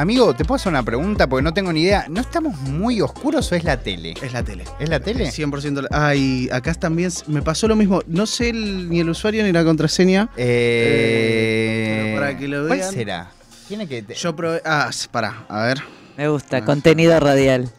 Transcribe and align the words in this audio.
amigo, 0.00 0.34
¿te 0.34 0.44
puedo 0.44 0.56
hacer 0.56 0.70
una 0.70 0.82
pregunta? 0.82 1.26
Porque 1.28 1.42
no 1.42 1.52
tengo 1.52 1.72
ni 1.72 1.82
idea. 1.82 2.06
¿No 2.08 2.20
estamos 2.20 2.56
muy 2.60 3.00
oscuros 3.00 3.50
o 3.52 3.54
es 3.54 3.64
la 3.64 3.76
tele? 3.78 4.14
Es 4.22 4.32
la 4.32 4.42
tele. 4.42 4.64
¿Es 4.78 4.88
la 4.88 5.00
tele? 5.00 5.30
100%. 5.30 5.82
la- 5.82 5.88
Ah, 5.90 6.14
y 6.14 6.48
acá 6.50 6.72
también 6.74 7.10
me 7.26 7.42
pasó 7.42 7.68
lo 7.68 7.76
mismo. 7.76 8.00
No 8.06 8.26
sé 8.26 8.50
el- 8.50 8.88
ni 8.88 9.00
el 9.00 9.08
usuario 9.10 9.42
ni 9.44 9.52
la 9.52 9.64
contraseña. 9.64 10.28
Eh, 10.36 12.02
pero 12.06 12.20
para 12.20 12.36
que 12.38 12.48
lo 12.48 12.66
¿Cuál 12.66 12.78
vean. 12.78 12.92
será? 12.92 13.30
Tiene 13.68 13.86
que. 13.86 14.02
te- 14.02 14.14
Yo 14.14 14.34
probé. 14.34 14.62
Ah, 14.64 14.90
pará, 15.10 15.44
a 15.48 15.62
ver. 15.66 15.78
Me 16.16 16.28
gusta, 16.28 16.64
contenido 16.64 17.18
radial. 17.20 17.70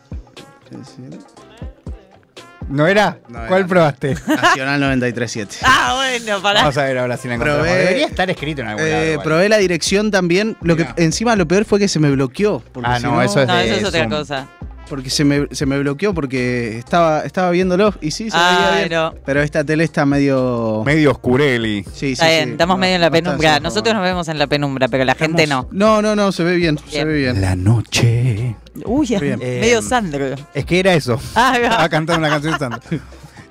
¿No 2.70 2.88
era? 2.88 3.18
No 3.28 3.39
¿Cuál 3.48 3.60
era. 3.62 3.68
probaste? 3.68 4.16
Nacional 4.28 4.80
937. 4.80 5.57
Ah, 5.64 5.96
bueno, 5.96 6.42
pará. 6.42 6.62
Vamos 6.62 6.78
a 6.78 6.84
ver 6.84 6.98
ahora 7.00 7.18
si 7.18 7.28
la 7.28 7.36
encontramos. 7.36 7.66
Probé- 7.68 7.78
Debería 7.78 8.06
estar 8.06 8.30
escrito 8.30 8.62
en 8.62 8.68
algún 8.68 8.88
lado. 8.89 9.02
Eh, 9.04 9.12
igual. 9.14 9.24
probé 9.24 9.50
la 9.50 9.57
dirección 9.57 10.12
también. 10.12 10.56
Lo 10.62 10.76
que 10.76 10.84
Mirá. 10.84 10.96
encima 10.98 11.36
lo 11.36 11.48
peor 11.48 11.66
fue 11.66 11.79
que 11.79 11.88
se 11.88 12.00
me 12.00 12.12
bloqueó. 12.12 12.64
porque 12.71 12.90
Ah, 12.90 12.98
si 13.00 13.04
no, 13.06 13.21
eso 13.21 13.42
es 13.42 13.48
No, 13.48 13.56
de 13.56 13.66
eso 13.66 13.76
es 13.76 13.84
otra 13.86 14.07
cosa. 14.07 14.48
Porque 14.89 15.10
se 15.11 15.24
me, 15.24 15.48
se 15.52 15.66
me 15.66 15.78
bloqueó 15.79 16.14
porque 16.14 16.78
estaba, 16.79 17.21
estaba 17.21 17.52
viéndolo 17.52 17.93
y 18.02 18.11
sí, 18.11 18.29
se 18.32 18.38
veía 18.38 18.70
Ah, 18.74 18.75
bien. 18.78 18.89
no. 18.92 19.14
Pero 19.25 19.42
esta 19.42 19.64
tele 19.64 19.84
está 19.84 20.06
medio. 20.06 20.82
Medio 20.86 21.12
oscureli. 21.12 21.84
Sí, 21.84 21.92
sí, 21.93 22.12
Está 22.14 22.28
bien, 22.28 22.46
sí, 22.46 22.52
estamos 22.52 22.78
no, 22.78 22.82
medio 22.82 22.96
en 22.96 23.02
la 23.02 23.07
no 23.10 23.14
penumbra. 23.14 23.60
Nosotros 23.60 23.93
nos 23.93 24.04
vemos 24.04 24.28
en 24.28 24.39
la 24.39 24.48
penumbra, 24.48 24.88
pero 24.88 25.06
la 25.06 25.15
gente 25.15 25.46
no. 25.48 25.68
No, 25.71 26.02
no, 26.02 26.15
no, 26.15 26.32
se 26.32 26.43
ve 26.43 26.56
bien, 26.56 26.78
se 26.79 27.04
Bien. 27.04 27.07
ve 27.07 27.14
bien. 27.14 27.42
La 27.42 27.56
noche. 27.56 28.56
Uy, 28.86 29.07
Bien. 29.07 29.38
medio 29.39 29.79
Eh, 29.79 29.82
Sandro. 29.82 30.36
Es 30.54 30.65
que 30.65 30.79
era 30.79 30.93
eso. 30.93 31.20
Ah. 31.36 31.54
Estaba 31.62 31.90
cantando 31.90 32.20
una 32.20 32.30
canción 32.30 32.53
de 32.53 32.59
Sandro. 32.59 32.80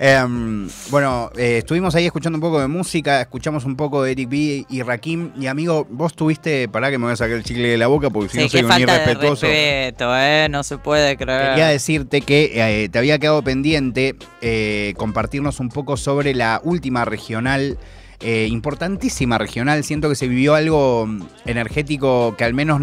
Em, 0.01 0.69
bueno, 0.91 1.30
eh, 1.37 1.59
estuvimos 1.59 1.92
ahí 1.97 2.06
escuchando 2.06 2.36
un 2.36 2.41
poco 2.41 2.61
de 2.61 2.69
música, 2.69 3.20
escuchamos 3.20 3.64
un 3.64 3.75
poco 3.75 4.03
de 4.05 4.12
Eric 4.12 4.28
B 4.28 4.67
y 4.69 4.83
Rakim. 4.83 5.33
Y 5.41 5.48
amigo, 5.48 5.86
vos 5.91 6.14
tuviste, 6.14 6.69
pará 6.69 6.91
que 6.91 6.98
me 6.98 7.05
voy 7.06 7.14
a 7.14 7.17
sacar 7.17 7.36
el 7.36 7.42
chicle 7.42 7.67
de 7.69 7.78
la 7.78 7.89
boca 7.89 8.09
porque 8.09 8.28
si 8.28 8.37
Sí, 8.37 8.42
no 8.45 8.48
soy 8.48 8.62
un 8.77 8.81
irrespetuoso. 8.83 9.47
respeto, 9.47 10.17
¿eh? 10.17 10.47
No 10.50 10.62
se 10.62 10.78
puede 10.78 11.17
creer. 11.17 11.50
Quería 11.50 11.67
decirte 11.69 12.20
que 12.20 12.53
eh, 12.84 12.89
te 12.89 12.98
había 12.98 13.19
quedado 13.19 13.42
pendiente 13.42 14.14
eh, 14.41 14.95
compartirnos 14.97 15.59
un 15.59 15.69
poco 15.69 15.97
sobre 15.97 16.33
la 16.33 16.61
última 16.62 17.05
regional, 17.05 17.77
eh, 18.20 18.47
importantísima 18.50 19.37
regional. 19.37 19.83
Siento 19.83 20.09
que 20.09 20.15
se 20.15 20.28
vivió 20.28 20.55
algo 20.55 21.06
mm, 21.06 21.22
energético 21.47 22.37
que 22.37 22.44
al 22.44 22.55
menos 22.55 22.81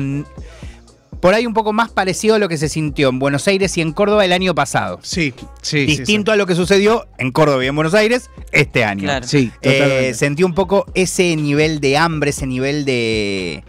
por 1.20 1.34
ahí 1.34 1.46
un 1.46 1.54
poco 1.54 1.74
más 1.74 1.92
parecido 1.92 2.36
a 2.36 2.40
lo 2.40 2.50
que 2.50 2.58
se 2.58 2.70
sintió 2.70 3.10
en 3.10 3.20
Buenos 3.20 3.48
Aires 3.48 3.78
y 3.78 3.82
en 3.82 3.92
Córdoba 3.92 4.26
el 4.26 4.34
año 4.34 4.54
pasado. 4.56 5.00
Sí, 5.02 5.34
sí. 5.38 5.48
sí, 5.62 5.86
Distinto 5.86 6.32
a 6.32 6.36
lo 6.36 6.46
que 6.46 6.56
sucedió 6.56 7.08
en 7.18 7.32
Córdoba 7.32 7.64
y 7.64 7.68
en 7.68 7.76
Buenos 7.76 7.94
Aires 7.94 8.30
este 8.52 8.84
año. 8.84 9.04
Claro. 9.04 9.28
Sí, 9.28 9.52
Eh, 9.62 10.14
sentí 10.16 10.44
un 10.44 10.54
poco 10.54 10.86
ese 10.94 11.36
nivel 11.36 11.80
de 11.80 11.98
hambre, 11.98 12.30
ese 12.30 12.48
nivel 12.48 12.86
de, 12.86 13.64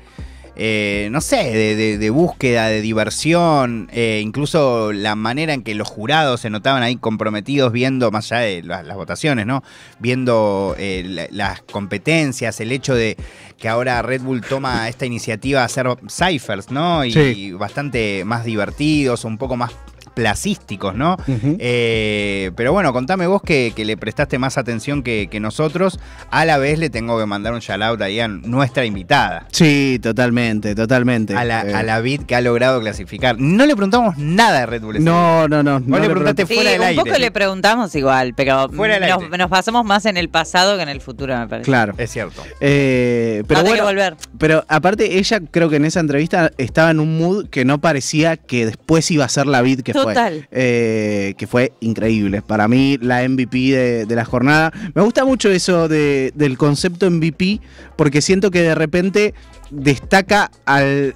eh, 0.57 1.09
no 1.11 1.21
sé, 1.21 1.37
de, 1.37 1.77
de- 1.77 1.99
de 1.99 2.11
búsqueda, 2.11 2.69
de 2.69 2.81
diversión, 2.81 3.89
eh, 3.93 4.21
incluso 4.23 4.93
la 4.93 5.15
manera 5.15 5.53
en 5.55 5.63
que 5.63 5.75
los 5.75 5.89
jurados 5.89 6.41
se 6.41 6.51
notaban 6.51 6.83
ahí 6.83 6.97
comprometidos 6.97 7.73
viendo, 7.73 8.11
más 8.11 8.33
allá 8.33 8.43
de 8.43 8.63
la- 8.63 8.83
las 8.83 8.97
votaciones, 8.97 9.47
¿no? 9.47 9.63
Viendo 9.99 10.75
eh, 10.79 11.03
la- 11.07 11.29
las 11.31 11.63
competencias, 11.63 12.61
el 12.61 12.73
hecho 12.73 12.95
de 12.95 13.17
que 13.59 13.69
ahora 13.69 14.03
Red 14.03 14.23
Bull 14.23 14.41
toma 14.43 14.89
esta 14.89 15.07
iniciativa 15.07 15.61
de 15.61 15.67
hacer 15.67 15.87
ciphers, 16.09 16.71
¿no? 16.71 17.05
Y, 17.05 17.13
Sí. 17.13 17.53
bastante 17.53 18.25
más 18.25 18.45
divertidos, 18.45 19.25
un 19.25 19.39
poco 19.39 19.57
más 19.57 19.73
placísticos, 20.17 20.95
¿no? 20.95 21.19
Eh, 21.59 22.51
pero 22.57 22.73
bueno, 22.73 22.91
contame 22.95 23.27
vos 23.27 23.43
que, 23.43 23.75
que 23.77 23.85
le 23.85 23.99
prestaste 23.99 24.39
más 24.39 24.57
atención 24.57 25.03
que, 25.03 25.29
que 25.31 25.41
nosotros. 25.41 25.99
A 26.31 26.47
la 26.47 26.57
vez 26.57 26.79
le 26.79 26.89
tengo 26.89 27.19
que 27.19 27.27
mandar 27.27 27.53
un 27.53 27.61
shout 27.61 27.83
out 27.83 28.01
ahí 28.01 28.19
a 28.19 28.27
nuestra 28.27 28.87
invitada. 28.87 29.47
Sí, 29.53 29.99
totalmente, 30.03 30.75
totalmente. 30.75 31.37
A 31.37 31.45
la, 31.45 31.63
Eh, 31.67 31.75
a 31.75 31.83
la 31.83 32.01
vid 32.01 32.23
que 32.23 32.35
ha 32.35 32.41
logrado 32.41 32.81
clasificar. 32.81 33.37
No 33.39 33.67
le 33.67 33.75
preguntamos 33.75 34.17
nada 34.17 34.61
de 34.61 34.67
Red 34.67 34.83
Bull. 34.83 35.05
No, 35.05 35.49
no, 35.49 35.63
no. 35.63 35.81
Vos 35.81 35.87
no 35.89 35.97
le 35.97 36.03
le 36.05 36.09
preguntaste 36.09 36.47
Sí, 36.47 36.55
fuera 36.55 36.71
del 36.71 36.81
un 36.81 36.87
aire. 36.87 37.03
poco 37.05 37.19
le 37.19 37.31
preguntamos 37.31 37.95
igual, 37.95 38.33
pero 38.35 38.71
Fuera 38.71 38.99
del 38.99 39.11
nos, 39.11 39.23
aire. 39.25 39.37
nos 39.39 39.51
basamos 39.51 39.85
más 39.85 40.07
en 40.07 40.17
el 40.17 40.31
pasado 40.31 40.77
que 40.77 40.83
en 40.83 40.89
el 40.89 41.03
futuro, 41.03 41.37
me 41.39 41.47
parece. 41.47 41.67
Claro. 41.67 41.93
Es 41.99 42.11
cierto. 42.11 42.43
Eh, 42.61 43.43
pero 43.47 43.61
Pero 43.61 43.69
bueno, 43.69 43.77
que 43.77 43.83
volver. 43.95 44.17
pero 44.39 44.65
aparte 44.69 45.19
ella 45.19 45.41
creo 45.51 45.69
que 45.69 45.77
en 45.77 45.85
esa 45.85 46.01
entrevista 46.01 46.51
estaba 46.57 46.91
en 46.91 47.01
un 47.01 47.19
mood 47.19 47.49
que 47.49 47.67
no 47.67 47.81
parecía 47.83 48.37
que 48.39 48.65
después 48.65 49.11
iba 49.11 49.25
a 49.27 49.29
ser 49.29 49.47
la 49.47 49.61
vid 49.61 49.81
que 49.83 49.93
Total. 49.93 50.06
Eh, 50.51 51.35
que 51.37 51.47
fue 51.47 51.73
increíble. 51.81 52.43
Para 52.43 52.69
mí 52.69 52.99
la 53.01 53.27
MVP 53.29 53.57
de, 53.59 54.07
de 54.07 54.15
la 54.15 54.25
jornada. 54.25 54.73
Me 54.95 55.03
gusta 55.03 55.25
mucho 55.25 55.51
eso 55.51 55.89
de- 55.89 56.33
del 56.35 56.57
concepto 56.59 57.11
MVP 57.11 57.61
porque 57.97 58.21
siento 58.21 58.51
que 58.51 58.63
de 58.63 58.75
repente 58.75 59.35
destaca 59.71 60.51
al 60.65 61.15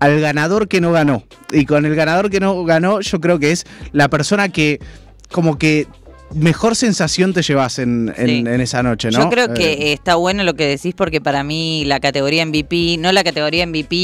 al 0.00 0.20
ganador 0.20 0.68
que 0.68 0.80
no 0.82 0.92
ganó. 0.92 1.22
Y 1.50 1.64
con 1.64 1.86
el 1.86 1.94
ganador 1.94 2.28
que 2.28 2.38
no 2.40 2.62
ganó, 2.64 3.00
yo 3.00 3.20
creo 3.20 3.38
que 3.38 3.52
es 3.52 3.64
la 3.92 4.08
persona 4.08 4.50
que 4.50 4.78
como 5.30 5.56
que 5.56 5.86
mejor 6.34 6.76
sensación 6.76 7.32
te 7.32 7.42
llevas 7.42 7.78
en, 7.78 8.12
en- 8.16 8.26
Sí. 8.26 8.38
en 8.38 8.60
esa 8.60 8.82
noche, 8.82 9.10
¿no? 9.10 9.20
Yo 9.20 9.28
creo 9.30 9.46
Eh, 9.46 9.54
que 9.54 9.92
está 9.92 10.14
bueno 10.16 10.42
lo 10.44 10.54
que 10.54 10.66
decís 10.66 10.94
porque 10.96 11.20
para 11.20 11.42
mí 11.44 11.84
la 11.86 12.00
categoría 12.00 12.44
MVP, 12.44 12.96
no 12.98 13.12
la 13.12 13.22
categoría 13.24 13.66
MVP 13.66 13.94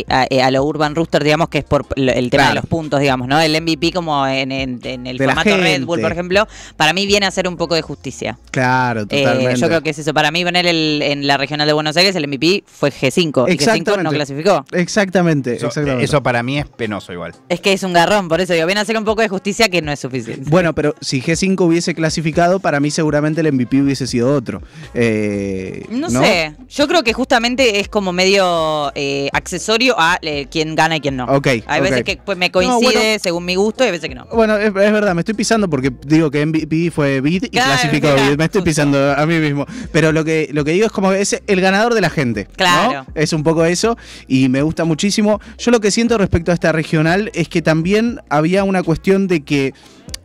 eh, 0.00 0.04
a, 0.08 0.26
eh, 0.30 0.42
a 0.42 0.50
lo 0.50 0.64
Urban 0.64 0.94
Rooster, 0.94 1.22
digamos 1.24 1.48
que 1.48 1.58
es 1.58 1.64
por 1.64 1.86
el 1.96 2.30
tema 2.30 2.44
Claro. 2.44 2.48
de 2.48 2.54
los 2.60 2.66
puntos, 2.66 3.00
digamos, 3.00 3.28
¿no? 3.28 3.40
El 3.40 3.52
MVP 3.60 3.92
como 3.92 4.26
en, 4.26 4.52
en- 4.52 4.80
en 4.82 5.06
el 5.06 5.18
De 5.18 5.24
formato 5.26 5.56
Red 5.56 5.84
Bull, 5.84 6.00
por 6.00 6.12
ejemplo, 6.12 6.46
para 6.76 6.92
mí 6.92 7.06
viene 7.06 7.26
a 7.26 7.30
ser 7.30 7.46
un 7.48 7.56
poco 7.56 7.74
de 7.74 7.82
justicia. 7.82 8.38
Claro, 8.50 9.02
Eh, 9.02 9.06
totalmente. 9.22 9.60
yo 9.60 9.66
creo 9.68 9.82
que 9.82 9.90
es 9.90 9.98
eso. 9.98 10.12
Para 10.14 10.30
mí, 10.30 10.44
poner 10.44 10.66
el, 10.66 11.00
en 11.02 11.26
la 11.26 11.36
regional 11.36 11.66
de 11.66 11.72
Buenos 11.72 11.96
Aires, 11.96 12.14
el 12.16 12.26
MVP 12.26 12.64
fue 12.66 12.90
G5 12.90 13.46
y 13.52 13.56
G5 13.58 14.02
no 14.02 14.10
clasificó. 14.10 14.64
Exactamente, 14.72 15.56
Eso, 15.56 15.66
exactamente. 15.66 16.04
eso 16.04 16.22
para 16.22 16.42
mí 16.42 16.58
es 16.58 16.66
penoso 16.66 17.12
igual. 17.12 17.32
Es 17.48 17.60
que 17.60 17.72
es 17.72 17.82
un 17.82 17.92
garrón, 17.92 18.28
por 18.28 18.40
eso 18.40 18.52
digo, 18.54 18.66
viene 18.66 18.80
a 18.80 18.82
hacer 18.82 18.96
un 18.96 19.04
poco 19.04 19.22
de 19.22 19.28
justicia 19.28 19.68
que 19.68 19.82
no 19.82 19.92
es 19.92 20.00
suficiente. 20.00 20.48
Bueno, 20.48 20.74
pero 20.74 20.94
si 21.00 21.20
G5 21.20 21.68
hubiese 21.76 21.94
clasificado, 21.94 22.58
para 22.58 22.80
mí 22.80 22.90
seguramente 22.90 23.42
el 23.42 23.52
MVP 23.52 23.82
hubiese 23.82 24.06
sido 24.06 24.34
otro. 24.34 24.62
Eh, 24.94 25.84
No, 25.90 26.08
sé, 26.10 26.54
yo 26.68 26.88
creo 26.88 27.02
que 27.04 27.12
justamente 27.12 27.80
es 27.80 27.88
como 27.88 28.12
medio 28.12 28.90
eh, 28.94 29.28
accesorio 29.32 29.94
a 29.98 30.18
eh, 30.22 30.46
quién 30.50 30.74
gana 30.74 30.96
y 30.96 31.00
quién 31.00 31.16
no. 31.16 31.24
Ok, 31.26 31.48
Hay 31.66 31.80
veces 31.80 32.02
que 32.02 32.18
pues, 32.24 32.38
me 32.38 32.50
coincide 32.50 32.74
No, 32.94 33.00
bueno. 33.00 33.18
según 33.22 33.44
mi 33.44 33.54
gusto 33.54 33.84
y 33.84 33.86
hay 33.86 33.92
veces 33.92 34.08
que 34.08 34.14
no. 34.14 34.24
Bueno, 34.32 34.56
es, 34.56 34.68
es 34.68 34.72
verdad, 34.72 35.14
me 35.14 35.20
estoy 35.20 35.34
pisando 35.34 35.68
porque 35.68 35.92
digo 36.06 36.30
que 36.30 36.44
MVP 36.46 36.90
fue 36.90 37.20
Bid 37.20 37.44
y 37.44 37.48
Claro, 37.50 37.72
clasificó 37.72 38.08
Bid. 38.14 38.38
Me 38.38 38.44
estoy 38.44 38.60
justo. 38.60 38.64
pisando 38.64 39.12
a 39.12 39.26
mí 39.26 39.38
mismo. 39.38 39.66
Pero 39.92 40.12
lo 40.12 40.24
que, 40.24 40.48
lo 40.52 40.64
que 40.64 40.72
digo 40.72 40.86
es 40.86 40.92
como 40.92 41.12
es 41.12 41.40
el 41.46 41.60
ganador 41.60 41.92
de 41.94 42.00
la 42.00 42.10
gente. 42.10 42.44
¿no? 42.48 42.54
Claro. 42.56 43.06
Es 43.14 43.32
un 43.32 43.42
poco 43.42 43.64
eso 43.64 43.96
y 44.26 44.48
me 44.48 44.62
gusta 44.62 44.84
muchísimo. 44.84 45.40
Yo 45.58 45.70
lo 45.70 45.80
que 45.80 45.90
siento 45.90 46.16
respecto 46.18 46.50
a 46.50 46.54
esta 46.54 46.72
regional 46.72 47.30
es 47.34 47.48
que 47.48 47.62
también 47.62 48.20
había 48.28 48.64
una 48.64 48.82
cuestión 48.82 49.26
de 49.28 49.42
que, 49.42 49.74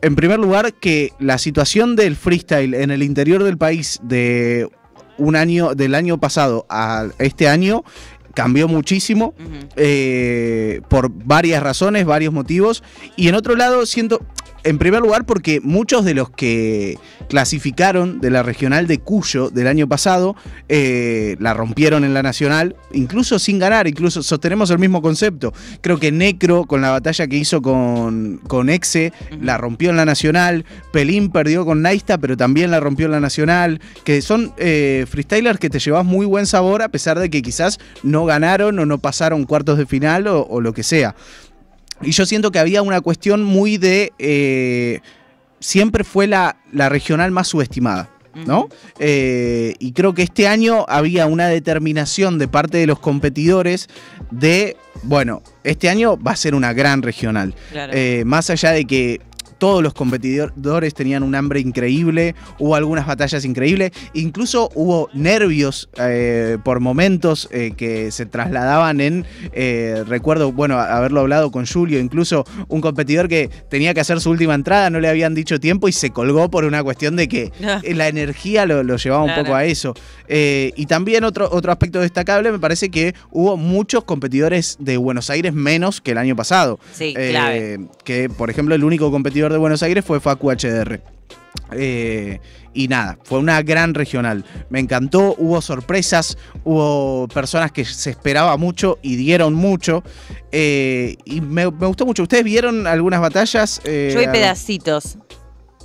en 0.00 0.16
primer 0.16 0.38
lugar, 0.38 0.72
que 0.74 1.12
la 1.18 1.38
situación 1.38 1.96
del 1.96 2.16
freestyle 2.16 2.74
en 2.74 2.90
el 2.90 3.02
interior 3.02 3.42
del 3.44 3.56
país 3.58 4.00
de 4.02 4.68
un 5.18 5.36
año, 5.36 5.74
del 5.74 5.94
año 5.94 6.18
pasado 6.18 6.66
a 6.68 7.06
este 7.18 7.48
año, 7.48 7.84
cambió 8.34 8.66
muchísimo 8.66 9.34
eh, 9.76 10.80
por 10.88 11.10
varias 11.10 11.62
razones, 11.62 12.04
varios 12.04 12.32
motivos. 12.32 12.82
Y 13.16 13.28
en 13.28 13.34
otro 13.34 13.54
lado, 13.56 13.86
siento, 13.86 14.20
en 14.64 14.78
primer 14.78 15.00
lugar, 15.00 15.24
porque 15.24 15.60
muchos 15.60 16.04
de 16.04 16.14
los 16.14 16.30
que 16.30 16.98
clasificaron 17.28 18.20
de 18.20 18.30
la 18.30 18.42
regional 18.42 18.86
de 18.86 18.98
Cuyo 18.98 19.50
del 19.50 19.66
año 19.66 19.88
pasado 19.88 20.36
eh, 20.68 21.36
la 21.40 21.54
rompieron 21.54 22.04
en 22.04 22.14
la 22.14 22.22
nacional, 22.22 22.76
incluso 22.92 23.38
sin 23.38 23.58
ganar, 23.58 23.88
incluso 23.88 24.22
sostenemos 24.22 24.70
el 24.70 24.78
mismo 24.78 25.02
concepto. 25.02 25.52
Creo 25.80 25.98
que 25.98 26.12
Necro, 26.12 26.64
con 26.64 26.80
la 26.80 26.90
batalla 26.90 27.26
que 27.26 27.36
hizo 27.36 27.62
con, 27.62 28.40
con 28.46 28.68
Exe, 28.68 29.12
la 29.40 29.58
rompió 29.58 29.90
en 29.90 29.96
la 29.96 30.04
nacional. 30.04 30.64
Pelín 30.92 31.30
perdió 31.30 31.64
con 31.64 31.82
Naista, 31.82 32.18
pero 32.18 32.36
también 32.36 32.70
la 32.70 32.80
rompió 32.80 33.06
en 33.06 33.12
la 33.12 33.20
nacional. 33.20 33.80
Que 34.04 34.22
son 34.22 34.52
eh, 34.58 35.06
freestylers 35.08 35.58
que 35.58 35.70
te 35.70 35.78
llevas 35.78 36.04
muy 36.04 36.26
buen 36.26 36.46
sabor, 36.46 36.82
a 36.82 36.88
pesar 36.88 37.18
de 37.18 37.30
que 37.30 37.42
quizás 37.42 37.78
no 38.02 38.24
ganaron 38.24 38.78
o 38.78 38.86
no 38.86 38.98
pasaron 38.98 39.44
cuartos 39.44 39.78
de 39.78 39.86
final 39.86 40.26
o, 40.26 40.46
o 40.46 40.60
lo 40.60 40.72
que 40.72 40.82
sea. 40.82 41.14
Y 42.02 42.10
yo 42.12 42.26
siento 42.26 42.50
que 42.50 42.58
había 42.58 42.82
una 42.82 43.00
cuestión 43.00 43.44
muy 43.44 43.78
de. 43.78 44.12
eh, 44.18 45.00
siempre 45.62 46.04
fue 46.04 46.26
la, 46.26 46.56
la 46.72 46.88
regional 46.88 47.30
más 47.30 47.48
subestimada. 47.48 48.10
¿no? 48.46 48.68
Eh, 48.98 49.74
y 49.78 49.92
creo 49.92 50.14
que 50.14 50.22
este 50.22 50.48
año 50.48 50.86
había 50.88 51.26
una 51.26 51.48
determinación 51.48 52.38
de 52.38 52.48
parte 52.48 52.78
de 52.78 52.86
los 52.86 52.98
competidores 52.98 53.88
de, 54.30 54.76
bueno, 55.02 55.42
este 55.64 55.90
año 55.90 56.16
va 56.16 56.32
a 56.32 56.36
ser 56.36 56.54
una 56.54 56.72
gran 56.72 57.02
regional. 57.02 57.54
Claro. 57.70 57.92
Eh, 57.94 58.22
más 58.24 58.48
allá 58.48 58.70
de 58.70 58.86
que 58.86 59.20
todos 59.62 59.80
los 59.80 59.94
competidores 59.94 60.92
tenían 60.92 61.22
un 61.22 61.36
hambre 61.36 61.60
increíble, 61.60 62.34
hubo 62.58 62.74
algunas 62.74 63.06
batallas 63.06 63.44
increíbles, 63.44 63.92
incluso 64.12 64.72
hubo 64.74 65.08
nervios 65.14 65.88
eh, 65.98 66.58
por 66.64 66.80
momentos 66.80 67.48
eh, 67.52 67.72
que 67.76 68.10
se 68.10 68.26
trasladaban 68.26 69.00
en, 69.00 69.24
eh, 69.52 70.02
recuerdo, 70.04 70.50
bueno, 70.50 70.80
haberlo 70.80 71.20
hablado 71.20 71.52
con 71.52 71.64
Julio, 71.64 72.00
incluso 72.00 72.44
un 72.66 72.80
competidor 72.80 73.28
que 73.28 73.50
tenía 73.70 73.94
que 73.94 74.00
hacer 74.00 74.20
su 74.20 74.30
última 74.30 74.56
entrada, 74.56 74.90
no 74.90 74.98
le 74.98 75.08
habían 75.08 75.32
dicho 75.32 75.60
tiempo 75.60 75.86
y 75.86 75.92
se 75.92 76.10
colgó 76.10 76.50
por 76.50 76.64
una 76.64 76.82
cuestión 76.82 77.14
de 77.14 77.28
que 77.28 77.52
la 77.84 78.08
energía 78.08 78.66
lo, 78.66 78.82
lo 78.82 78.96
llevaba 78.96 79.22
un 79.22 79.34
poco 79.36 79.54
a 79.54 79.64
eso. 79.64 79.94
Y 80.26 80.86
también 80.86 81.22
otro, 81.22 81.48
otro 81.52 81.70
aspecto 81.70 82.00
destacable, 82.00 82.50
me 82.50 82.58
parece 82.58 82.90
que 82.90 83.14
hubo 83.30 83.56
muchos 83.56 84.02
competidores 84.02 84.76
de 84.80 84.96
Buenos 84.96 85.30
Aires 85.30 85.52
menos 85.52 86.00
que 86.00 86.10
el 86.10 86.18
año 86.18 86.34
pasado. 86.34 86.80
Sí, 86.92 87.14
clave. 87.14 87.86
Que, 88.02 88.28
por 88.28 88.50
ejemplo, 88.50 88.74
el 88.74 88.82
único 88.82 89.12
competidor 89.12 89.51
de 89.52 89.58
Buenos 89.58 89.82
Aires 89.82 90.04
fue 90.04 90.20
Facu 90.20 90.50
HDR. 90.50 91.00
Eh, 91.74 92.38
y 92.74 92.88
nada, 92.88 93.18
fue 93.24 93.38
una 93.38 93.62
gran 93.62 93.94
regional. 93.94 94.44
Me 94.70 94.80
encantó, 94.80 95.34
hubo 95.38 95.60
sorpresas, 95.60 96.38
hubo 96.64 97.28
personas 97.28 97.70
que 97.72 97.84
se 97.84 98.10
esperaba 98.10 98.56
mucho 98.56 98.98
y 99.02 99.16
dieron 99.16 99.54
mucho. 99.54 100.02
eh, 100.50 101.16
y 101.24 101.40
me, 101.40 101.70
me 101.70 101.86
gustó 101.86 102.06
mucho. 102.06 102.22
¿Ustedes 102.22 102.44
vieron 102.44 102.86
algunas 102.86 103.20
batallas? 103.20 103.80
Eh, 103.84 104.10
Yo 104.14 104.20
vi 104.20 104.26
pedacitos. 104.26 105.18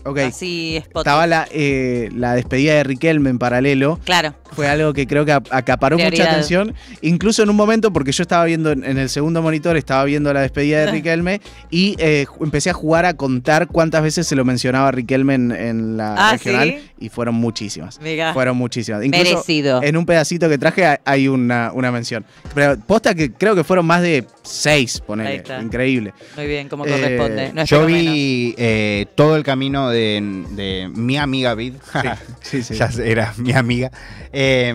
Ok. 0.09 0.19
Así 0.19 0.77
spot. 0.77 1.01
Estaba 1.01 1.27
la, 1.27 1.47
eh, 1.51 2.09
la 2.15 2.33
despedida 2.35 2.73
de 2.75 2.83
Riquelme 2.83 3.29
en 3.29 3.39
paralelo. 3.39 3.99
Claro. 4.05 4.33
Fue 4.53 4.67
algo 4.67 4.93
que 4.93 5.05
creo 5.05 5.25
que 5.25 5.33
ap- 5.33 5.47
acaparó 5.51 5.97
mucha 5.97 6.23
atención. 6.31 6.73
Incluso 7.01 7.43
en 7.43 7.49
un 7.49 7.55
momento, 7.55 7.91
porque 7.91 8.11
yo 8.11 8.21
estaba 8.23 8.45
viendo 8.45 8.71
en, 8.71 8.83
en 8.85 8.97
el 8.97 9.09
segundo 9.09 9.41
monitor, 9.41 9.75
estaba 9.77 10.03
viendo 10.05 10.31
la 10.33 10.41
despedida 10.41 10.85
de 10.85 10.91
Riquelme 10.91 11.41
y 11.69 11.95
eh, 11.99 12.25
empecé 12.41 12.69
a 12.69 12.73
jugar 12.73 13.05
a 13.05 13.13
contar 13.15 13.67
cuántas 13.67 14.01
veces 14.03 14.25
se 14.25 14.35
lo 14.35 14.45
mencionaba 14.45 14.91
Riquelme 14.91 15.33
en, 15.35 15.51
en 15.51 15.97
la 15.97 16.15
Ah, 16.17 16.31
regional. 16.33 16.69
¿sí? 16.69 16.89
Y 16.99 17.09
fueron 17.09 17.35
muchísimas. 17.35 17.99
Fueron 18.33 18.57
muchísimas. 18.57 19.03
Incluso 19.03 19.23
Merecido. 19.25 19.83
en 19.83 19.97
un 19.97 20.05
pedacito 20.05 20.47
que 20.49 20.57
traje 20.57 20.97
hay- 21.03 21.27
una, 21.27 21.71
una 21.73 21.91
mención. 21.91 22.23
Pero 22.55 22.77
posta 22.79 23.13
que 23.13 23.31
creo 23.33 23.53
que 23.55 23.63
fueron 23.63 23.85
más 23.85 24.01
de 24.01 24.25
seis, 24.43 24.95
Ahí 25.01 25.03
ponele. 25.05 25.35
está. 25.35 25.61
Increíble. 25.61 26.13
Muy 26.37 26.47
bien, 26.47 26.69
como 26.69 26.85
Eh, 26.85 26.89
corresponde. 26.89 27.51
No 27.53 27.65
Yo 27.65 27.85
vi 27.85 28.55
eh, 28.57 29.05
todo 29.15 29.35
el 29.35 29.43
camino 29.43 29.89
de, 29.89 29.96
de 29.97 30.91
mi 30.93 31.17
amiga 31.17 31.53
Vid. 31.55 31.75
Sí, 32.41 32.63
sí. 32.63 32.75
ya 32.77 32.89
era 33.03 33.33
mi 33.37 33.51
amiga. 33.53 33.91
Eh, 34.31 34.73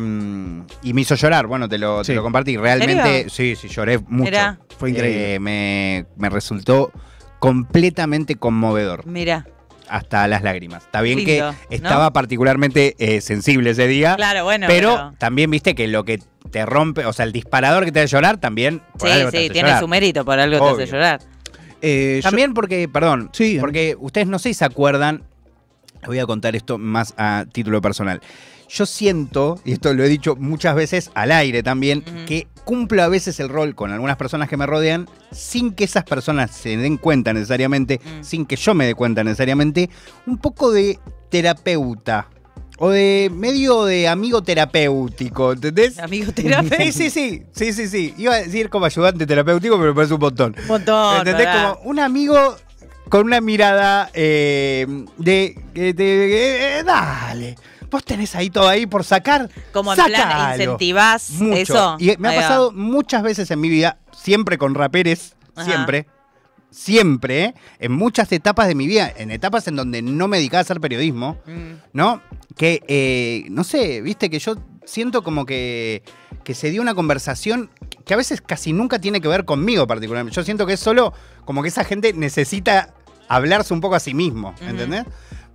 y 0.83 0.93
me 0.93 1.01
hizo 1.01 1.15
llorar. 1.15 1.47
Bueno, 1.47 1.69
te 1.69 1.79
lo, 1.79 2.03
te 2.03 2.15
lo 2.15 2.23
compartí. 2.23 2.57
Realmente, 2.57 3.27
sí, 3.31 3.57
sí, 3.57 3.69
lloré 3.69 3.99
mucho. 3.99 4.31
Fue 4.79 4.91
increíble. 4.91 5.35
Eh, 5.35 5.39
me, 5.39 6.07
me 6.17 6.29
resultó 6.29 6.93
completamente 7.39 8.37
conmovedor. 8.37 9.07
Mira. 9.07 9.47
Hasta 9.89 10.27
las 10.29 10.43
lágrimas. 10.43 10.85
Está 10.85 11.03
bien 11.03 11.25
que 11.25 11.45
estaba 11.69 12.13
particularmente 12.13 12.95
eh, 12.99 13.21
sensible 13.21 13.71
ese 13.71 13.87
día. 13.89 14.17
Claro, 14.17 14.45
bueno. 14.45 14.67
pero, 14.69 15.13
también 15.19 15.51
viste 15.51 15.75
que 15.75 15.87
lo 15.89 16.05
que 16.05 16.19
te 16.51 16.65
rompe, 16.65 17.05
o 17.05 17.13
sea, 17.13 17.25
el 17.27 17.33
disparador 17.33 17.85
que 17.85 17.93
te 17.93 18.01
hace 18.01 18.09
llorar 18.09 18.39
también. 18.39 18.81
por 18.99 19.09
Sí, 19.09 19.15
algo 19.15 19.31
te 19.31 19.39
sí, 19.39 19.45
hace 19.45 19.53
tiene 19.53 19.69
llorar. 19.69 19.81
su 19.81 19.89
mérito, 19.89 20.25
por 20.25 20.39
algo 20.39 20.57
te 20.57 20.63
Obvio. 20.63 20.85
hace 20.85 20.93
llorar. 20.93 21.21
Eh, 21.83 22.21
yo- 22.23 22.29
También 22.31 22.55
porque, 22.55 22.89
perdón, 22.89 23.31
Sí. 23.33 23.59
porque 23.61 23.97
ustedes 23.99 24.29
no 24.29 24.39
sé 24.39 24.51
si 24.51 24.55
se 24.55 24.65
acuerdan, 24.65 25.25
les 26.01 26.07
voy 26.07 26.19
a 26.21 26.27
contar 26.27 26.57
esto 26.57 26.79
más 26.79 27.13
a 27.19 27.45
título 27.53 27.81
personal. 27.83 28.21
Yo 28.69 28.87
siento, 28.87 29.61
y 29.67 29.73
esto 29.73 29.93
lo 29.93 30.03
he 30.03 30.09
dicho 30.09 30.35
muchas 30.37 30.75
veces 30.75 31.11
al 31.15 31.31
aire 31.33 31.63
también, 31.63 32.03
que 32.27 32.47
cumplo 32.65 33.03
a 33.03 33.09
veces 33.09 33.39
el 33.41 33.51
rol 33.51 33.75
con 33.75 33.91
algunas 33.93 34.17
personas 34.17 34.49
que 34.49 34.57
me 34.57 34.65
rodean 34.65 35.09
sin 35.31 35.73
que 35.73 35.85
esas 35.85 36.05
personas 36.05 36.53
se 36.53 36.77
den 36.79 36.97
cuenta 36.97 37.35
necesariamente, 37.35 38.01
Mm. 38.03 38.25
sin 38.25 38.47
que 38.47 38.57
yo 38.57 38.73
me 38.75 38.87
dé 38.87 38.95
cuenta 38.95 39.25
necesariamente, 39.25 39.91
un 40.27 40.39
poco 40.39 40.71
de 40.73 40.99
terapeuta. 41.29 42.29
O 42.79 42.89
de 42.91 43.31
medio 43.33 43.85
de 43.85 44.09
amigo 44.09 44.43
terapéutico, 44.43 45.53
¿entendés? 45.53 45.99
Amigo 45.99 46.33
terapeuta. 46.33 46.77
Sí, 46.79 46.93
sí, 46.93 47.11
sí, 47.11 47.43
sí, 47.53 47.73
sí, 47.73 47.89
sí. 47.89 48.15
Iba 48.19 48.35
a 48.35 48.39
decir 48.39 48.69
como 48.71 48.87
ayudante 48.87 49.27
terapéutico, 49.27 49.77
pero 49.79 49.91
me 49.91 49.95
parece 49.95 50.15
un 50.15 50.21
montón. 50.21 50.57
Un 50.61 50.67
montón. 50.67 51.19
¿Entendés? 51.19 51.47
¿verdad? 51.47 51.75
Como 51.75 51.91
un 51.91 51.99
amigo 52.01 52.57
con 53.09 53.27
una 53.27 53.41
mirada 53.41 54.11
eh, 54.15 54.87
de. 55.19 55.57
te- 55.75 56.79
eh, 56.79 56.83
dale. 56.83 57.57
Vos 57.91 58.03
tenés 58.05 58.35
ahí 58.35 58.49
todo 58.49 58.67
ahí 58.69 58.87
por 58.87 59.05
sacar. 59.05 59.51
Como 59.73 59.93
en 59.93 60.03
plan 60.05 60.53
incentivás 60.53 61.31
Mucho. 61.33 61.55
eso. 61.57 61.97
Y 61.99 62.17
me 62.19 62.29
ha 62.31 62.41
pasado 62.41 62.73
muchas 62.73 63.23
veces 63.23 63.51
en 63.51 63.61
mi 63.61 63.69
vida, 63.69 63.99
siempre 64.17 64.57
con 64.57 64.75
raperes, 64.75 65.37
Ajá. 65.55 65.67
siempre. 65.67 66.07
Siempre, 66.73 67.55
en 67.79 67.93
muchas 67.93 68.33
etapas 68.33 68.67
de 68.67 68.75
mi 68.75 68.87
vida, 68.87 69.13
en 69.17 69.31
etapas 69.31 69.69
en 69.69 69.77
donde 69.77 70.03
no 70.03 70.27
me 70.27 70.39
dedicaba 70.39 70.59
a 70.59 70.63
hacer 70.63 70.81
periodismo, 70.81 71.39
Mm. 71.47 71.73
¿no? 71.93 72.21
Que, 72.57 72.83
eh, 72.89 73.45
no 73.51 73.63
sé, 73.63 74.01
viste 74.01 74.29
que 74.31 74.39
yo 74.39 74.57
siento 74.85 75.23
como 75.23 75.47
que, 75.47 76.03
que 76.45 76.55
se 76.55 76.71
dio 76.71 76.83
una 76.83 76.95
conversación 76.95 77.71
que 78.05 78.15
a 78.15 78.17
veces 78.17 78.41
casi 78.41 78.73
nunca 78.73 78.99
tiene 78.99 79.21
que 79.21 79.29
ver 79.29 79.45
conmigo 79.45 79.87
particularmente. 79.87 80.35
Yo 80.35 80.43
siento 80.43 80.67
que 80.67 80.73
es 80.73 80.81
solo 80.81 81.13
como 81.45 81.63
que 81.63 81.69
esa 81.69 81.85
gente 81.85 82.13
necesita 82.13 82.95
hablarse 83.29 83.73
un 83.73 83.81
poco 83.81 83.95
a 83.95 84.01
sí 84.01 84.13
mismo. 84.15 84.55
¿entendés? 84.61 85.05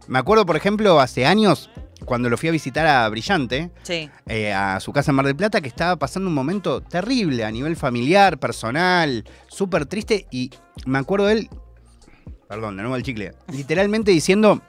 Me 0.07 0.19
acuerdo, 0.19 0.45
por 0.45 0.55
ejemplo, 0.55 0.99
hace 0.99 1.25
años, 1.25 1.69
cuando 2.05 2.29
lo 2.29 2.37
fui 2.37 2.49
a 2.49 2.51
visitar 2.51 2.87
a 2.87 3.07
Brillante, 3.09 3.71
Sí. 3.83 4.09
eh, 4.27 4.53
a 4.53 4.79
su 4.79 4.93
casa 4.93 5.11
en 5.11 5.15
Mar 5.15 5.25
del 5.25 5.35
Plata, 5.35 5.61
que 5.61 5.67
estaba 5.67 5.97
pasando 5.97 6.29
un 6.29 6.35
momento 6.35 6.81
terrible 6.81 7.43
a 7.43 7.51
nivel 7.51 7.75
familiar, 7.75 8.39
personal, 8.39 9.25
súper 9.47 9.85
triste, 9.85 10.27
y 10.31 10.51
me 10.85 10.99
acuerdo 10.99 11.25
de 11.27 11.33
él, 11.33 11.49
perdón, 12.47 12.77
de 12.77 12.83
nuevo 12.83 12.95
el 12.95 13.03
chicle, 13.03 13.33
literalmente 13.51 14.11
diciendo, 14.11 14.61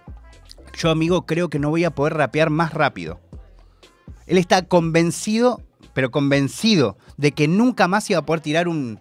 yo 0.77 0.91
amigo 0.91 1.27
creo 1.27 1.49
que 1.49 1.59
no 1.59 1.71
voy 1.71 1.85
a 1.85 1.91
poder 1.91 2.15
rapear 2.15 2.51
más 2.51 2.73
rápido. 2.75 3.21
Él 4.27 4.39
está 4.39 4.63
convencido, 4.63 5.63
pero 5.95 6.11
convencido, 6.11 6.99
de 7.17 7.33
que 7.33 7.49
nunca 7.49 7.89
más 7.89 8.09
iba 8.11 8.19
a 8.21 8.27
poder 8.27 8.41
tirar 8.41 8.69
un 8.69 9.01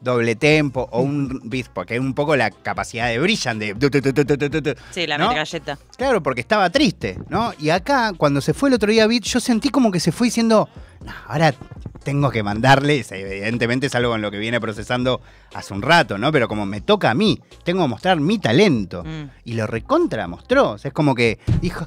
doble 0.00 0.36
tempo 0.36 0.88
o 0.92 1.02
un 1.02 1.40
beat, 1.44 1.68
porque 1.68 1.94
es 1.94 2.00
un 2.00 2.14
poco 2.14 2.36
la 2.36 2.50
capacidad 2.50 3.08
de 3.08 3.18
brillan 3.18 3.58
de... 3.58 3.74
tu, 3.74 3.90
tu, 3.90 4.00
tu. 4.02 4.74
Sí, 4.90 5.06
la 5.06 5.18
¿No? 5.18 5.28
metralleta. 5.28 5.78
Claro, 5.96 6.22
porque 6.22 6.40
estaba 6.40 6.70
triste, 6.70 7.18
¿no? 7.28 7.52
Y 7.58 7.70
acá, 7.70 8.12
cuando 8.16 8.40
se 8.40 8.54
fue 8.54 8.68
el 8.68 8.74
otro 8.74 8.90
día 8.90 9.06
Beat, 9.06 9.24
yo 9.24 9.40
sentí 9.40 9.68
como 9.68 9.90
que 9.90 10.00
se 10.00 10.12
fue 10.12 10.28
diciendo, 10.28 10.68
no, 11.04 11.12
ahora 11.26 11.54
tengo 12.02 12.30
que 12.30 12.42
mandarle, 12.42 13.04
evidentemente 13.10 13.86
es 13.86 13.94
algo 13.94 14.14
en 14.14 14.22
lo 14.22 14.30
que 14.30 14.38
viene 14.38 14.60
procesando 14.60 15.20
hace 15.54 15.74
un 15.74 15.82
rato, 15.82 16.18
¿no? 16.18 16.32
Pero 16.32 16.48
como 16.48 16.64
me 16.66 16.80
toca 16.80 17.10
a 17.10 17.14
mí, 17.14 17.40
tengo 17.62 17.82
que 17.82 17.88
mostrar 17.88 18.18
mi 18.20 18.38
talento. 18.38 19.04
Mm. 19.04 19.30
Y 19.44 19.52
lo 19.54 19.66
recontra 19.66 20.26
mostró. 20.26 20.72
O 20.72 20.78
sea, 20.78 20.88
es 20.88 20.94
como 20.94 21.14
que 21.14 21.38
dijo, 21.60 21.86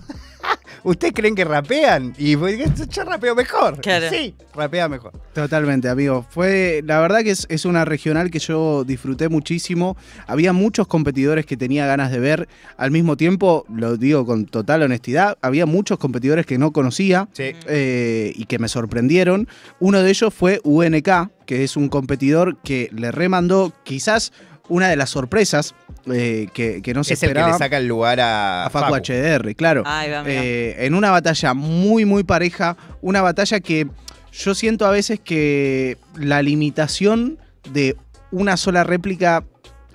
¿ustedes 0.83 1.13
creen 1.13 1.35
que 1.35 1.45
rapean? 1.45 2.13
Y 2.17 2.35
yo 2.35 3.03
rapeo 3.05 3.35
mejor. 3.35 3.79
Claro. 3.81 4.07
Sí, 4.09 4.35
rapea 4.53 4.87
mejor. 4.89 5.11
Totalmente, 5.33 5.89
amigo. 5.89 6.25
Fue, 6.29 6.81
la 6.85 6.99
verdad 6.99 7.21
que 7.23 7.31
es, 7.31 7.45
es 7.49 7.65
una 7.65 7.85
regional 7.85 8.29
que 8.31 8.39
yo 8.39 8.83
disfruté 8.83 9.29
muchísimo. 9.29 9.97
Había 10.27 10.53
muchos 10.53 10.87
competidores 10.87 11.45
que 11.45 11.57
tenía 11.57 11.85
ganas 11.85 12.11
de 12.11 12.19
ver. 12.19 12.47
Al 12.77 12.91
mismo 12.91 13.17
tiempo, 13.17 13.65
lo 13.73 13.97
digo 13.97 14.25
con 14.25 14.45
total 14.45 14.83
honestidad, 14.83 15.37
había 15.41 15.65
muchos 15.65 15.97
competidores 15.97 16.45
que 16.45 16.57
no 16.57 16.71
conocía 16.71 17.27
Sí. 17.33 17.51
eh, 17.67 18.33
y 18.35 18.45
que 18.45 18.59
me 18.59 18.67
sorprendieron. 18.67 19.47
Uno 19.79 20.01
de 20.01 20.09
ellos 20.09 20.33
fue 20.33 20.59
UNK, 20.63 21.29
que 21.45 21.63
es 21.63 21.75
un 21.77 21.89
competidor 21.89 22.57
que 22.63 22.89
le 22.93 23.11
remandó 23.11 23.73
quizás 23.83 24.31
una 24.69 24.87
de 24.89 24.95
las 24.95 25.09
sorpresas 25.09 25.75
eh, 26.11 26.47
que, 26.53 26.81
que 26.81 26.93
no 26.93 27.03
se 27.03 27.13
Es 27.15 27.23
el 27.23 27.27
que 27.27 27.31
esperaba. 27.31 27.51
le 27.53 27.57
saca 27.57 27.77
el 27.77 27.87
lugar 27.87 28.19
a, 28.19 28.65
a 28.65 28.69
Facu 28.69 28.93
HDR, 28.95 29.55
claro. 29.55 29.83
Ahí 29.85 30.09
va. 30.09 30.23
Eh, 30.25 30.85
en 30.85 30.95
una 30.95 31.11
batalla 31.11 31.53
muy, 31.53 32.05
muy 32.05 32.23
pareja, 32.23 32.77
una 33.01 33.21
batalla 33.21 33.59
que 33.59 33.87
yo 34.31 34.55
siento 34.55 34.85
a 34.85 34.91
veces 34.91 35.19
que 35.19 35.97
la 36.15 36.41
limitación 36.41 37.37
de 37.71 37.95
una 38.31 38.57
sola 38.57 38.83
réplica 38.83 39.43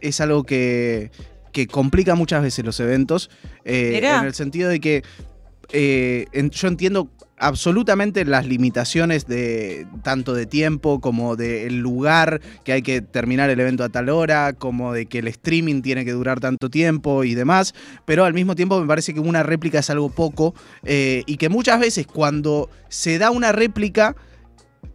es 0.01 0.21
algo 0.21 0.45
que, 0.45 1.11
que 1.53 1.67
complica 1.67 2.15
muchas 2.15 2.43
veces 2.43 2.65
los 2.65 2.79
eventos, 2.79 3.31
eh, 3.65 4.01
en 4.03 4.25
el 4.27 4.35
sentido 4.35 4.69
de 4.69 4.81
que 4.81 5.03
eh, 5.73 6.27
en- 6.33 6.51
yo 6.51 6.69
entiendo 6.69 7.09
absolutamente 7.41 8.25
las 8.25 8.47
limitaciones 8.47 9.27
de 9.27 9.87
tanto 10.03 10.35
de 10.35 10.47
tiempo 10.47 11.01
como 11.01 11.37
del 11.37 11.79
lugar 11.79 12.41
que 12.65 12.73
hay 12.73 12.83
que 12.83 13.01
terminar 13.01 13.51
el 13.51 13.61
evento 13.61 13.85
a 13.85 13.89
tal 13.89 14.09
hora, 14.09 14.53
como 14.53 14.93
de 14.93 15.07
que 15.07 15.19
el 15.21 15.29
streaming 15.29 15.83
tiene 15.83 16.05
que 16.05 16.13
durar 16.13 16.41
tanto 16.41 16.71
tiempo 16.71 17.25
y 17.25 17.35
demás, 17.35 17.75
pero 18.05 18.25
al 18.25 18.35
mismo 18.35 18.55
tiempo 18.55 18.81
me 18.81 18.87
parece 18.87 19.15
que 19.15 19.21
una 19.21 19.43
réplica 19.43 19.79
es 19.79 19.91
algo 19.91 20.09
poco 20.11 20.55
eh, 20.85 21.23
y 21.27 21.37
que 21.37 21.49
muchas 21.49 21.81
veces 21.81 22.07
cuando 22.07 22.69
se 22.89 23.19
da 23.19 23.31
una 23.31 23.53
réplica, 23.53 24.17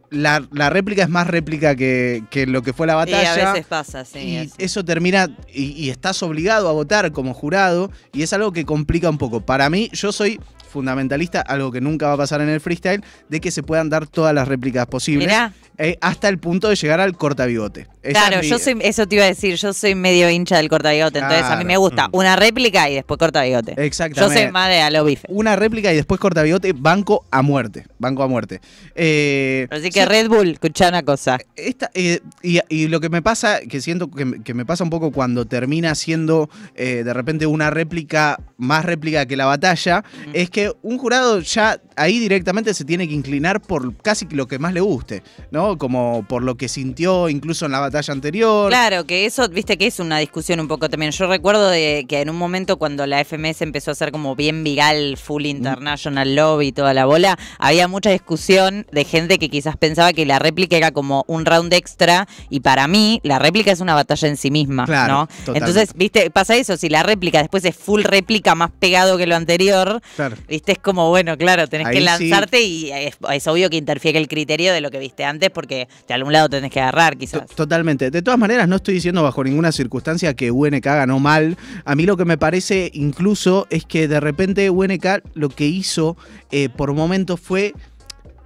la, 0.09 0.47
la 0.51 0.69
réplica 0.69 1.03
es 1.03 1.09
más 1.09 1.25
réplica 1.27 1.75
que, 1.75 2.23
que 2.29 2.45
lo 2.45 2.61
que 2.61 2.73
fue 2.73 2.85
la 2.85 2.93
Y 2.93 2.95
batalla. 2.97 3.49
a 3.49 3.53
veces 3.53 3.65
pasa, 3.67 4.05
sí. 4.05 4.19
Y 4.19 4.37
así. 4.37 4.51
eso 4.59 4.85
termina, 4.85 5.35
y, 5.51 5.71
y 5.71 5.89
estás 5.89 6.21
obligado 6.21 6.69
a 6.69 6.71
votar 6.71 7.11
como 7.11 7.33
jurado, 7.33 7.89
y 8.11 8.21
es 8.21 8.31
algo 8.33 8.51
que 8.51 8.63
complica 8.65 9.09
un 9.09 9.17
poco. 9.17 9.41
Para 9.41 9.69
mí, 9.71 9.89
yo 9.91 10.11
soy 10.11 10.39
fundamentalista, 10.73 11.39
algo 11.41 11.71
que 11.71 11.79
nunca 11.79 12.07
va 12.07 12.13
a 12.13 12.17
pasar 12.17 12.41
en 12.41 12.49
el 12.49 12.59
freestyle, 12.59 13.01
de 13.29 13.39
que 13.39 13.51
se 13.51 13.63
puedan 13.63 13.89
dar 13.89 14.07
todas 14.07 14.33
las 14.33 14.47
réplicas 14.47 14.85
posibles. 14.87 15.27
Mirá. 15.27 15.53
eh, 15.79 15.97
hasta 16.01 16.29
el 16.29 16.37
punto 16.37 16.69
de 16.69 16.75
llegar 16.75 16.99
al 16.99 17.17
corta 17.17 17.47
bigote. 17.47 17.87
Esa 18.03 18.11
Claro, 18.19 18.35
es 18.35 18.41
mi- 18.43 18.49
yo 18.49 18.59
soy, 18.59 18.77
eso 18.81 19.07
te 19.07 19.15
iba 19.15 19.23
a 19.23 19.27
decir, 19.27 19.55
yo 19.55 19.73
soy 19.73 19.95
medio 19.95 20.29
hincha 20.29 20.57
del 20.57 20.69
corta 20.69 20.91
bigote, 20.91 21.17
entonces 21.17 21.41
a 21.45 21.49
mí 21.55 21.63
Claro. 21.63 21.65
me 21.65 21.77
gusta 21.77 22.07
Mm. 22.09 22.11
una 22.15 22.35
réplica 22.35 22.89
y 22.91 22.93
después 22.95 23.17
corta 23.17 23.41
bigote. 23.41 23.73
Yo 23.75 23.81
Exactamente. 23.81 24.43
soy 24.43 24.51
más 24.51 24.69
de 24.69 24.81
a 24.81 24.91
lo 24.91 25.03
bife. 25.03 25.25
Una 25.29 25.55
réplica 25.55 25.91
y 25.91 25.95
después 25.95 26.19
corta 26.19 26.43
bigote, 26.43 26.73
banco 26.73 27.25
a 27.31 27.41
muerte. 27.41 27.85
Banco 27.97 28.21
a 28.21 28.27
muerte. 28.27 28.61
Eh, 28.95 29.67
Así 29.71 29.89
que 29.89 30.01
sí, 30.01 30.05
Red 30.05 30.27
Bull, 30.29 30.49
escuchá 30.51 30.89
una 30.89 31.01
cosa. 31.03 31.39
Esta, 31.55 31.89
eh, 31.95 32.19
y, 32.43 32.59
y 32.69 32.87
lo 32.87 32.99
que 32.99 33.09
me 33.09 33.21
pasa, 33.23 33.59
que 33.61 33.81
siento 33.81 34.11
que, 34.11 34.25
me- 34.25 34.43
que 34.43 34.53
me 34.53 34.65
pasa 34.65 34.83
un 34.83 34.89
poco 34.91 35.11
cuando 35.11 35.45
termina 35.45 35.95
siendo 35.95 36.49
eh, 36.75 37.01
de 37.03 37.13
repente 37.13 37.45
una 37.47 37.69
réplica, 37.71 38.39
más 38.57 38.85
réplica 38.85 39.25
que 39.25 39.35
la 39.35 39.45
batalla, 39.45 40.03
es 40.33 40.49
que 40.51 40.62
un 40.81 40.97
jurado 40.97 41.39
ya 41.41 41.79
ahí 41.95 42.19
directamente 42.19 42.73
se 42.73 42.85
tiene 42.85 43.07
que 43.07 43.13
inclinar 43.13 43.61
por 43.61 43.95
casi 43.97 44.25
lo 44.31 44.47
que 44.47 44.59
más 44.59 44.73
le 44.73 44.81
guste, 44.81 45.23
¿no? 45.51 45.77
Como 45.77 46.25
por 46.27 46.43
lo 46.43 46.55
que 46.55 46.67
sintió 46.67 47.29
incluso 47.29 47.65
en 47.65 47.71
la 47.71 47.79
batalla 47.79 48.11
anterior. 48.13 48.69
Claro, 48.69 49.05
que 49.05 49.25
eso, 49.25 49.47
viste 49.49 49.77
que 49.77 49.87
es 49.87 49.99
una 49.99 50.17
discusión 50.17 50.59
un 50.59 50.67
poco 50.67 50.89
también. 50.89 51.11
Yo 51.11 51.27
recuerdo 51.27 51.69
de 51.69 52.05
que 52.07 52.21
en 52.21 52.29
un 52.29 52.35
momento 52.35 52.77
cuando 52.77 53.05
la 53.05 53.23
FMS 53.23 53.61
empezó 53.61 53.91
a 53.91 53.95
ser 53.95 54.11
como 54.11 54.35
bien 54.35 54.63
viral, 54.63 55.17
full 55.17 55.45
international 55.45 56.35
lobby 56.35 56.71
toda 56.71 56.93
la 56.93 57.05
bola, 57.05 57.37
había 57.59 57.87
mucha 57.87 58.09
discusión 58.09 58.85
de 58.91 59.03
gente 59.05 59.39
que 59.39 59.49
quizás 59.49 59.77
pensaba 59.77 60.13
que 60.13 60.25
la 60.25 60.39
réplica 60.39 60.75
era 60.77 60.91
como 60.91 61.23
un 61.27 61.45
round 61.45 61.73
extra 61.73 62.27
y 62.49 62.61
para 62.61 62.87
mí 62.87 63.19
la 63.23 63.39
réplica 63.39 63.71
es 63.71 63.79
una 63.81 63.93
batalla 63.95 64.27
en 64.27 64.37
sí 64.37 64.51
misma, 64.51 64.85
Claro, 64.85 65.13
¿no? 65.13 65.27
totalmente. 65.27 65.59
Entonces, 65.69 65.93
viste, 65.95 66.31
pasa 66.31 66.55
eso, 66.55 66.77
si 66.77 66.89
la 66.89 67.03
réplica 67.03 67.39
después 67.39 67.63
es 67.65 67.75
full 67.75 68.03
réplica 68.03 68.55
más 68.55 68.71
pegado 68.79 69.17
que 69.17 69.27
lo 69.27 69.35
anterior, 69.35 70.01
Claro. 70.15 70.35
Viste, 70.53 70.73
es 70.73 70.79
como, 70.79 71.09
bueno, 71.09 71.37
claro, 71.37 71.67
tenés 71.67 71.87
que 71.87 71.97
sí. 71.97 72.03
lanzarte 72.03 72.61
y 72.61 72.91
es, 72.91 73.17
es 73.31 73.47
obvio 73.47 73.69
que 73.69 73.77
interfiere 73.77 74.19
el 74.19 74.27
criterio 74.27 74.71
de 74.73 74.81
lo 74.81 74.91
que 74.91 74.99
viste 74.99 75.25
antes 75.25 75.49
porque 75.49 75.87
de 76.07 76.13
algún 76.13 76.33
lado 76.33 76.49
tenés 76.49 76.71
que 76.71 76.79
agarrar 76.79 77.17
quizás. 77.17 77.47
Totalmente. 77.47 78.11
De 78.11 78.21
todas 78.21 78.39
maneras, 78.39 78.67
no 78.67 78.77
estoy 78.77 78.95
diciendo 78.95 79.23
bajo 79.23 79.43
ninguna 79.43 79.71
circunstancia 79.71 80.33
que 80.33 80.51
UNK 80.51 80.83
ganó 80.83 81.19
mal. 81.19 81.57
A 81.85 81.95
mí 81.95 82.05
lo 82.05 82.17
que 82.17 82.25
me 82.25 82.37
parece 82.37 82.91
incluso 82.93 83.67
es 83.69 83.85
que 83.85 84.07
de 84.07 84.19
repente 84.19 84.69
UNK 84.69 85.05
lo 85.33 85.49
que 85.49 85.65
hizo 85.65 86.17
eh, 86.51 86.69
por 86.69 86.93
momentos 86.93 87.39
fue 87.39 87.73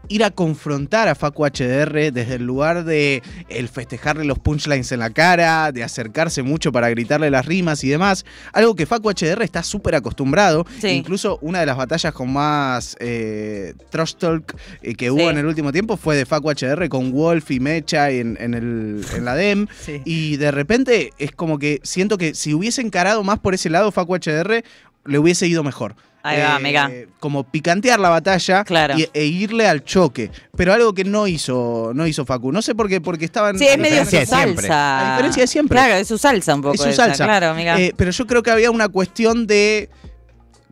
ir 0.10 0.24
a 0.24 0.32
confrontar 0.32 1.08
a 1.08 1.16
Facu 1.16 1.44
HDR 1.46 2.12
desde 2.12 2.36
el 2.36 2.44
lugar 2.46 2.84
de 2.86 3.22
el 3.50 3.68
festejarle 3.70 4.24
los 4.26 4.40
punchlines 4.40 4.92
en 4.92 5.00
la 5.00 5.10
cara, 5.10 5.72
de 5.72 5.84
acercarse 5.84 6.44
mucho 6.44 6.72
para 6.72 6.90
gritarle 6.90 7.30
las 7.30 7.46
rimas 7.46 7.84
y 7.84 7.90
demás. 7.90 8.26
Algo 8.54 8.76
que 8.76 8.86
Facu 8.86 9.10
HDR 9.12 9.42
está 9.44 9.64
súper 9.64 9.96
acostumbrado. 9.96 10.66
Sí. 10.80 10.88
Incluso 10.90 11.40
una 11.42 11.60
de 11.60 11.66
las 11.66 11.78
batallas 11.78 12.14
con 12.14 12.32
más 12.32 12.96
eh, 13.00 13.74
trash 13.90 14.14
talk 14.16 14.56
eh, 14.82 14.96
que 14.96 15.12
hubo 15.12 15.20
Sí. 15.20 15.26
en 15.26 15.38
el 15.38 15.46
último 15.46 15.72
tiempo 15.72 15.98
fue 15.98 16.16
de 16.16 16.26
Facu 16.26 16.50
HDR 16.52 16.88
con 16.90 17.12
Wolf 17.12 17.52
y 17.52 17.60
Mecha 17.60 18.10
en, 18.12 18.38
en 18.40 18.54
el, 18.54 19.06
en 19.16 19.26
la 19.26 19.36
DEM. 19.36 19.68
Sí. 19.86 20.02
Y 20.06 20.38
de 20.38 20.52
repente 20.52 21.14
es 21.18 21.32
como 21.32 21.60
que 21.60 21.80
siento 21.84 22.18
que 22.18 22.34
si 22.36 22.54
hubiese 22.54 22.82
encarado 22.82 23.24
más 23.24 23.40
por 23.40 23.54
ese 23.54 23.70
lado 23.70 23.92
Facu 23.92 24.16
HDR, 24.18 24.64
le 25.06 25.20
hubiese 25.20 25.48
ido 25.48 25.64
mejor. 25.64 25.96
Ahí 26.30 26.42
va, 26.42 26.60
mega. 26.60 26.92
Como 27.20 27.44
picantear 27.44 28.00
la 28.00 28.10
batalla 28.10 28.64
Claro. 28.64 28.98
y- 28.98 29.08
e 29.14 29.26
irle 29.26 29.68
al 29.68 29.84
choque. 29.84 30.30
Pero 30.56 30.74
algo 30.74 30.94
que 30.94 31.04
no 31.04 31.28
hizo, 31.28 31.92
no 31.94 32.06
hizo 32.08 32.26
Facu. 32.26 32.52
No 32.52 32.62
sé 32.62 32.76
por 32.76 32.88
qué, 32.90 33.02
porque 33.02 33.26
estaban. 33.26 33.58
Sí, 33.58 33.66
es 33.68 33.78
medio 33.78 34.04
su 34.04 34.12
siempre. 34.12 34.68
salsa. 34.68 35.00
A 35.00 35.12
diferencia 35.12 35.44
de 35.44 35.48
siempre. 35.48 35.76
Claro, 35.78 35.94
es 35.96 36.08
su 36.08 36.18
salsa 36.18 36.56
un 36.56 36.62
poco. 36.62 36.76
Es 36.76 36.82
su 36.82 36.90
esa, 36.90 37.06
salsa. 37.06 37.26
Claro, 37.26 37.48
amiga. 37.50 37.80
Eh, 37.80 37.94
pero 37.96 38.12
yo 38.12 38.28
creo 38.28 38.44
que 38.44 38.52
había 38.52 38.72
una 38.72 38.88
cuestión 38.90 39.48
de 39.48 39.90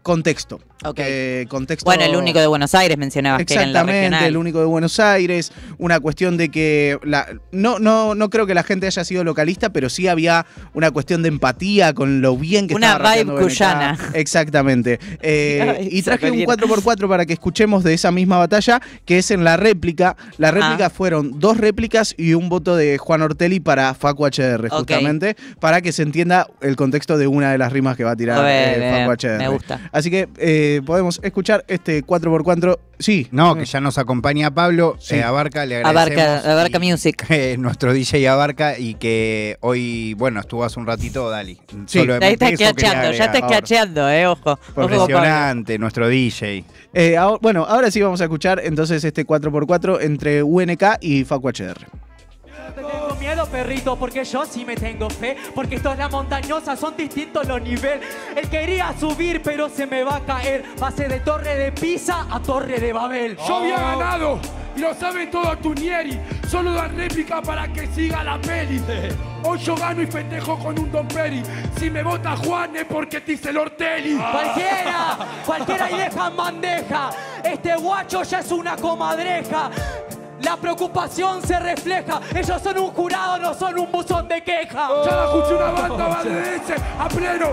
contexto. 0.03 0.59
Ok. 0.83 0.99
Eh, 0.99 1.45
contexto 1.47 1.85
bueno, 1.85 2.03
el 2.03 2.15
único 2.15 2.39
de 2.39 2.47
Buenos 2.47 2.75
Aires 2.75 2.97
mencionabas 2.97 3.45
que 3.45 3.53
era 3.53 3.63
en 3.63 3.71
la 3.73 3.79
Exactamente, 3.79 4.09
regional. 4.09 4.29
el 4.29 4.37
único 4.37 4.59
de 4.59 4.65
Buenos 4.65 4.99
Aires, 4.99 5.51
una 5.77 5.99
cuestión 6.01 6.35
de 6.37 6.49
que 6.49 6.99
la, 7.03 7.27
no, 7.51 7.79
no, 7.79 8.13
no 8.13 8.29
creo 8.29 8.45
que 8.45 8.53
la 8.53 8.63
gente 8.63 8.85
haya 8.85 9.03
sido 9.05 9.23
localista, 9.23 9.69
pero 9.69 9.89
sí 9.89 10.07
había 10.07 10.45
una 10.73 10.91
cuestión 10.91 11.21
de 11.23 11.29
empatía 11.29 11.93
con 11.93 12.21
lo 12.21 12.35
bien 12.37 12.67
que 12.67 12.75
Una 12.75 12.87
estaba 12.93 13.09
rapeando 13.09 13.33
vibe 13.35 13.43
cuyana. 13.45 13.97
Exactamente. 14.13 14.99
Eh, 15.21 15.75
Ay, 15.79 15.87
y 15.91 16.01
traje 16.01 16.29
un 16.29 16.39
Sacarina. 16.45 16.75
4x4 16.75 17.07
para 17.07 17.25
que 17.25 17.33
escuchemos 17.33 17.83
de 17.83 17.93
esa 17.93 18.11
misma 18.11 18.37
batalla, 18.37 18.81
que 19.05 19.17
es 19.19 19.31
en 19.31 19.43
la 19.43 19.55
réplica. 19.57 20.17
La 20.37 20.51
réplica 20.51 20.87
Ah. 20.87 20.89
fueron 20.89 21.39
dos 21.39 21.57
réplicas 21.57 22.13
y 22.17 22.33
un 22.33 22.49
voto 22.49 22.75
de 22.75 22.97
Juan 22.97 23.21
Ortelli 23.21 23.59
para 23.61 23.93
Facu 23.93 24.25
HR, 24.25 24.69
justamente, 24.69 25.35
para 25.61 25.81
que 25.81 25.91
se 25.93 26.03
entienda 26.03 26.47
el 26.61 26.75
contexto 26.75 27.17
de 27.17 27.27
una 27.27 27.51
de 27.53 27.57
las 27.57 27.71
rimas 27.71 27.95
que 27.95 28.03
va 28.03 28.11
a 28.11 28.15
tirar 28.15 28.39
A 28.39 28.41
ver, 28.43 28.81
eh, 28.83 28.91
Facu 29.07 29.11
HR. 29.27 29.37
me 29.37 29.47
gusta. 29.47 29.89
Así 29.93 30.11
que 30.11 30.27
eh, 30.65 30.81
podemos 30.85 31.19
escuchar 31.23 31.63
este 31.67 32.03
4x4. 32.03 32.77
Sí, 32.97 33.27
No, 33.31 33.55
que 33.55 33.65
ya 33.65 33.81
nos 33.81 33.97
acompaña 33.97 34.51
Pablo, 34.53 34.95
Sí. 34.99 35.15
eh, 35.15 35.23
Abarca, 35.23 35.65
le 35.65 35.77
agradecemos. 35.77 36.21
Abarca, 36.29 36.51
Abarca 36.51 36.77
y- 36.81 36.91
Music. 36.91 37.25
eh, 37.29 37.55
nuestro 37.59 37.91
DJ 37.93 38.27
Abarca 38.29 38.79
y 38.79 38.95
que 38.95 39.57
hoy, 39.61 40.13
bueno, 40.15 40.39
estuvo 40.39 40.63
hace 40.63 40.79
un 40.79 40.87
ratito, 40.87 41.29
Dali. 41.29 41.59
Sí. 41.87 41.99
Solamente 41.99 42.25
Ahí 42.25 42.33
está 42.33 42.49
escacheando, 42.49 43.03
ya 43.03 43.09
está 43.11 43.23
agregar. 43.25 43.51
escacheando, 43.51 44.09
eh, 44.09 44.27
ojo. 44.27 44.57
Profesionante, 44.73 45.77
nuestro 45.77 46.07
DJ. 46.07 46.63
Eh, 46.93 47.17
ahora- 47.17 47.39
bueno, 47.41 47.65
ahora 47.67 47.91
sí 47.91 48.01
vamos 48.01 48.21
a 48.21 48.25
escuchar 48.25 48.61
entonces 48.63 49.03
este 49.03 49.25
4x4 49.25 49.99
entre 50.01 50.41
UNK 50.43 50.97
y 51.01 51.25
Facu 51.25 51.49
HR. 51.49 51.75
Perrito, 53.45 53.95
porque 53.95 54.23
yo 54.23 54.45
sí 54.45 54.65
me 54.65 54.75
tengo 54.75 55.09
fe. 55.09 55.37
Porque 55.53 55.75
esto 55.75 55.91
es 55.91 55.97
la 55.97 56.09
montañosa, 56.09 56.75
son 56.75 56.95
distintos 56.97 57.47
los 57.47 57.61
niveles. 57.61 58.05
Él 58.35 58.49
quería 58.49 58.93
subir, 58.99 59.41
pero 59.41 59.69
se 59.69 59.85
me 59.85 60.03
va 60.03 60.17
a 60.17 60.21
caer. 60.21 60.63
Pase 60.79 61.07
de 61.07 61.19
torre 61.19 61.55
de 61.55 61.71
Pisa 61.71 62.27
a 62.29 62.39
torre 62.39 62.79
de 62.79 62.93
Babel. 62.93 63.37
Yo 63.47 63.57
había 63.57 63.77
ganado 63.77 64.39
y 64.75 64.79
lo 64.79 64.93
sabe 64.93 65.27
todo 65.27 65.57
Tunieri. 65.57 66.19
Solo 66.49 66.73
dan 66.73 66.95
réplica 66.95 67.41
para 67.41 67.67
que 67.71 67.87
siga 67.87 68.23
la 68.23 68.39
peli. 68.39 68.81
Hoy 69.43 69.59
yo 69.59 69.75
gano 69.75 70.01
y 70.01 70.07
festejo 70.07 70.57
con 70.57 70.79
un 70.79 70.91
Don 70.91 71.07
Peri. 71.07 71.43
Si 71.77 71.89
me 71.89 72.01
vota 72.01 72.35
Juan 72.35 72.75
es 72.75 72.85
porque 72.85 73.21
te 73.21 73.33
hice 73.33 73.51
el 73.51 73.57
Ortelli. 73.57 74.15
Cualquiera, 74.15 75.17
cualquiera 75.45 75.91
y 75.91 75.97
deja 75.97 76.27
en 76.27 76.35
bandeja. 76.35 77.09
Este 77.43 77.75
guacho 77.75 78.23
ya 78.23 78.39
es 78.39 78.51
una 78.51 78.75
comadreja. 78.75 79.69
La 80.45 80.57
preocupación 80.57 81.41
se 81.41 81.59
refleja. 81.59 82.21
Ellos 82.35 82.61
son 82.61 82.77
un 82.77 82.91
jurado, 82.91 83.39
no 83.39 83.53
son 83.55 83.79
un 83.79 83.91
buzón 83.91 84.27
de 84.27 84.43
queja. 84.43 84.89
Ya 85.03 85.15
la 85.15 85.25
escuché 85.25 85.55
una 85.55 85.71
banda 85.71 86.07
va 86.07 86.23
de 86.23 86.55
ese 86.57 86.75
a 86.99 87.07
pleno. 87.07 87.47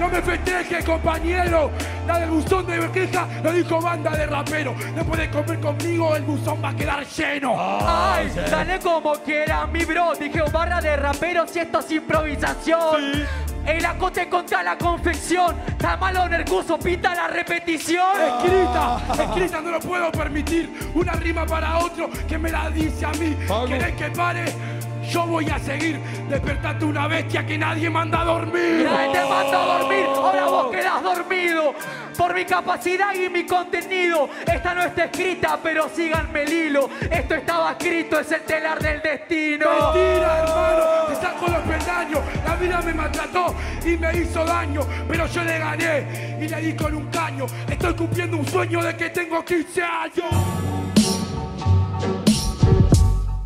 No 0.00 0.08
me 0.08 0.22
festeje, 0.22 0.82
compañero. 0.82 1.70
La 2.06 2.20
del 2.20 2.30
buzón 2.30 2.66
de 2.66 2.90
queja 2.90 3.28
lo 3.42 3.52
dijo 3.52 3.82
banda 3.82 4.12
de 4.12 4.24
rapero. 4.24 4.74
No 4.96 5.04
puedes 5.04 5.28
comer 5.28 5.60
conmigo, 5.60 6.16
el 6.16 6.22
buzón 6.22 6.64
va 6.64 6.70
a 6.70 6.74
quedar 6.74 7.04
lleno. 7.04 7.54
Ay, 7.58 8.32
dale 8.50 8.78
como 8.78 9.12
quiera, 9.16 9.66
mi 9.66 9.84
bro. 9.84 10.14
Dije 10.14 10.40
barra 10.50 10.80
de 10.80 10.96
raperos 10.96 11.54
y 11.54 11.58
esto 11.58 11.80
es 11.80 11.90
improvisación. 11.92 13.26
El 13.68 13.84
acote 13.84 14.30
contra 14.30 14.62
la 14.62 14.78
confección. 14.78 15.54
Está 15.68 15.98
malo 15.98 16.26
Nercuso, 16.26 16.78
pinta 16.78 17.14
la 17.14 17.28
repetición. 17.28 18.16
Escrita, 18.18 18.98
escrita 19.12 19.60
no 19.60 19.72
lo 19.72 19.80
puedo 19.80 20.10
permitir. 20.10 20.90
Una 20.94 21.12
rima 21.12 21.44
para 21.44 21.78
otro 21.78 22.08
que 22.26 22.38
me 22.38 22.50
la 22.50 22.70
dice 22.70 23.04
a 23.04 23.12
mí. 23.12 23.36
¿Querés 23.68 23.94
que 23.94 24.10
pare? 24.10 24.77
Yo 25.08 25.26
voy 25.26 25.48
a 25.48 25.58
seguir. 25.58 25.98
Despertate 26.28 26.84
una 26.84 27.08
bestia 27.08 27.46
que 27.46 27.56
nadie 27.56 27.88
manda 27.88 28.20
a 28.20 28.24
dormir. 28.24 28.84
Nadie 28.84 29.12
te 29.12 29.20
manda 29.28 29.62
a 29.62 29.78
dormir, 29.78 30.06
ahora 30.14 30.44
vos 30.44 30.70
quedás 30.70 31.02
dormido. 31.02 31.74
Por 32.16 32.34
mi 32.34 32.44
capacidad 32.44 33.14
y 33.14 33.28
mi 33.30 33.46
contenido. 33.46 34.28
Esta 34.46 34.74
no 34.74 34.82
está 34.82 35.04
escrita, 35.04 35.58
pero 35.62 35.88
síganme 35.88 36.42
el 36.42 36.52
hilo. 36.52 36.90
Esto 37.10 37.34
estaba 37.36 37.72
escrito, 37.72 38.18
es 38.18 38.30
el 38.32 38.42
telar 38.42 38.78
del 38.80 39.00
destino. 39.00 39.66
Mentira, 39.70 40.38
hermano, 40.40 40.84
te 41.08 41.14
saco 41.14 41.46
los 41.46 41.60
peldaños. 41.60 42.20
La 42.44 42.56
vida 42.56 42.82
me 42.82 42.92
maltrató 42.92 43.54
y 43.86 43.96
me 43.96 44.12
hizo 44.18 44.44
daño, 44.44 44.82
pero 45.08 45.26
yo 45.26 45.42
le 45.42 45.58
gané 45.58 46.38
y 46.40 46.48
le 46.48 46.60
di 46.60 46.76
con 46.76 46.94
un 46.94 47.06
caño. 47.06 47.46
Estoy 47.68 47.94
cumpliendo 47.94 48.36
un 48.36 48.46
sueño 48.46 48.82
de 48.82 48.96
que 48.96 49.10
tengo 49.10 49.42
15 49.44 49.82
años. 49.82 50.87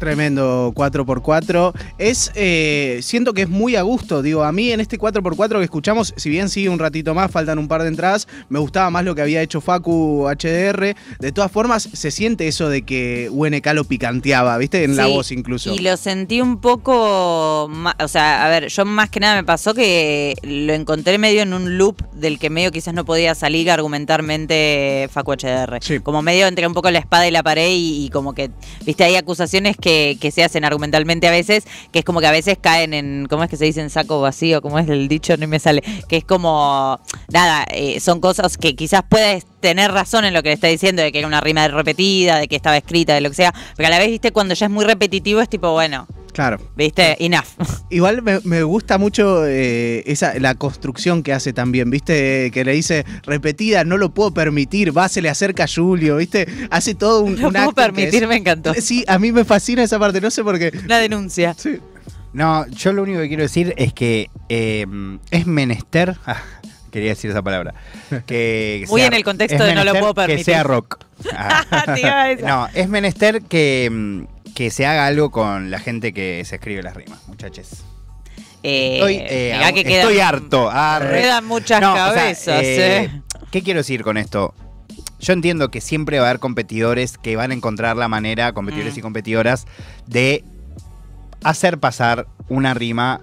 Tremendo 0.02 0.72
4x4. 0.74 1.72
Es, 1.96 2.32
eh, 2.34 2.98
siento 3.02 3.34
que 3.34 3.42
es 3.42 3.48
muy 3.48 3.76
a 3.76 3.82
gusto. 3.82 4.20
Digo, 4.20 4.42
a 4.42 4.50
mí 4.50 4.72
en 4.72 4.80
este 4.80 4.98
4x4 4.98 5.58
que 5.58 5.62
escuchamos, 5.64 6.12
si 6.16 6.28
bien 6.28 6.48
sigue 6.48 6.68
un 6.70 6.80
ratito 6.80 7.14
más, 7.14 7.30
faltan 7.30 7.56
un 7.56 7.68
par 7.68 7.82
de 7.82 7.88
entradas, 7.88 8.26
me 8.48 8.58
gustaba 8.58 8.90
más 8.90 9.04
lo 9.04 9.14
que 9.14 9.22
había 9.22 9.40
hecho 9.42 9.60
Facu 9.60 10.26
HDR. 10.28 10.96
De 11.20 11.30
todas 11.32 11.52
formas, 11.52 11.88
se 11.92 12.10
siente 12.10 12.48
eso 12.48 12.68
de 12.68 12.82
que 12.82 13.28
UNK 13.30 13.64
lo 13.74 13.84
picanteaba, 13.84 14.58
¿viste? 14.58 14.82
En 14.82 14.96
la 14.96 15.06
voz 15.06 15.30
incluso. 15.30 15.72
Y 15.72 15.78
lo 15.78 15.96
sentí 15.96 16.40
un 16.40 16.60
poco, 16.60 17.66
o 17.66 18.08
sea, 18.08 18.44
a 18.44 18.48
ver, 18.48 18.66
yo 18.66 18.84
más 18.84 19.08
que 19.08 19.20
nada 19.20 19.36
me 19.36 19.44
pasó 19.44 19.72
que 19.72 20.34
lo 20.42 20.72
encontré 20.72 21.16
medio 21.18 21.42
en 21.42 21.52
un 21.54 21.78
loop 21.78 22.02
del 22.10 22.40
que 22.40 22.50
medio 22.50 22.72
quizás 22.72 22.92
no 22.92 23.04
podía 23.04 23.36
salir 23.36 23.70
argumentarmente 23.70 25.08
Facu 25.12 25.34
HDR. 25.34 25.78
Sí. 25.80 26.00
Como 26.00 26.22
medio 26.22 26.48
entre 26.48 26.66
un 26.66 26.74
poco 26.74 26.90
la 26.90 26.98
espada 26.98 27.28
y 27.28 27.30
la 27.30 27.44
pared 27.44 27.70
y, 27.70 28.04
y 28.04 28.10
como 28.10 28.34
que, 28.34 28.50
viste, 28.84 29.04
hay 29.04 29.14
acusaciones 29.14 29.76
que 29.76 29.91
que, 30.20 30.30
se 30.30 30.44
hacen 30.44 30.64
argumentalmente 30.64 31.28
a 31.28 31.30
veces, 31.30 31.64
que 31.92 32.00
es 32.00 32.04
como 32.04 32.20
que 32.20 32.26
a 32.26 32.32
veces 32.32 32.56
caen 32.60 32.94
en, 32.94 33.26
¿cómo 33.28 33.44
es 33.44 33.50
que 33.50 33.56
se 33.56 33.64
dice 33.64 33.80
en 33.80 33.90
saco 33.90 34.20
vacío? 34.20 34.62
¿Cómo 34.62 34.78
es 34.78 34.88
el 34.88 35.08
dicho? 35.08 35.36
No 35.36 35.46
me 35.46 35.58
sale. 35.58 35.82
Que 36.08 36.18
es 36.18 36.24
como, 36.24 36.98
nada, 37.32 37.64
eh, 37.70 38.00
son 38.00 38.20
cosas 38.20 38.56
que 38.56 38.74
quizás 38.74 39.02
puedes 39.08 39.44
tener 39.60 39.92
razón 39.92 40.24
en 40.24 40.34
lo 40.34 40.42
que 40.42 40.50
le 40.50 40.54
está 40.54 40.68
diciendo, 40.68 41.02
de 41.02 41.12
que 41.12 41.18
era 41.18 41.28
una 41.28 41.40
rima 41.40 41.68
repetida, 41.68 42.38
de 42.38 42.48
que 42.48 42.56
estaba 42.56 42.76
escrita, 42.76 43.14
de 43.14 43.20
lo 43.20 43.30
que 43.30 43.36
sea, 43.36 43.54
pero 43.76 43.86
a 43.88 43.90
la 43.90 43.98
vez, 43.98 44.08
viste, 44.08 44.32
cuando 44.32 44.54
ya 44.54 44.66
es 44.66 44.72
muy 44.72 44.84
repetitivo 44.84 45.40
es 45.40 45.48
tipo, 45.48 45.72
bueno, 45.72 46.06
Claro. 46.32 46.58
viste, 46.76 47.16
enough. 47.24 47.44
Igual 47.90 48.22
me, 48.22 48.40
me 48.44 48.62
gusta 48.62 48.96
mucho 48.98 49.46
eh, 49.46 50.02
esa, 50.06 50.38
la 50.38 50.54
construcción 50.54 51.22
que 51.22 51.32
hace 51.32 51.52
también, 51.52 51.90
¿viste? 51.90 52.50
Que 52.52 52.64
le 52.64 52.72
dice 52.72 53.04
repetida, 53.24 53.84
no 53.84 53.98
lo 53.98 54.14
puedo 54.14 54.32
permitir, 54.32 54.96
va, 54.96 55.08
se 55.08 55.20
le 55.20 55.28
acerca 55.28 55.64
a 55.64 55.68
Julio, 55.68 56.16
¿viste? 56.16 56.46
Hace 56.70 56.94
todo 56.94 57.20
un, 57.22 57.34
No 57.40 57.48
un 57.48 57.52
puedo 57.52 57.68
acto 57.70 57.74
permitir, 57.74 58.22
es- 58.22 58.28
me 58.28 58.36
encantó. 58.36 58.72
Sí, 58.74 59.04
a 59.08 59.18
mí 59.18 59.30
me 59.32 59.44
fascina 59.44 59.82
esa 59.82 59.98
parte, 59.98 60.20
no 60.20 60.30
sé 60.30 60.42
por 60.42 60.58
qué. 60.58 60.72
Una 60.84 60.98
denuncia. 60.98 61.54
Sí. 61.56 61.78
No, 62.32 62.66
yo 62.68 62.92
lo 62.94 63.02
único 63.02 63.20
que 63.20 63.28
quiero 63.28 63.42
decir 63.42 63.74
es 63.76 63.92
que 63.92 64.30
eh, 64.48 64.86
es 65.30 65.46
menester. 65.46 66.16
ah, 66.24 66.40
quería 66.90 67.10
decir 67.10 67.30
esa 67.30 67.42
palabra. 67.42 67.74
Que 68.26 68.86
Muy 68.88 69.00
sea- 69.02 69.08
en 69.08 69.12
el 69.14 69.22
contexto 69.24 69.62
de 69.64 69.74
no 69.74 69.84
lo 69.84 69.92
puedo 69.92 70.14
permitir. 70.14 70.38
Que 70.46 70.52
sea 70.52 70.62
rock. 70.62 70.98
Ah. 71.36 71.94
No, 72.42 72.68
es 72.74 72.88
menester 72.88 73.42
que, 73.42 73.88
mm, 73.92 74.22
que 74.62 74.70
se 74.70 74.86
haga 74.86 75.06
algo 75.06 75.32
con 75.32 75.72
la 75.72 75.80
gente 75.80 76.12
que 76.12 76.40
se 76.44 76.54
escribe 76.54 76.84
las 76.84 76.94
rimas, 76.94 77.18
muchachos. 77.26 77.82
Eh, 78.62 78.94
Estoy, 78.94 79.16
eh, 79.16 79.58
que 79.74 79.80
estoy 79.80 80.14
quedan- 80.14 80.28
harto. 80.34 80.70
arre. 80.70 81.22
Quedan 81.22 81.44
muchas 81.46 81.80
No, 81.80 81.92
o 81.94 81.96
sea, 81.96 82.14
cabezas, 82.14 82.62
eh, 82.62 82.96
eh. 83.02 83.22
¿Qué 83.50 83.62
quiero 83.64 83.80
decir 83.80 84.04
con 84.04 84.16
esto? 84.18 84.54
Yo 85.18 85.32
entiendo 85.32 85.68
que 85.72 85.80
siempre 85.80 86.20
va 86.20 86.26
a 86.26 86.30
haber 86.30 86.38
competidores 86.38 87.18
que 87.18 87.34
van 87.34 87.50
a 87.50 87.54
encontrar 87.54 87.96
la 87.96 88.06
manera, 88.06 88.52
competidores 88.52 88.94
Mm. 88.94 88.98
y 89.00 89.02
competidoras, 89.02 89.66
de 90.06 90.44
hacer 91.42 91.78
pasar 91.78 92.28
una 92.48 92.72
rima 92.72 93.20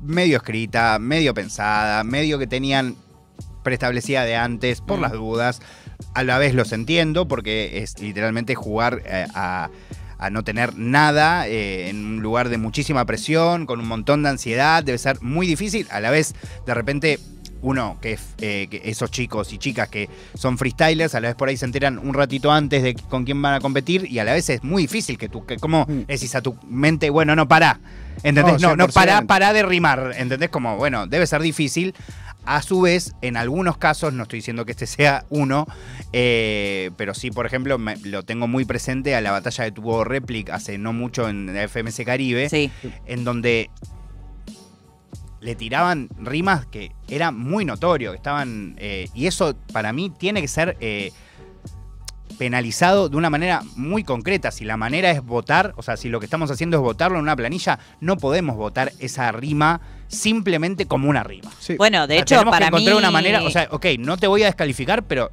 medio 0.00 0.38
escrita, 0.38 0.98
medio 0.98 1.34
pensada, 1.34 2.02
medio 2.02 2.38
que 2.38 2.46
tenían 2.46 2.96
preestablecida 3.62 4.24
de 4.24 4.36
antes 4.36 4.80
por 4.80 5.00
Mm. 5.00 5.02
las 5.02 5.12
dudas. 5.12 5.60
A 6.14 6.22
la 6.24 6.38
vez 6.38 6.54
los 6.54 6.72
entiendo 6.72 7.28
porque 7.28 7.82
es 7.82 7.98
literalmente 8.00 8.54
jugar 8.54 9.02
a, 9.34 9.68
a 10.24 10.30
no 10.30 10.44
tener 10.44 10.76
nada 10.76 11.48
eh, 11.48 11.88
en 11.90 12.04
un 12.04 12.22
lugar 12.22 12.48
de 12.48 12.58
muchísima 12.58 13.04
presión, 13.04 13.66
con 13.66 13.80
un 13.80 13.88
montón 13.88 14.22
de 14.22 14.28
ansiedad, 14.30 14.82
debe 14.84 14.98
ser 14.98 15.20
muy 15.20 15.46
difícil. 15.46 15.86
A 15.90 16.00
la 16.00 16.10
vez, 16.10 16.34
de 16.64 16.74
repente, 16.74 17.18
uno, 17.60 17.98
que, 18.00 18.12
es, 18.14 18.20
eh, 18.38 18.66
que 18.70 18.82
esos 18.84 19.10
chicos 19.10 19.52
y 19.52 19.58
chicas 19.58 19.88
que 19.88 20.08
son 20.34 20.58
freestylers, 20.58 21.14
a 21.14 21.20
la 21.20 21.28
vez 21.28 21.36
por 21.36 21.48
ahí 21.48 21.56
se 21.56 21.64
enteran 21.64 21.98
un 21.98 22.12
ratito 22.14 22.50
antes 22.50 22.82
de 22.82 22.94
con 22.94 23.24
quién 23.24 23.40
van 23.42 23.54
a 23.54 23.60
competir 23.60 24.06
y 24.10 24.18
a 24.18 24.24
la 24.24 24.32
vez 24.34 24.48
es 24.50 24.62
muy 24.64 24.82
difícil 24.82 25.16
que 25.18 25.28
tú, 25.28 25.44
que 25.46 25.56
como 25.58 25.86
Mm. 25.88 26.06
decís 26.08 26.34
a 26.34 26.40
tu 26.40 26.56
mente, 26.68 27.08
bueno, 27.10 27.34
no, 27.36 27.46
pará. 27.48 27.78
¿Entendés? 28.24 28.60
No, 28.60 28.70
No, 28.70 28.76
no, 28.76 28.84
100%. 28.88 28.92
pará, 28.94 29.22
pará 29.22 29.52
de 29.52 29.62
rimar. 29.64 30.12
¿Entendés? 30.16 30.50
Como, 30.50 30.76
bueno, 30.76 31.06
debe 31.06 31.26
ser 31.26 31.40
difícil. 31.42 31.94
A 32.44 32.60
su 32.62 32.80
vez, 32.80 33.14
en 33.22 33.36
algunos 33.36 33.76
casos, 33.76 34.12
no 34.12 34.24
estoy 34.24 34.38
diciendo 34.40 34.64
que 34.66 34.72
este 34.72 34.86
sea 34.86 35.24
uno, 35.30 35.66
eh, 36.12 36.90
pero 36.96 37.14
sí, 37.14 37.30
por 37.30 37.46
ejemplo, 37.46 37.78
me- 37.78 37.96
lo 37.98 38.24
tengo 38.24 38.48
muy 38.48 38.64
presente 38.64 39.14
a 39.14 39.20
la 39.20 39.30
batalla 39.30 39.64
de 39.64 39.70
tuvo 39.72 40.02
Replic 40.02 40.50
hace 40.50 40.76
no 40.76 40.92
mucho 40.92 41.28
en 41.28 41.46
la 41.54 41.62
FMS 41.62 42.04
Caribe, 42.04 42.48
Sí. 42.48 42.70
en 43.06 43.22
donde 43.24 43.70
le 45.40 45.54
tiraban 45.56 46.08
rimas 46.18 46.66
que 46.66 46.92
era 47.08 47.30
muy 47.32 47.64
notorio, 47.64 48.10
que 48.12 48.16
estaban. 48.16 48.74
eh, 48.78 49.08
y 49.14 49.26
eso 49.26 49.56
para 49.72 49.92
mí 49.92 50.10
tiene 50.10 50.40
que 50.40 50.48
ser 50.48 50.76
eh, 50.80 51.12
penalizado 52.42 53.08
de 53.08 53.16
una 53.16 53.30
manera 53.30 53.62
muy 53.76 54.02
concreta. 54.02 54.50
Si 54.50 54.64
la 54.64 54.76
manera 54.76 55.12
es 55.12 55.24
votar, 55.24 55.74
o 55.76 55.82
sea, 55.84 55.96
si 55.96 56.08
lo 56.08 56.18
que 56.18 56.26
estamos 56.26 56.50
haciendo 56.50 56.76
es 56.76 56.82
votarlo 56.82 57.18
en 57.18 57.22
una 57.22 57.36
planilla, 57.36 57.78
no 58.00 58.16
podemos 58.16 58.56
votar 58.56 58.92
esa 58.98 59.30
rima 59.30 59.80
simplemente 60.08 60.86
como 60.86 61.08
una 61.08 61.22
rima. 61.22 61.52
Sí. 61.60 61.76
Bueno, 61.76 62.08
de 62.08 62.14
O 62.14 62.16
sea, 62.16 62.22
hecho, 62.22 62.34
tenemos 62.34 62.52
para 62.52 62.64
que 62.64 62.68
encontrar 62.70 62.94
mí... 62.94 62.98
una 62.98 63.12
manera, 63.12 63.44
o 63.44 63.50
sea, 63.50 63.68
ok, 63.70 63.86
no 64.00 64.16
te 64.16 64.26
voy 64.26 64.42
a 64.42 64.46
descalificar, 64.46 65.04
pero 65.04 65.30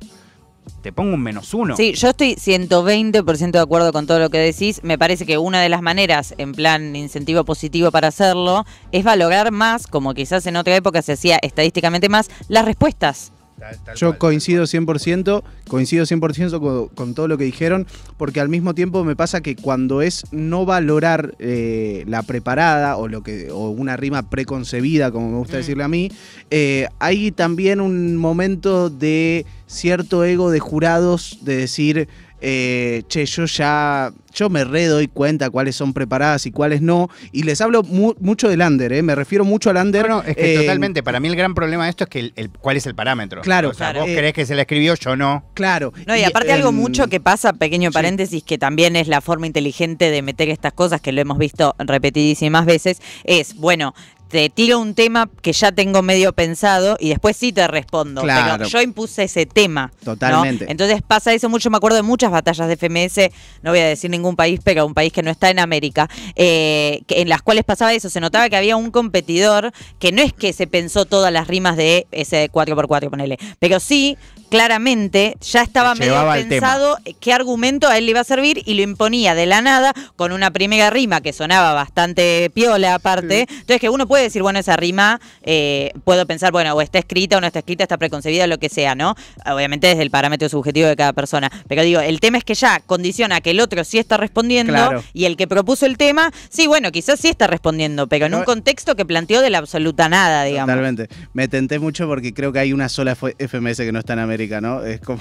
te 0.84 0.94
pongo 0.94 1.16
un 1.16 1.24
menos 1.24 1.52
uno. 1.56 1.76
Sí, 1.76 1.94
yo 1.94 2.10
estoy 2.10 2.36
120% 2.36 3.52
de 3.54 3.60
acuerdo 3.60 3.92
con 3.92 4.06
todo 4.06 4.20
lo 4.20 4.30
que 4.30 4.38
decís. 4.38 4.82
Me 4.84 5.00
parece 5.00 5.26
que 5.26 5.40
una 5.40 5.60
de 5.60 5.70
las 5.70 5.82
maneras, 5.82 6.36
en 6.38 6.52
plan 6.52 6.96
incentivo 6.96 7.44
positivo 7.44 7.90
para 7.90 8.10
hacerlo, 8.10 8.68
es 8.92 9.04
valorar 9.04 9.52
más, 9.52 9.88
como 9.88 10.14
quizás 10.14 10.46
en 10.46 10.58
otra 10.58 10.76
época 10.76 11.02
se 11.02 11.14
hacía 11.14 11.40
estadísticamente 11.42 12.08
más, 12.08 12.30
las 12.50 12.66
respuestas. 12.66 13.34
Tal- 13.60 13.78
tal 13.84 13.96
Yo 13.96 14.08
cual. 14.10 14.18
coincido 14.18 14.64
100%, 14.66 15.44
coincido 15.68 16.06
100% 16.06 16.60
con, 16.60 16.88
con 16.90 17.14
todo 17.14 17.28
lo 17.28 17.38
que 17.38 17.44
dijeron, 17.44 17.86
porque 18.18 18.40
al 18.40 18.50
mismo 18.50 18.74
tiempo 18.74 19.04
me 19.04 19.16
pasa 19.16 19.42
que 19.42 19.56
cuando 19.56 20.02
es 20.02 20.24
no 20.32 20.66
valorar 20.66 21.36
eh, 21.40 22.04
la 22.08 22.24
preparada 22.24 22.96
o, 22.98 23.08
lo 23.08 23.22
que, 23.22 23.52
o 23.52 23.70
una 23.70 23.98
rima 23.98 24.30
preconcebida, 24.30 25.12
como 25.12 25.30
me 25.32 25.38
gusta 25.38 25.58
Mm. 25.58 25.60
decirle 25.60 25.84
a 25.84 25.88
mí, 25.88 26.12
eh, 26.52 26.88
hay 27.00 27.32
también 27.32 27.82
un 27.82 28.16
momento 28.18 28.90
de 28.90 29.46
cierto 29.68 30.24
ego 30.24 30.50
de 30.52 30.60
jurados 30.60 31.38
de 31.42 31.56
decir, 31.58 32.08
eh, 32.42 33.04
che, 33.08 33.26
yo 33.26 33.46
ya, 33.46 34.12
yo 34.34 34.50
me 34.50 34.64
re 34.64 34.86
doy 34.86 35.08
cuenta 35.08 35.50
cuáles 35.50 35.76
son 35.76 35.94
preparadas 35.94 36.46
y 36.46 36.52
cuáles 36.52 36.82
no, 36.82 37.10
y 37.32 37.44
les 37.44 37.60
hablo 37.62 37.84
mu- 37.84 38.14
mucho 38.20 38.48
del 38.50 38.62
under, 38.62 38.94
eh, 38.94 39.02
me 39.02 39.16
refiero 39.16 39.44
mucho 39.46 39.70
al 39.70 39.78
under. 39.78 40.08
No, 40.08 40.18
no, 40.18 40.24
es 40.24 40.36
que 40.36 40.54
eh, 40.56 40.58
totalmente. 40.60 41.04
Para 41.04 41.20
mí 41.20 41.28
el 41.28 41.36
gran 41.36 41.54
problema 41.56 41.84
de 41.86 41.90
esto 41.90 42.04
es 42.06 42.10
que 42.10 42.20
el, 42.20 42.34
el- 42.36 42.50
cuál 42.50 42.78
es 42.78 42.86
el 42.86 42.96
parámetro. 42.96 43.42
Claro, 43.42 43.70
O 43.70 43.74
sea, 43.74 43.88
claro. 43.92 44.02
vos 44.02 44.10
Eh, 44.10 44.16
creés 44.16 44.34
que 44.34 44.46
se 44.46 44.56
la 44.56 44.62
escribió, 44.62 44.96
yo 44.96 45.16
no. 45.16 45.44
Claro. 45.54 45.94
No, 46.08 46.16
y 46.16 46.24
aparte 46.24 46.52
algo 46.52 46.70
em, 46.70 46.76
mucho 46.76 47.08
que 47.08 47.20
pasa, 47.20 47.54
pequeño 47.54 47.90
sí. 47.90 47.94
paréntesis, 47.94 48.44
que 48.44 48.58
también 48.58 48.96
es 48.96 49.08
la 49.08 49.22
forma 49.22 49.48
inteligente 49.48 50.10
de 50.12 50.22
meter 50.22 50.50
estas 50.50 50.74
cosas, 50.74 51.02
que 51.02 51.12
lo 51.12 51.22
hemos 51.22 51.38
visto 51.38 51.76
repetidísimas 51.80 52.66
veces, 52.66 53.02
es, 53.24 53.56
bueno, 53.56 53.94
te 54.30 54.50
tiro 54.50 54.80
un 54.80 54.94
tema 54.94 55.30
que 55.42 55.52
ya 55.54 55.72
tengo 55.72 56.02
medio 56.02 56.34
pensado 56.34 56.98
y 57.00 57.10
después 57.10 57.36
sí 57.36 57.52
te 57.52 57.68
respondo. 57.68 58.22
Claro. 58.22 58.58
Pero 58.60 58.70
yo 58.70 58.82
impuse 58.82 59.24
ese 59.24 59.46
tema. 59.46 59.92
¿no? 60.02 60.14
Totalmente. 60.14 60.66
Entonces 60.70 61.02
pasa 61.06 61.34
eso 61.34 61.50
mucho, 61.50 61.70
me 61.70 61.78
acuerdo 61.78 61.98
de 61.98 62.04
muchas 62.04 62.32
batallas 62.32 62.68
de 62.68 62.74
FMS, 62.78 63.32
no 63.64 63.72
voy 63.72 63.80
a 63.80 63.88
decir 63.88 64.10
ningún 64.10 64.36
país, 64.36 64.60
pero 64.64 64.86
un 64.86 64.94
país 64.94 65.12
que 65.12 65.24
no 65.24 65.32
está 65.32 65.50
en 65.50 65.60
América, 65.60 66.10
eh, 66.36 67.02
que- 67.08 67.22
en 67.22 67.30
las 67.30 67.42
cuales 67.42 67.64
pasaba 67.64 67.94
eso, 67.94 68.10
se 68.10 68.20
notaba 68.20 68.50
que 68.50 68.56
había 68.56 68.76
un 68.78 68.92
competidor 68.92 69.72
que 70.00 70.12
no 70.12 70.22
es 70.22 70.32
que 70.34 70.54
se 70.54 70.68
pensó 70.68 71.06
todas 71.06 71.34
las 71.34 71.48
rimas 71.48 71.76
de 71.76 72.08
ese 72.12 72.50
4x4, 72.52 73.10
ponele, 73.10 73.38
pero 73.60 73.80
sí, 73.80 74.18
claramente, 74.50 75.38
ya 75.42 75.62
estaba 75.62 75.94
medio 75.96 76.14
pensado 76.50 76.98
qué 77.20 77.34
argumento 77.34 77.88
a 77.88 77.98
él 77.98 78.06
le 78.06 78.12
iba 78.12 78.20
a 78.20 78.24
servir 78.24 78.62
y 78.66 78.74
lo 78.74 78.82
imponía 78.82 79.36
de 79.36 79.46
la 79.46 79.62
nada 79.62 79.94
con 80.16 80.32
una 80.32 80.52
primera 80.52 80.90
rima 80.90 81.22
que 81.22 81.34
sonaba 81.34 81.74
bastante 81.74 82.50
piola 82.54 82.96
aparte. 82.96 83.42
Entonces 83.50 83.80
que 83.80 83.90
uno 83.90 84.08
puede 84.08 84.19
decir, 84.22 84.42
bueno, 84.42 84.60
esa 84.60 84.76
rima, 84.78 85.20
eh, 85.44 85.92
puedo 86.04 86.26
pensar, 86.26 86.52
bueno, 86.52 86.74
o 86.74 86.82
está 86.82 87.00
escrita 87.00 87.38
o 87.38 87.42
no 87.42 87.48
está 87.48 87.60
escrita, 87.60 87.84
está 87.84 87.98
preconcebida, 87.98 88.48
lo 88.48 88.58
que 88.58 88.70
sea, 88.70 88.96
¿no? 88.96 89.16
Obviamente 89.46 89.88
desde 89.88 90.02
el 90.04 90.10
parámetro 90.12 90.50
subjetivo 90.50 90.88
de 90.88 90.96
cada 90.96 91.14
persona. 91.14 91.50
Pero 91.68 91.84
digo, 91.84 92.00
el 92.02 92.20
tema 92.20 92.38
es 92.38 92.44
que 92.44 92.54
ya 92.56 92.80
condiciona 92.86 93.42
que 93.42 93.52
el 93.52 93.60
otro 93.60 93.84
sí 93.84 93.98
está 93.98 94.18
respondiendo 94.18 94.74
Claro. 94.74 95.04
y 95.14 95.26
el 95.26 95.38
que 95.38 95.48
propuso 95.48 95.86
el 95.86 95.98
tema, 95.98 96.32
sí, 96.50 96.68
bueno, 96.68 96.92
quizás 96.92 97.20
sí 97.20 97.28
está 97.30 97.48
respondiendo, 97.48 98.08
pero 98.08 98.26
en 98.26 98.32
No, 98.32 98.40
un 98.40 98.44
contexto 98.44 98.96
que 98.96 99.06
planteó 99.06 99.42
de 99.42 99.50
la 99.50 99.58
absoluta 99.60 100.10
nada, 100.10 100.44
digamos. 100.44 100.68
Totalmente. 100.74 101.08
Me 101.34 101.48
tenté 101.48 101.80
mucho 101.80 102.08
porque 102.08 102.34
creo 102.34 102.52
que 102.54 102.60
hay 102.60 102.74
una 102.74 102.90
sola 102.90 103.16
FMS 103.16 103.78
que 103.78 103.92
no 103.92 104.00
está 104.00 104.14
en 104.14 104.20
América, 104.20 104.62
¿no? 104.62 104.84
Es 104.84 105.00
como 105.02 105.20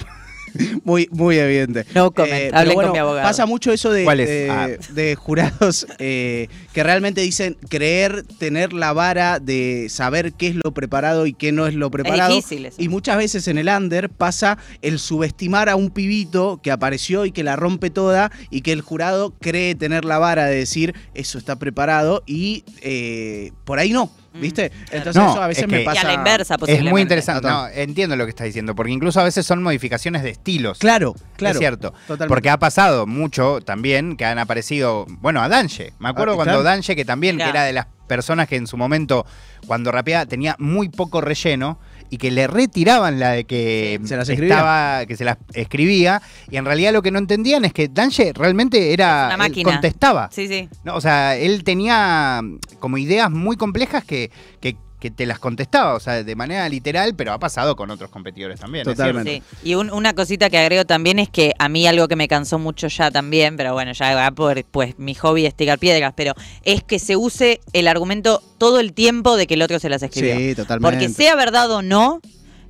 muy, 0.83 1.07
muy 1.11 1.37
evidente. 1.37 1.85
No 1.95 2.11
comment. 2.11 2.33
Eh, 2.33 2.51
Hablen 2.53 2.75
pero 2.77 2.87
con 2.87 2.91
mi 2.93 2.97
abogado. 2.99 3.27
Pasa 3.27 3.45
mucho 3.45 3.71
eso 3.71 3.91
de, 3.91 4.03
¿Cuál 4.03 4.19
es? 4.21 4.29
de- 4.29 4.49
Ah. 4.49 4.67
de 4.93 5.15
jurados 5.15 5.85
eh, 5.99 6.47
que 6.73 6.83
realmente 6.83 7.21
dicen 7.21 7.57
creer, 7.69 8.23
tener 8.39 8.73
la 8.73 8.93
vara 8.93 9.39
de 9.39 9.87
saber 9.89 10.33
qué 10.33 10.47
es 10.47 10.55
lo 10.55 10.73
preparado 10.73 11.25
y 11.25 11.33
qué 11.33 11.51
no 11.51 11.67
es 11.67 11.73
lo 11.75 11.91
preparado. 11.91 12.33
difícil 12.35 12.65
eso. 12.65 12.81
Y 12.81 12.89
muchas 12.89 13.17
veces 13.17 13.47
en 13.47 13.57
el 13.57 13.67
under 13.67 14.09
pasa 14.09 14.57
el 14.81 14.99
subestimar 14.99 15.69
a 15.69 15.75
un 15.75 15.89
pibito 15.91 16.59
que 16.63 16.71
apareció 16.71 17.25
y 17.25 17.31
que 17.31 17.43
la 17.43 17.55
rompe 17.55 17.89
toda 17.89 18.31
y 18.49 18.61
que 18.61 18.71
el 18.71 18.81
jurado 18.81 19.33
cree 19.39 19.75
tener 19.75 20.05
la 20.05 20.17
vara 20.19 20.45
de 20.45 20.55
decir 20.55 20.95
eso 21.13 21.37
está 21.37 21.57
preparado 21.57 22.23
y 22.25 22.63
eh, 22.81 23.51
por 23.65 23.79
ahí 23.79 23.91
no, 23.91 24.11
¿viste? 24.33 24.71
Entonces 24.91 25.15
No, 25.15 25.31
eso 25.31 25.41
a 25.41 25.47
veces 25.47 25.63
es 25.63 25.69
me 25.69 25.81
pasa. 25.81 26.01
Y 26.01 26.05
a 26.05 26.07
la 26.07 26.13
inversa, 26.13 26.55
Es 26.67 26.83
muy 26.83 27.01
interesante. 27.01 27.47
No, 27.47 27.67
entiendo 27.67 28.15
lo 28.15 28.25
que 28.25 28.29
estás 28.29 28.45
diciendo, 28.45 28.75
porque 28.75 28.91
incluso 28.91 29.19
a 29.19 29.23
veces 29.23 29.45
son 29.45 29.61
modificaciones 29.63 30.23
de 30.23 30.29
estilos. 30.31 30.79
Claro, 30.79 31.15
claro. 31.37 31.53
Es 31.53 31.59
cierto. 31.59 31.91
Totalmente. 32.07 32.27
Porque 32.27 32.49
ha 32.49 32.57
pasado 32.57 33.07
mucho 33.07 33.59
también 33.61 34.17
que 34.17 34.25
han 34.25 34.39
aparecido, 34.39 35.05
bueno, 35.21 35.41
a 35.41 35.49
Danje. 35.49 35.93
Me 35.99 36.09
acuerdo 36.09 36.33
Ah, 36.33 36.37
cuando 36.37 36.51
claro. 36.53 36.63
Danje, 36.63 36.95
que 36.95 37.05
también 37.05 37.35
Mirá. 37.35 37.45
que 37.45 37.49
era 37.51 37.63
de 37.63 37.73
las 37.73 37.87
personas 38.07 38.47
que 38.47 38.55
en 38.55 38.65
su 38.67 38.75
momento, 38.77 39.25
cuando 39.67 39.91
rapeaba, 39.91 40.25
tenía 40.25 40.55
muy 40.59 40.89
poco 40.89 41.21
relleno 41.21 41.79
y 42.09 42.17
que 42.17 42.31
le 42.31 42.47
retiraban 42.47 43.19
la 43.19 43.31
de 43.31 43.43
que 43.45 43.99
Se 44.03 44.17
las 44.17 44.27
escribía. 44.29 44.55
estaba, 44.55 45.05
que 45.05 45.15
se 45.15 45.25
las 45.25 45.37
escribía, 45.53 46.21
y 46.49 46.57
en 46.57 46.65
realidad 46.65 46.91
lo 46.93 47.01
que 47.01 47.11
no 47.11 47.19
entendían 47.19 47.65
es 47.65 47.73
que 47.73 47.87
Danje 47.87 48.33
realmente 48.33 48.93
era 48.93 49.25
una 49.25 49.33
él 49.33 49.37
máquina. 49.37 49.71
contestaba. 49.71 50.29
Sí, 50.31 50.47
sí. 50.47 50.69
No, 50.83 50.95
o 50.95 51.01
sea, 51.01 51.35
él 51.37 51.63
tenía 51.63 52.41
como 52.79 52.97
ideas 52.97 53.29
muy 53.29 53.57
complejas 53.57 54.03
que, 54.03 54.31
que 54.59 54.75
que 54.99 55.09
te 55.11 55.25
las 55.25 55.39
contestaba, 55.39 55.93
o 55.95 55.99
sea, 55.99 56.23
de 56.23 56.35
manera 56.35 56.67
literal, 56.67 57.15
pero 57.15 57.31
ha 57.31 57.39
pasado 57.39 57.75
con 57.75 57.89
otros 57.89 58.09
competidores 58.09 58.59
también. 58.59 58.87
es 58.87 58.95
Totalmente. 58.95 59.31
cierto. 59.31 59.47
Sí. 59.63 59.69
Y 59.69 59.75
un- 59.75 59.91
una 59.91 60.13
cosita 60.13 60.49
que 60.49 60.57
agrego 60.57 60.85
también 60.85 61.19
es 61.19 61.29
que 61.29 61.53
a 61.57 61.69
mí 61.69 61.87
algo 61.87 62.07
que 62.07 62.15
me 62.17 62.27
cansó 62.27 62.59
mucho 62.59 62.87
ya 62.87 63.09
también, 63.09 63.55
pero 63.57 63.73
bueno, 63.73 63.93
ya 63.93 64.13
va 64.15 64.31
por 64.31 64.63
pues 64.65 64.99
mi 64.99 65.15
hobby 65.15 65.45
es 65.45 65.55
tirar 65.55 65.79
piedras, 65.79 66.13
pero 66.15 66.33
es 66.63 66.83
que 66.83 66.99
se 66.99 67.15
use 67.15 67.61
el 67.73 67.87
argumento 67.87 68.43
todo 68.57 68.79
el 68.79 68.93
tiempo 68.93 69.37
de 69.37 69.47
que 69.47 69.53
el 69.53 69.61
otro 69.61 69.79
se 69.79 69.87
las 69.89 70.03
escribió. 70.03 70.35
Sí, 70.35 70.55
totalmente. 70.55 70.97
Porque 70.97 71.09
sea 71.13 71.35
verdad 71.35 71.71
o 71.71 71.81
no, 71.81 72.19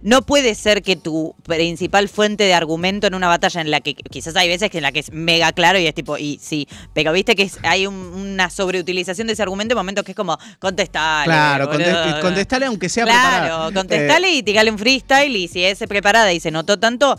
no 0.02 0.22
puede 0.22 0.56
ser 0.56 0.82
que 0.82 0.96
tu 0.96 1.36
principal 1.44 2.08
fuente 2.10 2.46
de 2.46 2.54
argumento 2.54 3.08
en 3.08 3.16
una 3.16 3.28
batalla 3.28 3.62
en 3.62 3.70
la 3.72 3.82
que 3.82 3.96
quizás 3.96 4.36
hay 4.36 4.48
veces 4.48 4.70
que 4.70 4.78
en 4.78 4.84
la 4.84 4.92
que 4.92 5.00
es 5.00 5.12
mega 5.12 5.52
claro 5.52 5.78
y 5.80 5.88
es 5.88 5.94
tipo, 5.94 6.18
y 6.18 6.40
sí, 6.42 6.68
pero 6.94 7.12
viste 7.12 7.36
que 7.36 7.44
es- 7.44 7.58
hay 7.64 7.86
un- 7.88 7.96
una 7.96 8.50
sobreutilización 8.50 9.28
de 9.28 9.34
ese 9.34 9.42
argumento 9.44 9.74
en 9.74 9.78
momentos 9.78 10.06
que 10.06 10.12
es 10.12 10.16
como, 10.16 10.38
contestale. 10.60 11.26
Claro, 11.26 11.68
boludo". 11.68 11.86
conte- 11.86 12.22
contestale 12.22 12.66
aunque 12.68 12.88
sea 12.90 13.04
Claro, 13.04 13.40
preparada. 13.42 13.72
contestale 13.74 14.32
y 14.32 14.44
tirale 14.44 14.72
un 14.72 14.78
freestyle 14.80 15.36
y 15.36 15.48
si 15.48 15.64
es 15.64 15.80
preparada 15.88 16.32
y 16.32 16.40
se 16.40 16.52
notó 16.52 16.80
tanto, 16.80 17.18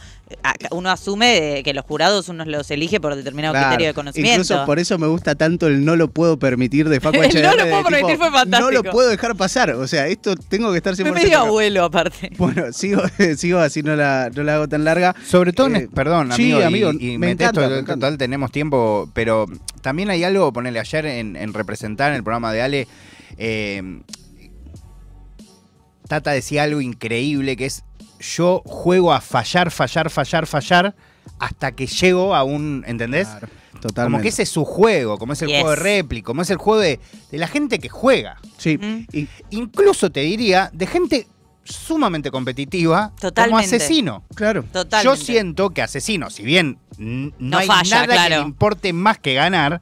uno 0.71 0.91
asume 0.91 1.63
que 1.65 1.75
los 1.75 1.85
jurados 1.85 2.29
uno 2.29 2.45
los 2.45 2.71
elige 2.71 3.01
por 3.01 3.17
determinado 3.17 3.53
Claro. 3.53 3.67
criterio 3.69 3.89
de 3.89 3.95
conocimiento. 3.95 4.43
Incluso 4.43 4.65
por 4.65 4.79
eso 4.79 4.97
me 4.97 5.09
gusta 5.09 5.35
tanto 5.35 5.67
el 5.67 5.85
no 5.85 5.97
lo 5.97 6.09
puedo 6.09 6.39
permitir 6.39 6.89
de 6.89 7.01
Facu 7.01 7.19
HDR. 7.21 7.43
no 7.43 7.57
lo 7.57 7.69
puedo 7.69 7.85
permitir 7.85 8.17
fue 8.17 8.27
No 8.31 8.33
lo 8.33 8.39
fantástico. 8.39 8.91
puedo 8.93 9.09
dejar 9.09 9.37
pasar. 9.37 9.71
O 9.73 9.87
sea, 9.89 10.07
esto 10.07 10.37
tengo 10.37 10.71
que 10.71 10.77
estar 10.79 10.95
100% 10.95 11.13
medio 11.13 11.39
abuelo 11.41 11.85
aparte. 11.85 12.31
Bueno, 12.39 12.70
sigo, 12.77 13.03
sigo 13.37 13.59
así, 13.59 13.83
no 13.83 13.97
la, 13.97 14.31
no 14.35 14.43
la 14.43 14.55
hago 14.57 14.69
tan 14.69 14.85
larga. 14.85 15.15
Sobre 15.27 15.53
todo, 15.53 15.67
en- 15.69 15.77
Eh, 15.77 15.89
perdón, 15.95 16.33
sí, 16.33 16.53
amigo, 16.53 16.61
y- 16.61 16.63
amigo, 16.63 16.93
y, 16.93 17.19
me 17.19 17.29
metés 17.29 17.49
encanta, 17.49 17.61
me 17.69 17.75
encanta. 17.79 17.95
total 17.95 18.19
tenemos 18.19 18.51
tiempo, 18.53 19.11
pero 19.15 19.47
también 19.83 20.11
hay 20.11 20.25
algo, 20.25 20.53
ponerle 20.53 20.81
ayer 20.81 21.07
en, 21.07 21.37
en 21.37 21.53
representar 21.55 22.11
en 22.11 22.17
el 22.17 22.23
programa 22.25 22.53
de 22.53 22.63
Ale, 22.63 22.89
eh, 23.39 24.01
Tata 26.09 26.33
decía 26.33 26.65
algo 26.65 26.81
increíble 26.81 27.57
que 27.57 27.67
es 27.67 27.85
yo 28.19 28.63
juego 28.67 29.13
a 29.13 29.21
fallar, 29.21 29.71
fallar, 29.71 30.11
fallar, 30.11 30.47
fallar 30.47 30.95
hasta 31.39 31.73
que 31.73 31.87
llego 31.87 32.35
a 32.35 32.43
un, 32.43 32.85
¿entendés? 32.87 33.29
Claro, 33.29 33.49
totalmente. 33.81 34.03
Como 34.17 34.23
que 34.23 34.29
ese 34.29 34.43
es 34.43 34.49
su 34.49 34.65
juego, 34.65 35.19
como 35.19 35.33
es 35.33 35.43
el 35.43 35.49
Yes. 35.49 35.59
juego 35.61 35.71
de 35.71 35.77
réplica, 35.77 36.27
como 36.27 36.43
es 36.43 36.51
el 36.51 36.57
juego 36.59 36.81
de, 36.81 36.99
de 37.31 37.39
la 37.39 37.47
gente 37.47 37.79
que 37.79 37.89
juega. 37.89 38.37
Sí, 38.59 38.77
Mm. 38.77 39.07
y- 39.17 39.29
Incluso 39.51 40.11
te 40.11 40.21
diría, 40.21 40.71
de 40.75 40.87
gente 40.87 41.27
sumamente 41.71 42.31
competitiva 42.31 43.13
como 43.35 43.59
asesino. 43.59 44.25
claro. 44.35 44.65
Totalmente. 44.73 45.05
Yo 45.05 45.25
siento 45.25 45.71
que 45.71 45.83
Asesino, 45.83 46.31
si 46.31 46.43
bien 46.43 46.79
no, 46.99 47.33
No 47.39 47.59
hay 47.59 47.67
falla, 47.67 48.07
nada 48.07 48.25
que 48.25 48.31
le 48.31 48.41
importe 48.41 48.93
más 48.93 49.19
que 49.19 49.35
ganar, 49.35 49.81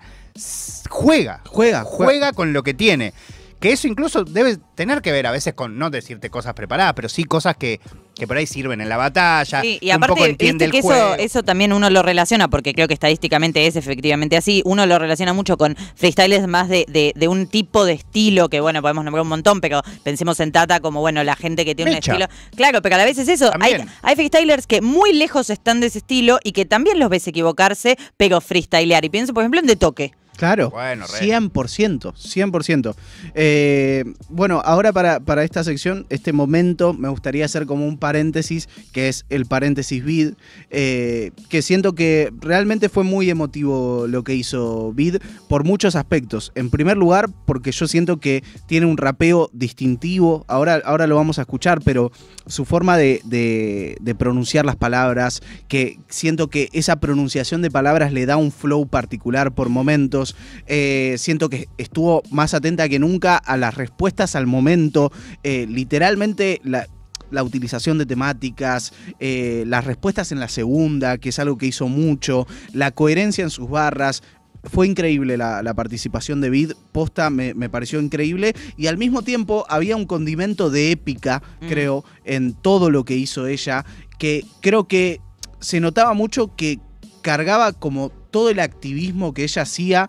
juega. 0.89 1.41
Juega, 1.47 1.85
Juega 1.85 2.33
con 2.33 2.53
lo 2.53 2.63
que 2.63 2.75
tiene. 2.75 3.13
Que 3.61 3.73
eso 3.73 3.89
incluso 3.89 4.25
debe 4.25 4.59
tener 4.77 5.03
que 5.03 5.11
ver 5.11 5.27
a 5.27 5.33
veces 5.33 5.55
con 5.55 5.79
no 5.79 5.91
decirte 5.91 6.31
cosas 6.31 6.55
preparadas, 6.55 6.95
pero 6.95 7.09
sí 7.09 7.25
cosas 7.25 7.57
que, 7.57 7.81
que 8.15 8.27
por 8.29 8.37
ahí 8.37 8.47
sirven 8.47 8.81
en 8.81 8.89
la 8.89 8.97
batalla. 8.97 9.63
Sí, 9.63 9.79
y 9.81 9.89
que 9.89 9.95
un 9.95 10.01
poco 10.01 10.13
aparte, 10.13 10.31
entiende 10.31 10.65
el 10.67 10.71
que 10.71 10.81
juego. 10.81 11.15
eso, 11.15 11.23
eso 11.23 11.43
también 11.43 11.73
uno 11.73 11.91
lo 11.91 12.03
relaciona, 12.03 12.49
porque 12.49 12.73
creo 12.73 12.87
que 12.87 12.95
estadísticamente 12.95 13.67
es 13.67 13.75
efectivamente 13.75 14.37
así, 14.37 14.63
uno 14.65 14.87
lo 14.87 14.99
relaciona 14.99 15.33
mucho 15.33 15.57
con 15.57 15.77
freestyles 15.97 16.47
más 16.47 16.69
de, 16.69 16.85
de, 16.89 17.13
de 17.17 17.29
un 17.29 17.49
tipo 17.49 17.85
de 17.85 17.95
estilo, 17.95 18.49
que 18.49 18.61
bueno, 18.61 18.81
podemos 18.81 19.05
nombrar 19.05 19.23
un 19.23 19.29
montón, 19.29 19.61
pero 19.61 19.83
pensemos 20.05 20.39
en 20.39 20.53
Tata 20.53 20.81
como, 20.81 21.01
bueno, 21.01 21.25
la 21.25 21.35
gente 21.35 21.65
que 21.65 21.75
tiene 21.75 21.91
Mecha. 21.93 22.13
un 22.15 22.23
estilo. 22.23 22.41
Claro, 22.57 22.81
pero 22.81 22.95
a 22.95 22.99
la 22.99 23.05
vez 23.05 23.19
es 23.19 23.29
eso, 23.29 23.51
hay, 23.61 23.85
hay 24.03 24.15
freestylers 24.15 24.69
que 24.69 24.81
muy 24.83 25.13
lejos 25.13 25.51
están 25.51 25.81
de 25.81 25.89
ese 25.89 25.99
estilo 25.99 26.39
y 26.45 26.53
que 26.53 26.65
también 26.65 26.99
los 27.01 27.09
ves 27.11 27.27
equivocarse, 27.27 27.99
pero 28.17 28.41
freestylear. 28.41 29.05
Y 29.05 29.09
pienso, 29.09 29.35
por 29.35 29.43
ejemplo, 29.43 29.61
en 29.61 29.67
De 29.67 29.77
Toque. 29.77 30.13
Claro, 30.39 30.71
Bueno, 30.71 31.05
re. 31.07 31.27
100%, 31.27 32.15
100%. 32.15 32.95
Eh, 33.35 34.05
bueno, 34.29 34.63
ahora 34.65 34.93
para, 34.93 35.21
para 35.21 35.43
esta 35.45 35.65
sección, 35.65 36.07
este 36.11 36.33
momento, 36.33 36.95
me 36.95 37.09
gustaría 37.09 37.45
hacer 37.45 37.67
como 37.67 37.87
un 37.87 37.99
paréntesis, 37.99 38.69
que 38.93 39.09
es 39.09 39.25
el 39.31 39.47
paréntesis 39.47 40.05
Vid, 40.05 40.35
eh, 40.71 41.33
que 41.49 41.61
siento 41.61 41.95
que 41.95 42.33
realmente 42.41 42.89
fue 42.89 43.03
muy 43.05 43.29
emotivo 43.29 44.07
lo 44.09 44.23
que 44.23 44.35
hizo 44.35 44.93
Vid 44.93 45.17
por 45.49 45.65
muchos 45.65 45.97
aspectos. 45.97 46.53
En 46.55 46.71
primer 46.71 46.97
lugar, 46.97 47.29
porque 47.45 47.73
yo 47.73 47.89
siento 47.89 48.19
que 48.19 48.45
tiene 48.67 48.87
un 48.87 48.97
rapeo 48.97 49.51
distintivo, 49.53 50.45
ahora, 50.49 50.81
ahora 50.85 51.07
lo 51.09 51.17
vamos 51.17 51.39
a 51.39 51.43
escuchar, 51.43 51.81
pero 51.85 52.13
su 52.47 52.65
forma 52.65 52.97
de, 52.97 53.21
de- 53.25 53.97
de 54.01 54.15
pronunciar 54.15 54.65
las 54.65 54.77
palabras, 54.77 55.43
que 55.67 55.99
siento 56.09 56.49
que 56.49 56.69
esa 56.73 57.01
pronunciación 57.01 57.61
de 57.61 57.71
palabras 57.71 58.13
le 58.13 58.25
da 58.25 58.37
un 58.37 58.53
flow 58.53 58.87
particular 58.87 59.53
por 59.53 59.69
momentos. 59.69 60.28
Eh, 60.67 61.17
siento 61.19 61.49
que 61.49 61.69
estuvo 61.79 62.23
más 62.31 62.55
atenta 62.55 62.89
que 62.89 62.99
nunca 62.99 63.37
a 63.37 63.57
las 63.57 63.75
respuestas 63.75 64.35
al 64.37 64.47
momento. 64.47 65.13
Eh, 65.43 65.67
literalmente 65.69 66.61
la, 66.65 66.87
la 67.31 67.43
utilización 67.43 67.99
de 67.99 68.07
temáticas, 68.07 68.93
eh, 69.21 69.65
las 69.67 69.85
respuestas 69.85 70.33
en 70.33 70.41
la 70.41 70.49
segunda, 70.49 71.19
que 71.19 71.29
es 71.31 71.39
algo 71.39 71.59
que 71.59 71.67
hizo 71.67 71.89
mucho, 71.89 72.47
la 72.73 72.91
coherencia 72.91 73.45
en 73.45 73.51
sus 73.51 73.69
barras. 73.69 74.23
Fue 74.65 74.89
increíble 74.89 75.37
la, 75.37 75.63
la 75.63 75.73
participación 75.73 76.41
de 76.41 76.51
Vid, 76.51 76.73
posta 76.91 77.31
me, 77.31 77.55
me 77.55 77.71
pareció 77.71 78.01
increíble 78.01 78.55
y 78.77 78.89
al 78.89 78.99
mismo 78.99 79.23
tiempo 79.23 79.65
había 79.69 79.95
un 79.95 80.05
condimento 80.05 80.69
de 80.69 80.91
épica, 80.91 81.43
Mm. 81.61 81.69
creo, 81.69 82.05
en 82.25 82.55
todo 82.55 82.91
lo 82.91 83.05
que 83.05 83.17
hizo 83.17 83.47
ella, 83.47 83.85
que 84.19 84.45
creo 84.61 84.89
que 84.89 85.21
se 85.61 85.79
notaba 85.81 86.13
mucho 86.13 86.55
que 86.57 86.81
cargaba 87.23 87.73
como 87.73 88.11
todo 88.31 88.51
el 88.51 88.61
activismo 88.61 89.33
que 89.35 89.43
ella 89.45 89.63
hacía 89.63 90.09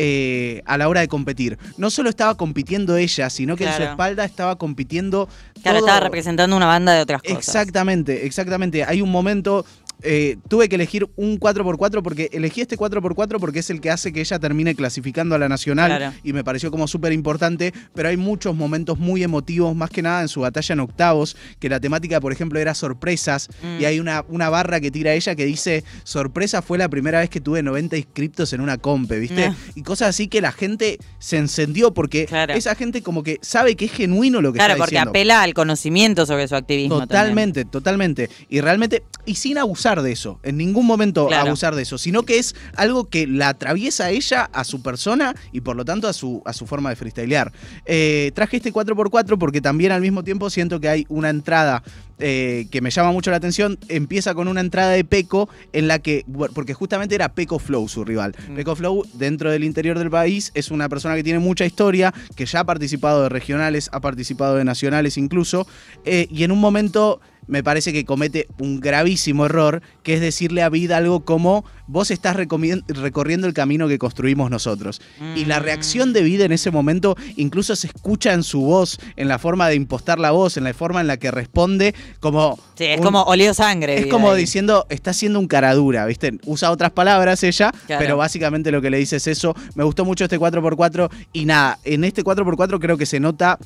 eh, 0.00 0.62
a 0.64 0.78
la 0.78 0.88
hora 0.88 1.00
de 1.00 1.08
competir. 1.08 1.58
No 1.76 1.90
solo 1.90 2.08
estaba 2.08 2.36
compitiendo 2.36 2.96
ella, 2.96 3.30
sino 3.30 3.56
que 3.56 3.64
en 3.64 3.72
su 3.72 3.82
espalda 3.82 4.24
estaba 4.24 4.56
compitiendo 4.56 5.28
Claro, 5.62 5.78
todo- 5.80 5.88
estaba 5.88 6.00
representando 6.00 6.56
una 6.56 6.66
banda 6.66 6.92
de 6.92 7.00
otras 7.02 7.20
cosas. 7.20 7.36
Exactamente, 7.38 8.24
exactamente. 8.26 8.84
Hay 8.84 9.02
un 9.02 9.10
momento. 9.10 9.66
Eh, 10.02 10.36
tuve 10.48 10.68
que 10.68 10.76
elegir 10.76 11.06
un 11.16 11.38
4x4 11.40 12.02
porque 12.02 12.28
elegí 12.32 12.60
este 12.60 12.76
4x4 12.76 13.38
porque 13.40 13.58
es 13.60 13.70
el 13.70 13.80
que 13.80 13.90
hace 13.90 14.12
que 14.12 14.20
ella 14.20 14.38
termine 14.38 14.74
clasificando 14.74 15.34
a 15.34 15.38
la 15.38 15.48
nacional 15.48 15.96
Claro. 15.96 16.14
y 16.22 16.32
me 16.32 16.44
pareció 16.44 16.70
como 16.70 16.86
súper 16.88 17.12
importante, 17.12 17.72
pero 17.94 18.08
hay 18.08 18.16
muchos 18.16 18.54
momentos 18.54 18.98
muy 18.98 19.22
emotivos, 19.22 19.74
más 19.74 19.90
que 19.90 20.02
nada 20.02 20.22
en 20.22 20.28
su 20.28 20.40
batalla 20.40 20.72
en 20.72 20.80
octavos, 20.80 21.36
que 21.58 21.68
la 21.68 21.80
temática, 21.80 22.20
por 22.20 22.32
ejemplo, 22.32 22.58
era 22.60 22.74
sorpresas 22.74 23.48
Mm. 23.62 23.80
y 23.80 23.84
hay 23.84 24.00
una, 24.00 24.24
una 24.28 24.48
barra 24.50 24.80
que 24.80 24.90
tira 24.90 25.12
ella 25.14 25.34
que 25.34 25.44
dice, 25.46 25.84
sorpresa 26.04 26.62
fue 26.62 26.78
la 26.78 26.88
primera 26.88 27.20
vez 27.20 27.30
que 27.30 27.40
tuve 27.40 27.62
90 27.62 27.96
inscriptos 27.96 28.52
en 28.52 28.60
una 28.60 28.78
compe, 28.78 29.18
¿viste? 29.18 29.52
Y 29.74 29.82
cosas 29.82 30.08
así 30.10 30.28
que 30.28 30.40
la 30.40 30.52
gente 30.52 30.98
se 31.18 31.36
encendió 31.38 31.92
porque 31.94 32.26
Claro. 32.26 32.54
esa 32.54 32.74
gente 32.74 33.02
como 33.02 33.22
que 33.22 33.38
sabe 33.42 33.74
que 33.76 33.86
es 33.86 33.92
genuino 33.92 34.40
lo 34.40 34.52
que 34.52 34.58
Claro, 34.58 34.74
está 34.74 34.82
porque 34.84 34.94
diciendo. 34.96 35.10
apela 35.10 35.42
al 35.42 35.54
conocimiento 35.54 36.26
sobre 36.26 36.46
su 36.48 36.54
activismo. 36.56 36.98
también. 36.98 37.08
Totalmente, 37.08 37.64
totalmente. 37.64 38.30
Y 38.48 38.60
realmente, 38.60 39.02
y 39.24 39.34
sin 39.36 39.58
abusar 39.58 39.87
de 39.96 40.12
eso, 40.12 40.38
en 40.42 40.56
ningún 40.56 40.86
momento 40.86 41.26
Claro. 41.26 41.48
abusar 41.48 41.74
de 41.74 41.82
eso, 41.82 41.98
sino 41.98 42.22
que 42.22 42.38
es 42.38 42.54
algo 42.76 43.08
que 43.08 43.26
la 43.26 43.48
atraviesa 43.48 44.06
a 44.06 44.10
ella, 44.10 44.50
a 44.52 44.64
su 44.64 44.82
persona 44.82 45.34
y 45.52 45.62
por 45.62 45.76
lo 45.76 45.84
tanto 45.84 46.06
a 46.06 46.12
su, 46.12 46.42
a 46.44 46.52
su 46.52 46.66
forma 46.66 46.90
de 46.90 46.96
freestylear. 46.96 47.52
Eh, 47.86 48.30
traje 48.34 48.58
este 48.58 48.72
4x4 48.72 49.38
porque 49.38 49.60
también 49.60 49.92
al 49.92 50.00
mismo 50.02 50.22
tiempo 50.22 50.50
siento 50.50 50.80
que 50.80 50.88
hay 50.88 51.06
una 51.08 51.30
entrada 51.30 51.82
eh, 52.20 52.66
que 52.72 52.80
me 52.80 52.90
llama 52.90 53.12
mucho 53.12 53.30
la 53.30 53.36
atención. 53.36 53.78
Empieza 53.88 54.34
con 54.34 54.48
una 54.48 54.60
entrada 54.60 54.90
de 54.90 55.04
Peco 55.04 55.48
en 55.72 55.86
la 55.86 56.00
que, 56.00 56.24
porque 56.52 56.74
justamente 56.74 57.14
era 57.14 57.32
Peco 57.34 57.58
Flow 57.58 57.88
su 57.88 58.04
rival. 58.04 58.34
Mm. 58.48 58.54
Peco 58.56 58.74
Flow, 58.74 59.04
dentro 59.14 59.50
del 59.50 59.62
interior 59.64 59.98
del 59.98 60.10
país, 60.10 60.50
es 60.54 60.70
una 60.70 60.88
persona 60.88 61.14
que 61.14 61.22
tiene 61.22 61.38
mucha 61.38 61.64
historia, 61.64 62.12
que 62.34 62.44
ya 62.44 62.60
ha 62.60 62.64
participado 62.64 63.22
de 63.22 63.28
regionales, 63.28 63.88
ha 63.92 64.00
participado 64.00 64.56
de 64.56 64.64
nacionales 64.64 65.16
incluso, 65.16 65.66
eh, 66.04 66.26
y 66.30 66.42
en 66.42 66.50
un 66.50 66.58
momento 66.58 67.20
me 67.48 67.62
parece 67.64 67.92
que 67.92 68.04
comete 68.04 68.46
un 68.58 68.78
gravísimo 68.80 69.46
error, 69.46 69.82
que 70.02 70.14
es 70.14 70.20
decirle 70.20 70.62
a 70.62 70.68
Vid 70.68 70.92
algo 70.92 71.24
como, 71.24 71.64
vos 71.86 72.10
estás 72.10 72.36
recorriendo 72.36 73.46
el 73.46 73.54
camino 73.54 73.88
que 73.88 73.98
construimos 73.98 74.50
nosotros. 74.50 75.00
Y 75.34 75.46
la 75.46 75.58
reacción 75.58 76.12
de 76.12 76.22
Vid 76.22 76.42
en 76.42 76.52
ese 76.52 76.70
momento 76.70 77.16
incluso 77.36 77.74
se 77.76 77.86
escucha 77.88 78.32
en 78.34 78.42
su 78.42 78.60
voz, 78.60 78.98
en 79.16 79.28
la 79.28 79.38
forma 79.38 79.68
de 79.68 79.74
impostar 79.74 80.18
la 80.18 80.30
voz, 80.30 80.56
en 80.56 80.64
la 80.64 80.74
forma 80.74 81.00
en 81.00 81.06
la 81.06 81.16
que 81.16 81.30
responde, 81.30 81.94
como... 82.20 82.58
Sí, 82.76 82.84
es 82.84 82.98
un- 82.98 83.04
como 83.04 83.22
olió 83.22 83.52
sangre. 83.54 83.94
es 83.96 84.02
vida 84.04 84.12
como 84.12 84.30
ahí. 84.30 84.40
diciendo, 84.40 84.86
está 84.90 85.10
haciendo 85.10 85.40
un 85.40 85.48
caradura, 85.48 86.04
¿viste? 86.06 86.38
Usa 86.44 86.70
otras 86.70 86.90
palabras 86.92 87.42
ella, 87.42 87.72
Claro. 87.86 88.00
pero 88.00 88.16
básicamente 88.16 88.70
lo 88.70 88.80
que 88.82 88.90
le 88.90 88.98
dice 88.98 89.16
es 89.16 89.26
eso. 89.26 89.54
Me 89.74 89.84
gustó 89.84 90.04
mucho 90.04 90.24
este 90.24 90.38
4x4 90.38 91.10
y 91.32 91.44
nada, 91.46 91.78
en 91.84 92.04
este 92.04 92.22
4x4 92.22 92.78
creo 92.78 92.96
que 92.98 93.06
se 93.06 93.20
nota 93.20 93.58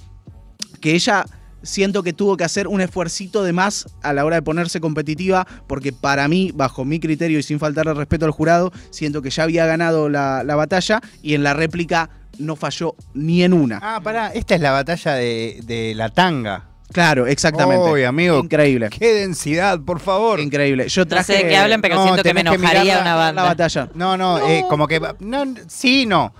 que 0.80 0.94
ella 0.94 1.24
siento 1.62 2.02
que 2.02 2.12
tuvo 2.12 2.36
que 2.36 2.44
hacer 2.44 2.68
un 2.68 2.80
esfuercito 2.80 3.42
de 3.42 3.52
más 3.52 3.86
a 4.02 4.12
la 4.12 4.24
hora 4.24 4.36
de 4.36 4.42
ponerse 4.42 4.80
competitiva, 4.80 5.46
porque 5.66 5.92
para 5.92 6.28
mí, 6.28 6.50
bajo 6.54 6.84
mi 6.84 7.00
criterio 7.00 7.38
y 7.38 7.42
sin 7.42 7.58
faltarle 7.58 7.94
respeto 7.94 8.24
al 8.24 8.30
jurado, 8.32 8.72
siento 8.90 9.22
que 9.22 9.30
ya 9.30 9.44
había 9.44 9.66
ganado 9.66 10.08
la, 10.08 10.44
la 10.44 10.56
batalla 10.56 11.00
y 11.22 11.34
en 11.34 11.42
la 11.42 11.54
réplica 11.54 12.10
no 12.38 12.56
falló 12.56 12.94
ni 13.14 13.42
en 13.42 13.52
una. 13.52 13.78
Ah, 13.82 14.00
pará, 14.02 14.28
esta 14.28 14.54
es 14.54 14.60
la 14.60 14.72
batalla 14.72 15.14
de, 15.14 15.60
de 15.64 15.94
la 15.94 16.08
tanga. 16.10 16.71
Claro, 16.92 17.26
exactamente. 17.26 18.06
Amigo. 18.06 18.38
Increíble. 18.38 18.88
Qué 18.90 19.14
densidad, 19.14 19.80
por 19.80 20.00
favor. 20.00 20.40
Increíble. 20.40 20.88
Yo 20.88 21.02
No 21.02 21.08
traje 21.08 21.32
sé 21.32 21.42
de 21.44 21.48
qué 21.48 21.56
hablan, 21.56 21.80
pero 21.80 21.96
No, 21.96 22.04
siento 22.04 22.22
que 22.22 22.34
me 22.34 22.42
que 22.42 22.48
enojaría 22.54 23.00
una 23.00 23.32
la 23.32 23.42
batalla. 23.42 23.88
No, 23.94 24.16
no, 24.16 24.38
eh, 24.48 24.64
como 24.68 24.86
que. 24.86 25.00
No, 25.20 25.44
sí, 25.68 26.06
no. 26.06 26.34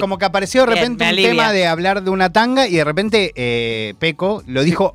Como 0.00 0.18
que 0.18 0.24
apareció 0.24 0.66
de 0.66 0.74
repente 0.74 1.08
un 1.08 1.16
tema 1.16 1.52
de 1.52 1.66
hablar 1.66 2.02
de 2.02 2.10
una 2.10 2.32
tanga 2.32 2.68
y 2.68 2.76
de 2.76 2.84
repente 2.84 3.32
eh, 3.34 3.94
Peco 3.98 4.42
lo 4.46 4.62
dijo 4.62 4.94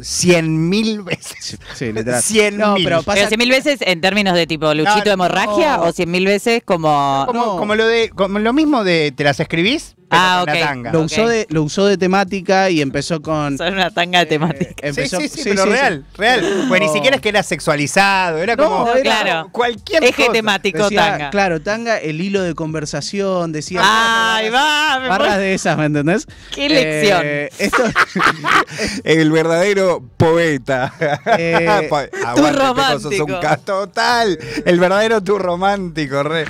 cien 0.00 0.68
mil 0.68 1.02
veces. 1.02 1.58
Sí, 1.74 1.92
literal. 1.92 2.22
Cien 2.22 2.58
No, 2.58 2.74
mil. 2.74 2.84
pero 2.84 3.02
pasa 3.02 3.16
Pero 3.16 3.28
cien 3.28 3.38
mil 3.38 3.50
veces 3.50 3.78
en 3.80 4.00
términos 4.00 4.34
de 4.34 4.46
tipo 4.46 4.72
Luchito 4.74 5.06
no. 5.06 5.12
hemorragia 5.12 5.80
o 5.80 5.92
cien 5.92 6.10
mil 6.10 6.26
veces 6.26 6.62
como... 6.64 7.24
como, 7.26 7.44
no. 7.44 7.56
como 7.56 7.74
lo 7.74 7.86
de 7.86 8.10
como 8.10 8.38
lo 8.38 8.52
mismo 8.52 8.84
de 8.84 9.12
te 9.16 9.24
las 9.24 9.40
escribís 9.40 9.94
pero 10.08 10.22
Ah, 10.22 10.42
ok. 10.42 10.52
tanga. 10.60 10.92
lo, 10.92 11.00
usó 11.02 11.26
de, 11.28 11.46
lo 11.50 11.62
usó 11.62 11.86
de 11.86 11.96
temática 11.98 12.70
y 12.70 12.80
empezó 12.80 13.20
con. 13.22 13.58
Son 13.58 13.72
una 13.74 13.90
tanga 13.90 14.20
de 14.20 14.26
temática. 14.26 14.70
eh, 14.82 14.88
empezó- 14.90 15.18
sí, 15.20 15.28
sí, 15.28 15.42
sí, 15.42 15.48
pero 15.50 15.64
real, 15.66 16.04
real. 16.16 16.64
Pues 16.68 16.80
ni 16.80 16.88
siquiera 16.88 17.16
es 17.16 17.22
que 17.22 17.28
era 17.28 17.42
sexualizado, 17.42 18.38
era 18.38 18.54
No, 18.56 18.64
como 18.64 18.92
era- 18.92 19.00
claro. 19.22 19.48
cualquier 19.52 20.04
Eje 20.04 20.22
cosa. 20.22 20.32
temático 20.32 20.78
Decía, 20.84 21.04
tanga. 21.10 21.30
Claro, 21.30 21.60
tanga, 21.60 21.98
el 21.98 22.20
hilo 22.20 22.42
de 22.42 22.54
conversación, 22.54 23.52
decía. 23.52 23.80
Ay, 23.82 24.48
va, 24.50 24.98
me 25.00 25.08
Barras 25.08 25.38
de 25.38 25.54
esas, 25.54 25.76
¿me 25.76 25.86
entendés? 25.86 26.26
Qué 26.54 26.68
lección. 26.68 27.22
Eh, 27.24 27.50
esto, 27.58 27.82
El 29.04 29.30
verdadero 29.30 30.02
poeta. 30.16 30.92
Eh, 31.38 31.66
aguante, 31.68 32.10
Peco, 32.10 32.30
sos 32.30 32.40
un 32.46 32.56
romántico. 32.56 33.40
total. 33.64 34.38
El 34.64 34.78
verdadero 34.80 35.20
tú 35.22 35.38
romántico, 35.38 36.22
re. 36.22 36.44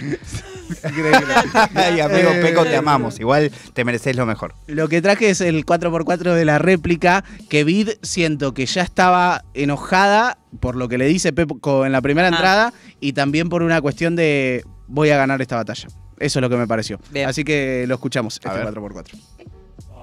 Increíble. 0.71 1.35
Ay, 1.75 2.01
amigo 2.01 2.31
Eh, 2.31 2.41
Peco, 2.43 2.65
te 2.65 2.77
amamos. 2.77 3.19
Igual 3.21 3.51
te 3.73 3.85
mereces 3.85 4.17
lo 4.17 4.27
mejor. 4.27 4.55
Lo 4.67 4.89
que 4.89 5.01
traje 5.03 5.31
es 5.31 5.41
el 5.41 5.65
4x4 5.67 6.35
de 6.35 6.45
la 6.45 6.59
réplica, 6.59 7.25
que 7.49 7.65
Vid 7.65 7.91
siento 8.03 8.55
que 8.55 8.67
ya 8.67 8.83
estaba 8.83 9.45
enojada 9.55 10.39
por 10.61 10.77
lo 10.77 10.89
que 10.89 10.99
le 10.99 11.07
dice 11.07 11.33
Pepo 11.33 11.85
en 11.87 11.93
la 11.93 12.01
primera 12.01 12.29
Ah. 12.29 12.31
entrada 12.31 12.73
y 13.01 13.13
también 13.13 13.49
por 13.49 13.63
una 13.63 13.81
cuestión 13.81 14.17
de 14.17 14.63
voy 14.87 15.11
a 15.11 15.17
ganar 15.17 15.41
esta 15.43 15.57
batalla. 15.57 15.89
Eso 16.19 16.39
es 16.39 16.41
lo 16.41 16.49
que 16.49 16.57
me 16.57 16.67
pareció. 16.67 16.99
Bien. 17.13 17.29
Así 17.29 17.45
que 17.45 17.85
lo 17.87 17.95
escuchamos, 17.97 18.41
A 18.45 18.49
este 18.49 18.65
ver. 18.65 18.75
4x4. 18.75 19.15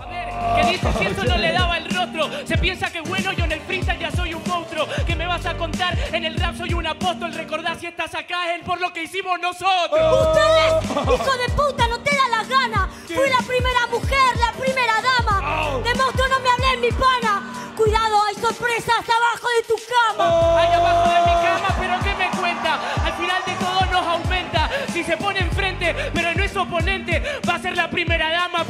A 0.03 0.05
ver, 0.07 0.63
que 0.63 0.71
dice 0.71 0.87
si 0.99 1.05
eso 1.05 1.23
no 1.23 1.37
le 1.37 1.51
daba 1.51 1.77
el 1.77 1.89
rostro 1.89 2.29
Se 2.45 2.57
piensa 2.57 2.91
que 2.91 3.01
bueno, 3.01 3.31
yo 3.33 3.45
en 3.45 3.53
el 3.53 3.61
freestyle 3.61 3.99
ya 3.99 4.11
soy 4.11 4.33
un 4.33 4.43
monstruo 4.45 4.85
Que 5.05 5.15
me 5.15 5.25
vas 5.25 5.45
a 5.45 5.55
contar, 5.55 5.97
en 6.11 6.25
el 6.25 6.35
rap 6.37 6.55
soy 6.57 6.73
un 6.73 6.85
apóstol 6.85 7.33
Recordá 7.33 7.75
si 7.79 7.87
estás 7.87 8.13
acá 8.15 8.53
es 8.55 8.63
por 8.63 8.79
lo 8.81 8.91
que 8.91 9.03
hicimos 9.03 9.39
nosotros 9.39 10.27
Ustedes, 10.27 10.83
hijo 10.91 11.37
de 11.37 11.49
puta, 11.55 11.87
no 11.87 11.99
te 11.99 12.15
da 12.15 12.27
la 12.29 12.43
gana. 12.43 12.89
Fui 13.07 13.29
la 13.29 13.45
primera 13.45 13.87
mujer, 13.91 14.37
la 14.37 14.51
primera 14.59 14.93
dama. 15.01 15.79
De 15.83 15.93
monstruo 15.95 16.27
no 16.27 16.39
me 16.39 16.49
hablé, 16.49 16.77
mi 16.77 16.91
pana. 16.91 17.73
Cuidado, 17.75 18.23
hay 18.25 18.35
sorpresas 18.35 18.97
abajo 18.97 19.47
de 19.57 19.63
tu 19.67 19.75
cama. 19.75 20.61
Ahí 20.61 20.73
abajo 20.73 21.09
de 21.09 21.19
mi 21.21 21.47
cama, 21.47 21.75
pero 21.79 21.99
¿qué 22.03 22.15
me 22.15 22.29
cuenta? 22.39 22.79
Al 23.03 23.13
final 23.13 23.41
de 23.45 23.53
todo 23.53 23.85
nos 23.91 24.07
aumenta 24.07 24.69
Si 24.91 25.03
se 25.03 25.17
pone 25.17 25.39
enfrente, 25.39 25.95
pero 26.13 26.33
no 26.35 26.43
es 26.43 26.55
oponente 26.55 27.21
Va 27.47 27.55
a 27.55 27.59
ser 27.59 27.75
la 27.75 27.89
primera 27.89 28.29
dama, 28.29 28.63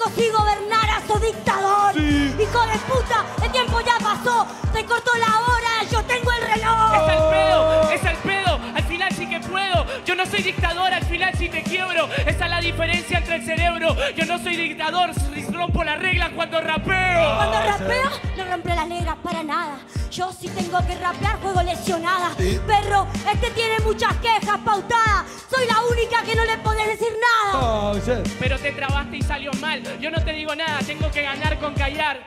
Vos, 0.00 0.10
Peco, 0.10 0.10
si 0.16 0.28
gobernaras, 0.30 1.02
sos 1.06 1.20
dictador. 1.20 1.96
Hijo 1.96 2.66
de 2.66 2.78
puta, 2.88 3.24
el 3.42 3.52
tiempo 3.52 3.80
ya 3.80 3.98
pasó. 3.98 4.46
Se 4.72 4.84
cortó 4.84 5.10
la 5.18 5.40
hora, 5.40 5.90
yo 5.90 6.02
tengo 6.04 6.30
el 6.32 6.42
reloj. 6.42 6.94
Es 6.94 7.08
al 7.08 7.30
pedo, 7.30 7.90
es 7.90 8.04
al 8.04 8.16
pedo, 8.16 8.60
al 8.74 8.82
final 8.84 9.12
sí 9.12 9.28
que 9.28 9.40
puedo. 9.40 9.86
Yo 10.04 10.14
no 10.14 10.26
soy 10.26 10.42
dictador, 10.42 10.92
al 10.92 11.04
final 11.04 11.34
sí 11.36 11.48
te 11.48 11.62
quiebro. 11.62 12.08
Esa 12.26 12.44
es 12.44 12.50
la 12.50 12.60
diferencia 12.60 13.18
entre 13.18 13.36
el 13.36 13.44
cerebro. 13.44 13.96
Yo 14.16 14.26
no 14.26 14.38
soy 14.38 14.56
dictador, 14.56 15.10
rompo 15.52 15.84
las 15.84 15.98
reglas 15.98 16.30
cuando 16.34 16.60
rapeo. 16.60 17.36
Cuando 17.36 17.60
rapeo, 17.60 18.10
no 18.36 18.44
rompe 18.44 18.74
las 18.74 18.88
negras 18.88 19.16
para 19.22 19.42
nada. 19.42 19.78
Yo 20.10 20.32
sí 20.32 20.48
tengo 20.48 20.78
que 20.86 20.96
rapear, 20.96 21.40
juego 21.40 21.62
lesionada. 21.62 22.34
Perro, 22.66 23.06
este 23.32 23.50
tiene 23.50 23.78
muchas 23.84 24.16
quejas 24.16 24.58
pautadas. 24.64 25.24
Soy 25.48 25.66
la 25.66 25.80
única 25.88 26.22
que 26.22 26.34
no 26.34 26.44
le 26.44 26.58
podés 26.58 26.86
decir 26.88 27.14
nada. 27.52 27.92
Pero 28.40 28.58
te 28.58 28.72
trabaste 28.72 29.16
y 29.18 29.22
salió 29.22 29.52
mal. 29.60 29.82
Yo 30.00 30.10
no 30.10 30.20
te 30.24 30.32
digo 30.32 30.52
nada, 30.56 30.80
tengo 30.84 31.08
que 31.12 31.22
ganar 31.22 31.60
con 31.60 31.74
callar. 31.74 32.18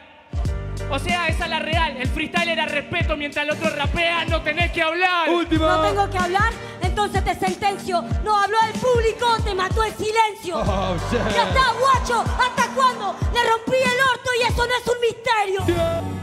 O 0.89 0.97
sea, 0.97 1.27
esa 1.27 1.43
es 1.43 1.49
la 1.49 1.59
real. 1.59 1.97
El 1.97 2.07
freestyle 2.07 2.49
era 2.49 2.65
respeto 2.65 3.17
mientras 3.17 3.43
el 3.45 3.51
otro 3.51 3.69
rapea, 3.69 4.25
no 4.25 4.41
tenés 4.41 4.71
que 4.71 4.81
hablar. 4.81 5.29
No 5.29 5.81
tengo 5.81 6.09
que 6.09 6.17
hablar, 6.17 6.53
entonces 6.81 7.23
te 7.25 7.35
sentencio. 7.35 8.01
No 8.23 8.39
habló 8.41 8.57
el 8.65 8.79
público, 8.79 9.27
te 9.43 9.53
mató 9.53 9.83
el 9.83 9.93
silencio. 9.95 10.63
Ya 11.11 11.49
está, 11.49 11.73
guacho, 11.79 12.21
¿hasta 12.21 12.67
cuándo? 12.73 13.13
Le 13.33 13.43
rompí 13.49 13.75
el 13.75 13.99
orto 14.13 14.29
y 14.39 14.43
eso 14.43 14.65
no 14.65 14.73
es 14.73 14.87
un 14.87 15.01
misterio. 15.01 16.22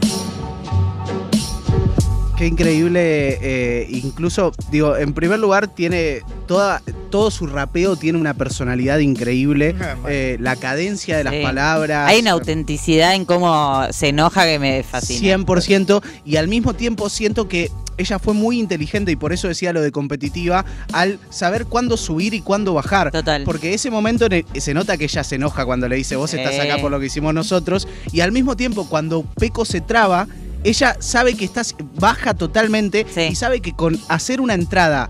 Qué 2.41 2.47
increíble, 2.47 3.37
eh, 3.39 3.87
incluso, 3.91 4.51
digo, 4.71 4.97
en 4.97 5.13
primer 5.13 5.37
lugar 5.37 5.67
tiene 5.67 6.21
toda, 6.47 6.81
todo 7.11 7.29
su 7.29 7.45
rapeo 7.45 7.97
tiene 7.97 8.17
una 8.17 8.33
personalidad 8.33 8.97
increíble, 8.97 9.75
Ah, 9.79 9.95
eh, 10.09 10.37
la 10.39 10.55
cadencia 10.55 11.15
de 11.17 11.23
las 11.23 11.35
Sí. 11.35 11.43
palabras. 11.43 12.09
Hay 12.09 12.21
una 12.21 12.31
autenticidad 12.31 13.13
en 13.13 13.25
cómo 13.25 13.83
se 13.91 14.07
enoja 14.07 14.45
que 14.45 14.57
me 14.57 14.81
fascina. 14.81 15.19
100% 15.19 16.01
y 16.25 16.37
al 16.37 16.47
mismo 16.47 16.73
tiempo 16.73 17.09
siento 17.09 17.47
que 17.47 17.69
ella 17.99 18.17
fue 18.17 18.33
muy 18.33 18.57
inteligente 18.59 19.11
y 19.11 19.15
por 19.15 19.33
eso 19.33 19.47
decía 19.47 19.71
lo 19.71 19.81
de 19.83 19.91
competitiva 19.91 20.65
al 20.93 21.19
saber 21.29 21.67
cuándo 21.67 21.95
subir 21.95 22.33
y 22.33 22.41
cuándo 22.41 22.73
bajar. 22.73 23.11
Total. 23.11 23.43
Porque 23.43 23.75
ese 23.75 23.91
momento 23.91 24.25
se 24.55 24.73
nota 24.73 24.97
que 24.97 25.03
ella 25.03 25.23
se 25.23 25.35
enoja 25.35 25.63
cuando 25.63 25.87
le 25.87 25.95
dice 25.95 26.15
vos 26.15 26.33
estás 26.33 26.57
acá 26.57 26.79
por 26.79 26.89
lo 26.89 26.99
que 26.99 27.05
hicimos 27.05 27.35
nosotros 27.35 27.87
y 28.11 28.21
al 28.21 28.31
mismo 28.31 28.57
tiempo 28.57 28.87
cuando 28.89 29.21
Peco 29.37 29.63
se 29.63 29.79
traba, 29.79 30.27
ella 30.63 30.95
sabe 30.99 31.35
que 31.35 31.45
estás 31.45 31.75
baja 31.99 32.33
totalmente 32.33 33.05
Sí. 33.13 33.21
y 33.31 33.35
sabe 33.35 33.61
que 33.61 33.73
con 33.73 33.99
hacer 34.09 34.41
una 34.41 34.53
entrada 34.53 35.09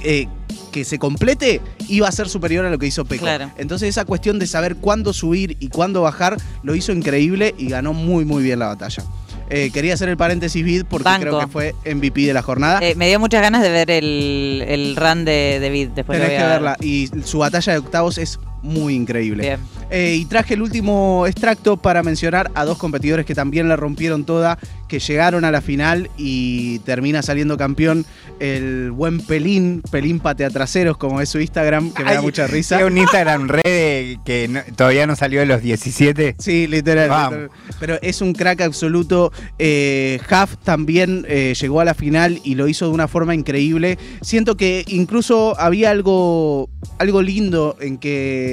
eh, 0.00 0.26
que 0.72 0.84
se 0.84 0.98
complete 0.98 1.60
iba 1.88 2.06
a 2.08 2.12
ser 2.12 2.28
superior 2.28 2.64
a 2.66 2.70
lo 2.70 2.78
que 2.78 2.86
hizo 2.86 3.04
Peco. 3.04 3.24
Claro. 3.24 3.50
Entonces 3.56 3.88
esa 3.88 4.04
cuestión 4.04 4.38
de 4.38 4.46
saber 4.46 4.76
cuándo 4.76 5.12
subir 5.12 5.56
y 5.60 5.68
cuándo 5.68 6.02
bajar 6.02 6.36
lo 6.62 6.74
hizo 6.74 6.92
increíble 6.92 7.54
y 7.56 7.68
ganó 7.68 7.92
muy 7.92 8.24
muy 8.24 8.42
bien 8.42 8.58
la 8.58 8.66
batalla. 8.68 9.02
Eh, 9.48 9.70
quería 9.72 9.94
hacer 9.94 10.08
el 10.08 10.16
paréntesis 10.16 10.64
vid 10.64 10.84
porque 10.88 11.04
Banco. 11.04 11.20
creo 11.22 11.38
que 11.40 11.46
fue 11.46 11.74
MVP 11.94 12.22
de 12.26 12.34
la 12.34 12.42
jornada. 12.42 12.80
Eh, 12.82 12.94
me 12.96 13.08
dio 13.08 13.20
muchas 13.20 13.40
ganas 13.42 13.62
de 13.62 13.70
ver 13.70 13.90
el, 13.92 14.64
el 14.66 14.96
run 14.96 15.24
de, 15.24 15.58
de 15.60 15.90
después. 15.94 16.18
Tenés 16.20 16.36
que 16.40 16.46
verla. 16.46 16.76
Y 16.80 17.08
su 17.24 17.38
batalla 17.38 17.72
de 17.72 17.78
octavos 17.78 18.18
es 18.18 18.40
muy 18.62 18.94
increíble. 18.94 19.42
Bien. 19.42 19.60
Eh, 19.90 20.16
y 20.20 20.24
traje 20.24 20.54
el 20.54 20.62
último 20.62 21.26
extracto 21.26 21.76
para 21.76 22.02
mencionar 22.02 22.50
a 22.54 22.64
dos 22.64 22.76
competidores 22.78 23.24
que 23.24 23.34
también 23.34 23.68
la 23.68 23.76
rompieron 23.76 24.24
toda, 24.24 24.58
que 24.88 24.98
llegaron 24.98 25.44
a 25.44 25.50
la 25.52 25.60
final 25.60 26.10
y 26.16 26.80
termina 26.80 27.22
saliendo 27.22 27.56
campeón 27.56 28.04
el 28.40 28.90
buen 28.90 29.20
Pelín, 29.20 29.82
Pelín 29.90 30.18
Patea 30.20 30.50
Traseros, 30.50 30.96
como 30.96 31.20
es 31.20 31.28
su 31.28 31.38
Instagram, 31.40 31.92
que 31.92 32.04
me 32.04 32.14
da 32.14 32.22
mucha 32.22 32.46
risa. 32.46 32.76
Tiene 32.76 32.90
un 32.90 32.98
Instagram 32.98 33.48
red 33.48 34.16
que 34.24 34.48
no- 34.48 34.60
todavía 34.74 35.06
no 35.06 35.14
salió 35.16 35.40
de 35.40 35.46
los 35.46 35.62
17. 35.62 36.34
Sí, 36.38 36.66
literal. 36.66 37.48
Pero 37.78 37.98
es 38.02 38.20
un 38.20 38.32
crack 38.32 38.60
absoluto. 38.62 39.32
Eh, 39.58 40.18
Huff 40.30 40.56
también 40.64 41.24
eh, 41.28 41.54
llegó 41.60 41.80
a 41.80 41.84
la 41.84 41.94
final 41.94 42.40
y 42.44 42.54
lo 42.56 42.66
hizo 42.68 42.86
de 42.86 42.92
una 42.92 43.06
forma 43.08 43.34
increíble. 43.34 43.98
Siento 44.22 44.56
que 44.56 44.84
incluso 44.88 45.58
había 45.60 45.90
algo, 45.90 46.68
algo 46.98 47.22
lindo 47.22 47.76
en 47.80 47.98
que 47.98 48.45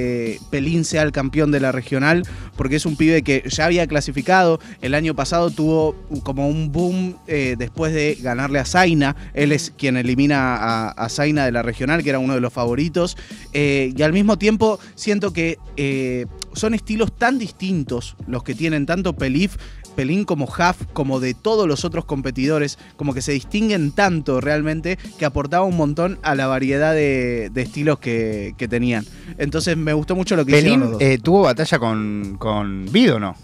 Pelín 0.50 0.84
sea 0.84 1.02
el 1.02 1.12
campeón 1.12 1.50
de 1.50 1.60
la 1.60 1.72
regional, 1.72 2.22
porque 2.56 2.76
es 2.76 2.86
un 2.86 2.96
pibe 2.96 3.22
que 3.22 3.42
ya 3.48 3.66
había 3.66 3.86
clasificado. 3.86 4.60
El 4.82 4.94
año 4.94 5.14
pasado 5.14 5.50
tuvo 5.50 5.94
como 6.22 6.48
un 6.48 6.72
boom 6.72 7.16
eh, 7.26 7.56
después 7.58 7.92
de 7.92 8.16
ganarle 8.20 8.58
a 8.58 8.64
Zaina. 8.64 9.16
Él 9.34 9.52
es 9.52 9.72
quien 9.76 9.96
elimina 9.96 10.88
a, 10.88 11.08
Zaina 11.08 11.44
de 11.44 11.52
la 11.52 11.62
regional, 11.62 12.02
que 12.02 12.10
era 12.10 12.18
uno 12.18 12.34
de 12.34 12.40
los 12.40 12.52
favoritos. 12.52 13.16
Eh, 13.52 13.92
y 13.96 14.02
al 14.02 14.12
mismo 14.12 14.38
tiempo 14.38 14.78
siento 14.94 15.32
que 15.32 15.58
eh, 15.76 16.26
son 16.54 16.74
estilos 16.74 17.16
tan 17.16 17.38
distintos 17.38 18.16
los 18.26 18.42
que 18.42 18.54
tienen 18.54 18.86
tanto 18.86 19.14
Pelif, 19.14 19.56
Pelín 19.94 20.24
como 20.24 20.44
Huff, 20.44 20.82
como 20.92 21.20
de 21.20 21.34
todos 21.34 21.66
los 21.66 21.84
otros 21.84 22.04
competidores, 22.04 22.78
como 22.96 23.14
que 23.14 23.22
se 23.22 23.32
distinguen 23.32 23.92
tanto 23.92 24.40
realmente 24.40 24.98
que 25.18 25.24
aportaba 25.24 25.64
un 25.64 25.76
montón 25.76 26.18
a 26.22 26.34
la 26.34 26.46
variedad 26.46 26.92
de, 26.92 27.50
de 27.52 27.62
estilos 27.62 27.98
que, 27.98 28.54
que 28.58 28.68
tenían. 28.68 29.04
Entonces 29.38 29.76
me 29.76 29.92
gustó 29.92 30.14
mucho 30.16 30.36
lo 30.36 30.44
que 30.44 30.58
hicieron 30.58 30.80
los 30.80 30.88
Pelín 30.88 30.92
dos. 30.92 31.02
eh, 31.02 31.18
tuvo 31.22 31.42
batalla 31.42 31.78
con, 31.78 32.36
con 32.38 32.86
Vido, 32.92 33.18
¿no? 33.18 33.36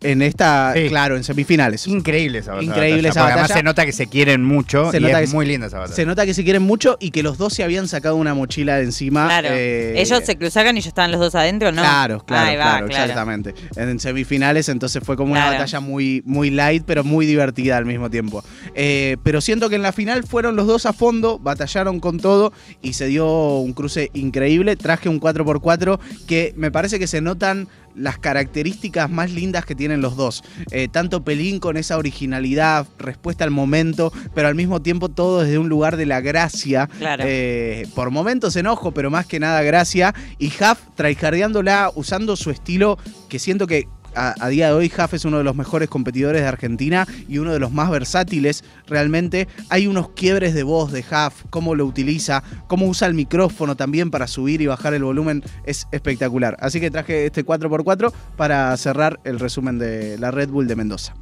En 0.00 0.22
esta, 0.22 0.72
Sí. 0.74 0.88
claro, 0.88 1.16
en 1.16 1.24
semifinales. 1.24 1.86
Increíble 1.86 2.38
esa 2.38 2.52
batalla. 2.52 2.70
Increíble 2.70 3.08
esa 3.08 3.20
porque 3.20 3.32
Además 3.32 3.48
batalla. 3.48 3.58
se 3.58 3.62
nota 3.64 3.86
que 3.86 3.92
se 3.92 4.06
quieren 4.06 4.44
mucho 4.44 4.90
Se 4.90 4.98
y 4.98 5.00
nota 5.00 5.20
es 5.22 5.30
que 5.30 5.36
muy 5.36 5.46
linda 5.46 5.66
esa 5.66 5.78
batalla. 5.78 5.94
Se 5.96 6.06
nota 6.06 6.24
que 6.26 6.34
se 6.34 6.44
quieren 6.44 6.62
mucho 6.62 6.96
y 7.00 7.10
que 7.10 7.22
los 7.22 7.38
dos 7.38 7.52
se 7.54 7.64
habían 7.64 7.88
sacado 7.88 8.16
una 8.16 8.34
mochila 8.34 8.76
de 8.76 8.84
encima. 8.84 9.26
Claro. 9.26 9.48
eh, 9.52 9.94
Ellos 10.00 10.22
se 10.24 10.36
cruzaron 10.36 10.76
y 10.76 10.80
ya 10.80 10.88
estaban 10.88 11.10
los 11.10 11.20
dos 11.20 11.34
adentro, 11.34 11.72
¿no? 11.72 11.82
Claro, 11.82 12.24
claro, 12.24 12.58
va, 12.58 12.64
claro, 12.78 12.86
exactamente. 12.86 13.54
En 13.76 13.98
semifinales, 14.00 14.68
entonces 14.68 15.02
fue 15.04 15.16
como 15.16 15.32
una 15.32 15.46
batalla 15.50 15.80
muy, 15.80 16.22
muy 16.24 16.50
light, 16.50 16.84
pero 16.86 17.04
muy 17.04 17.26
divertida 17.26 17.76
al 17.76 17.84
mismo 17.86 18.10
tiempo. 18.10 18.44
Eh, 18.74 19.16
pero 19.22 19.40
siento 19.40 19.68
que 19.68 19.76
en 19.76 19.82
la 19.82 19.92
final 19.92 20.24
fueron 20.24 20.56
los 20.56 20.66
dos 20.66 20.86
a 20.86 20.92
fondo, 20.92 21.38
batallaron 21.38 22.00
con 22.00 22.18
todo 22.18 22.52
y 22.82 22.92
se 22.92 23.06
dio 23.06 23.56
un 23.58 23.72
cruce 23.72 24.10
increíble. 24.14 24.76
Traje 24.76 25.08
un 25.08 25.20
4x4 25.20 25.98
que 26.26 26.52
me 26.56 26.70
parece 26.70 26.98
que 26.98 27.06
se 27.06 27.20
notan 27.20 27.68
las 27.94 28.18
características 28.18 29.10
más 29.10 29.30
lindas 29.30 29.64
que 29.64 29.74
tienen 29.74 30.00
los 30.00 30.16
dos. 30.16 30.42
Eh, 30.70 30.88
tanto 30.88 31.24
Pelín 31.24 31.58
con 31.58 31.76
esa 31.76 31.98
originalidad, 31.98 32.86
respuesta 32.98 33.44
al 33.44 33.50
momento, 33.50 34.12
pero 34.34 34.48
al 34.48 34.54
mismo 34.54 34.82
tiempo 34.82 35.08
todo 35.08 35.42
desde 35.42 35.58
un 35.58 35.68
lugar 35.68 35.96
de 35.96 36.06
la 36.06 36.20
gracia. 36.20 36.88
Claro. 36.98 37.24
Eh, 37.26 37.86
por 37.94 38.10
momentos 38.10 38.56
enojo, 38.56 38.92
pero 38.92 39.10
más 39.10 39.26
que 39.26 39.40
nada 39.40 39.62
gracia. 39.62 40.14
Y 40.38 40.48
Huff 40.48 40.78
tryhardeándola, 40.94 41.90
usando 41.94 42.36
su 42.36 42.50
estilo, 42.50 42.98
que 43.28 43.38
siento 43.38 43.66
que 43.66 43.88
a, 44.18 44.48
día 44.48 44.66
de 44.68 44.72
hoy 44.72 44.92
Huff 44.96 45.14
es 45.14 45.24
uno 45.24 45.38
de 45.38 45.44
los 45.44 45.54
mejores 45.54 45.88
competidores 45.88 46.42
de 46.42 46.48
Argentina 46.48 47.06
y 47.28 47.38
uno 47.38 47.52
de 47.52 47.58
los 47.58 47.70
más 47.72 47.90
versátiles. 47.90 48.64
Realmente 48.86 49.48
hay 49.68 49.86
unos 49.86 50.10
quiebres 50.10 50.54
de 50.54 50.62
voz 50.62 50.92
de 50.92 51.00
Huff, 51.00 51.44
cómo 51.50 51.74
lo 51.74 51.86
utiliza, 51.86 52.42
cómo 52.66 52.86
usa 52.86 53.06
el 53.06 53.14
micrófono 53.14 53.76
también 53.76 54.10
para 54.10 54.26
subir 54.26 54.60
y 54.60 54.66
bajar 54.66 54.94
el 54.94 55.04
volumen. 55.04 55.42
Es 55.64 55.86
espectacular. 55.92 56.56
Así 56.60 56.80
que 56.80 56.90
traje 56.90 57.26
este 57.26 57.44
4x4 57.44 58.12
para 58.36 58.76
cerrar 58.76 59.20
el 59.24 59.38
resumen 59.38 59.78
de 59.78 60.18
la 60.18 60.30
Red 60.30 60.48
Bull 60.50 60.66
de 60.66 60.76
Mendoza. 60.76 61.14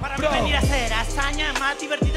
Para 0.00 0.16
venir 0.16 0.56
a 0.56 0.58
hacer 0.58 0.92
hazaña 0.92 1.45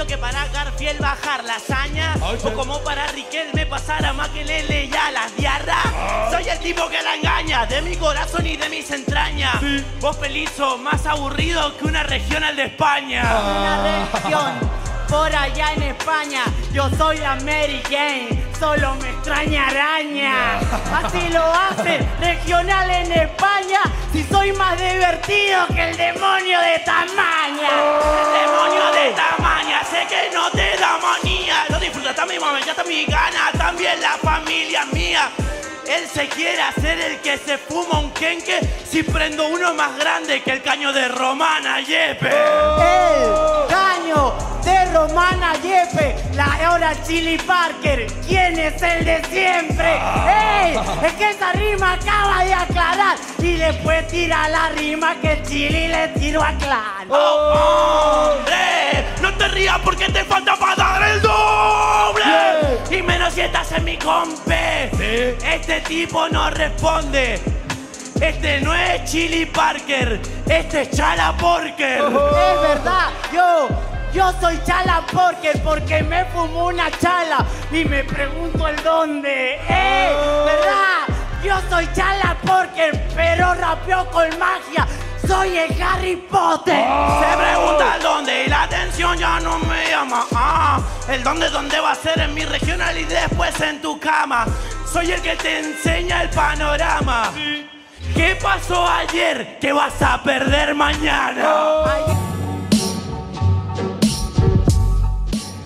que 0.09 0.17
para 0.17 0.47
Garfield 0.47 0.99
bajar 0.99 1.43
la 1.43 1.57
hazaña. 1.57 2.15
O 2.43 2.53
como 2.53 2.79
para 2.79 3.05
Riquelme 3.07 3.67
pasar 3.67 4.03
a 4.03 4.11
Maquelele 4.11 4.89
ya 4.89 5.11
las 5.11 5.35
diarras. 5.37 5.85
Soy 6.31 6.49
el 6.49 6.57
tipo 6.59 6.89
que 6.89 6.99
la 7.03 7.15
engaña, 7.15 7.67
de 7.67 7.83
mi 7.83 7.95
corazón 7.95 8.47
y 8.47 8.57
de 8.57 8.69
mis 8.69 8.89
entrañas. 8.89 9.57
Vos 10.01 10.17
pelizo, 10.17 10.79
más 10.79 11.05
aburrido 11.05 11.77
que 11.77 11.85
una 11.85 12.01
regional 12.01 12.55
de 12.55 12.63
España. 12.63 13.21
Una 13.21 14.07
región 14.11 14.79
por 15.09 15.35
allá 15.35 15.73
en 15.73 15.83
España. 15.83 16.43
Yo 16.71 16.89
soy 16.97 17.17
American, 17.23 18.29
solo 18.57 18.95
me 18.95 19.09
extraña 19.09 19.67
araña. 19.67 20.59
Así 21.03 21.29
lo 21.29 21.43
hacen 21.43 22.07
regional 22.19 22.89
en 22.89 23.11
España. 23.11 23.81
Si 24.11 24.23
soy 24.23 24.53
más 24.53 24.79
divertido 24.79 25.67
que 25.67 25.89
el 25.89 25.97
demonio 25.97 26.59
de 26.61 26.79
tamaña. 26.79 27.69
El 28.25 28.47
demonio 28.47 28.91
de 28.91 29.11
tamaña, 29.11 29.48
que 30.07 30.29
no 30.33 30.49
te 30.51 30.77
da 30.77 30.97
manía. 30.97 31.65
Lo 31.69 31.79
disfruta 31.79 32.13
también, 32.13 32.41
mami, 32.41 32.61
ya 32.63 32.71
está 32.71 32.83
mi 32.83 33.05
gana, 33.05 33.51
también 33.57 33.99
la 34.01 34.17
familia 34.17 34.85
mía. 34.91 35.29
Él 35.87 36.07
se 36.07 36.27
quiere 36.27 36.61
hacer 36.61 36.99
el 36.99 37.17
que 37.17 37.37
se 37.37 37.57
fuma 37.57 37.99
un 37.99 38.11
kenque 38.11 38.59
si 38.87 39.01
prendo 39.01 39.47
uno 39.47 39.73
más 39.73 39.97
grande 39.97 40.41
que 40.43 40.51
el 40.51 40.61
caño 40.61 40.93
de 40.93 41.07
Romana 41.07 41.81
Yepe. 41.81 42.27
El 42.27 43.67
caño 43.67 44.33
de 44.63 44.85
Romana 44.93 45.53
Yepe, 45.55 46.15
la 46.35 46.71
hora 46.71 46.93
Chili 47.03 47.39
Parker. 47.39 48.05
¿Quién 48.27 48.59
es 48.59 48.79
el 48.83 49.03
de 49.03 49.23
siempre? 49.31 49.93
¡Ey! 50.27 50.79
Es 51.03 51.13
que 51.13 51.29
esa 51.31 51.53
rima 51.53 51.93
acaba 51.93 52.43
de 52.43 52.53
aclarar. 52.53 53.17
Y 53.39 53.53
después 53.57 54.07
tira 54.09 54.47
la 54.47 54.69
rima 54.69 55.15
que 55.19 55.41
Chili 55.41 55.87
le 55.87 56.09
tiró 56.09 56.43
a 56.43 56.53
Claro. 56.59 57.09
¡Oh, 57.09 58.35
hombre! 58.37 59.05
Te 59.39 59.47
rías 59.47 59.79
porque 59.79 60.05
te 60.09 60.23
falta 60.25 60.55
para 60.57 60.75
dar 60.75 61.01
el 61.11 61.21
doble. 61.21 62.23
Y 62.91 63.01
menos 63.01 63.33
si 63.33 63.41
estás 63.41 63.71
en 63.71 63.85
mi 63.85 63.97
compe. 63.97 64.91
Este 65.41 65.79
tipo 65.81 66.27
no 66.27 66.49
responde. 66.49 67.39
Este 68.19 68.59
no 68.59 68.73
es 68.73 69.05
Chili 69.09 69.45
Parker, 69.45 70.19
este 70.45 70.81
es 70.81 70.91
Chala 70.91 71.37
Porker. 71.37 72.01
Es 72.01 72.61
verdad, 72.61 73.11
yo, 73.33 73.69
yo 74.13 74.33
soy 74.41 74.59
Chala 74.65 75.05
Porker 75.09 75.57
porque 75.63 76.03
me 76.03 76.25
fumo 76.25 76.65
una 76.65 76.91
chala 76.99 77.45
y 77.71 77.85
me 77.85 78.03
pregunto 78.03 78.67
el 78.67 78.75
dónde. 78.83 79.55
¡Eh! 79.69 80.11
¿Verdad? 80.45 80.98
Yo 81.43 81.55
soy 81.69 81.87
Chala 81.93 82.35
Porker, 82.45 83.07
pero 83.15 83.53
rapeo 83.53 84.09
con 84.11 84.27
magia. 84.37 84.85
Soy 85.25 85.57
el 85.57 85.81
Harry 85.81 86.15
Potter. 86.15 86.75
Se 86.75 87.37
pregunta 87.37 87.95
el 87.95 88.03
dónde 88.03 88.43
y 88.45 88.49
la 88.49 88.63
atención 88.63 89.17
ya 89.17 89.39
no 89.39 89.57
me 89.59 89.89
llama. 89.89 90.25
Ah, 90.35 90.81
el 91.07 91.23
dónde, 91.23 91.49
dónde 91.49 91.79
va 91.79 91.91
a 91.91 91.95
ser 91.95 92.19
en 92.19 92.33
mi 92.33 92.43
regional 92.43 92.97
y 92.97 93.05
después 93.05 93.59
en 93.61 93.81
tu 93.81 93.99
cama. 93.99 94.45
Soy 94.91 95.11
el 95.11 95.21
que 95.21 95.35
te 95.37 95.59
enseña 95.59 96.23
el 96.23 96.29
panorama. 96.29 97.31
¿Qué 98.13 98.37
pasó 98.41 98.85
ayer 98.87 99.59
que 99.61 99.71
vas 99.71 100.01
a 100.01 100.21
perder 100.21 100.75
mañana? 100.75 102.28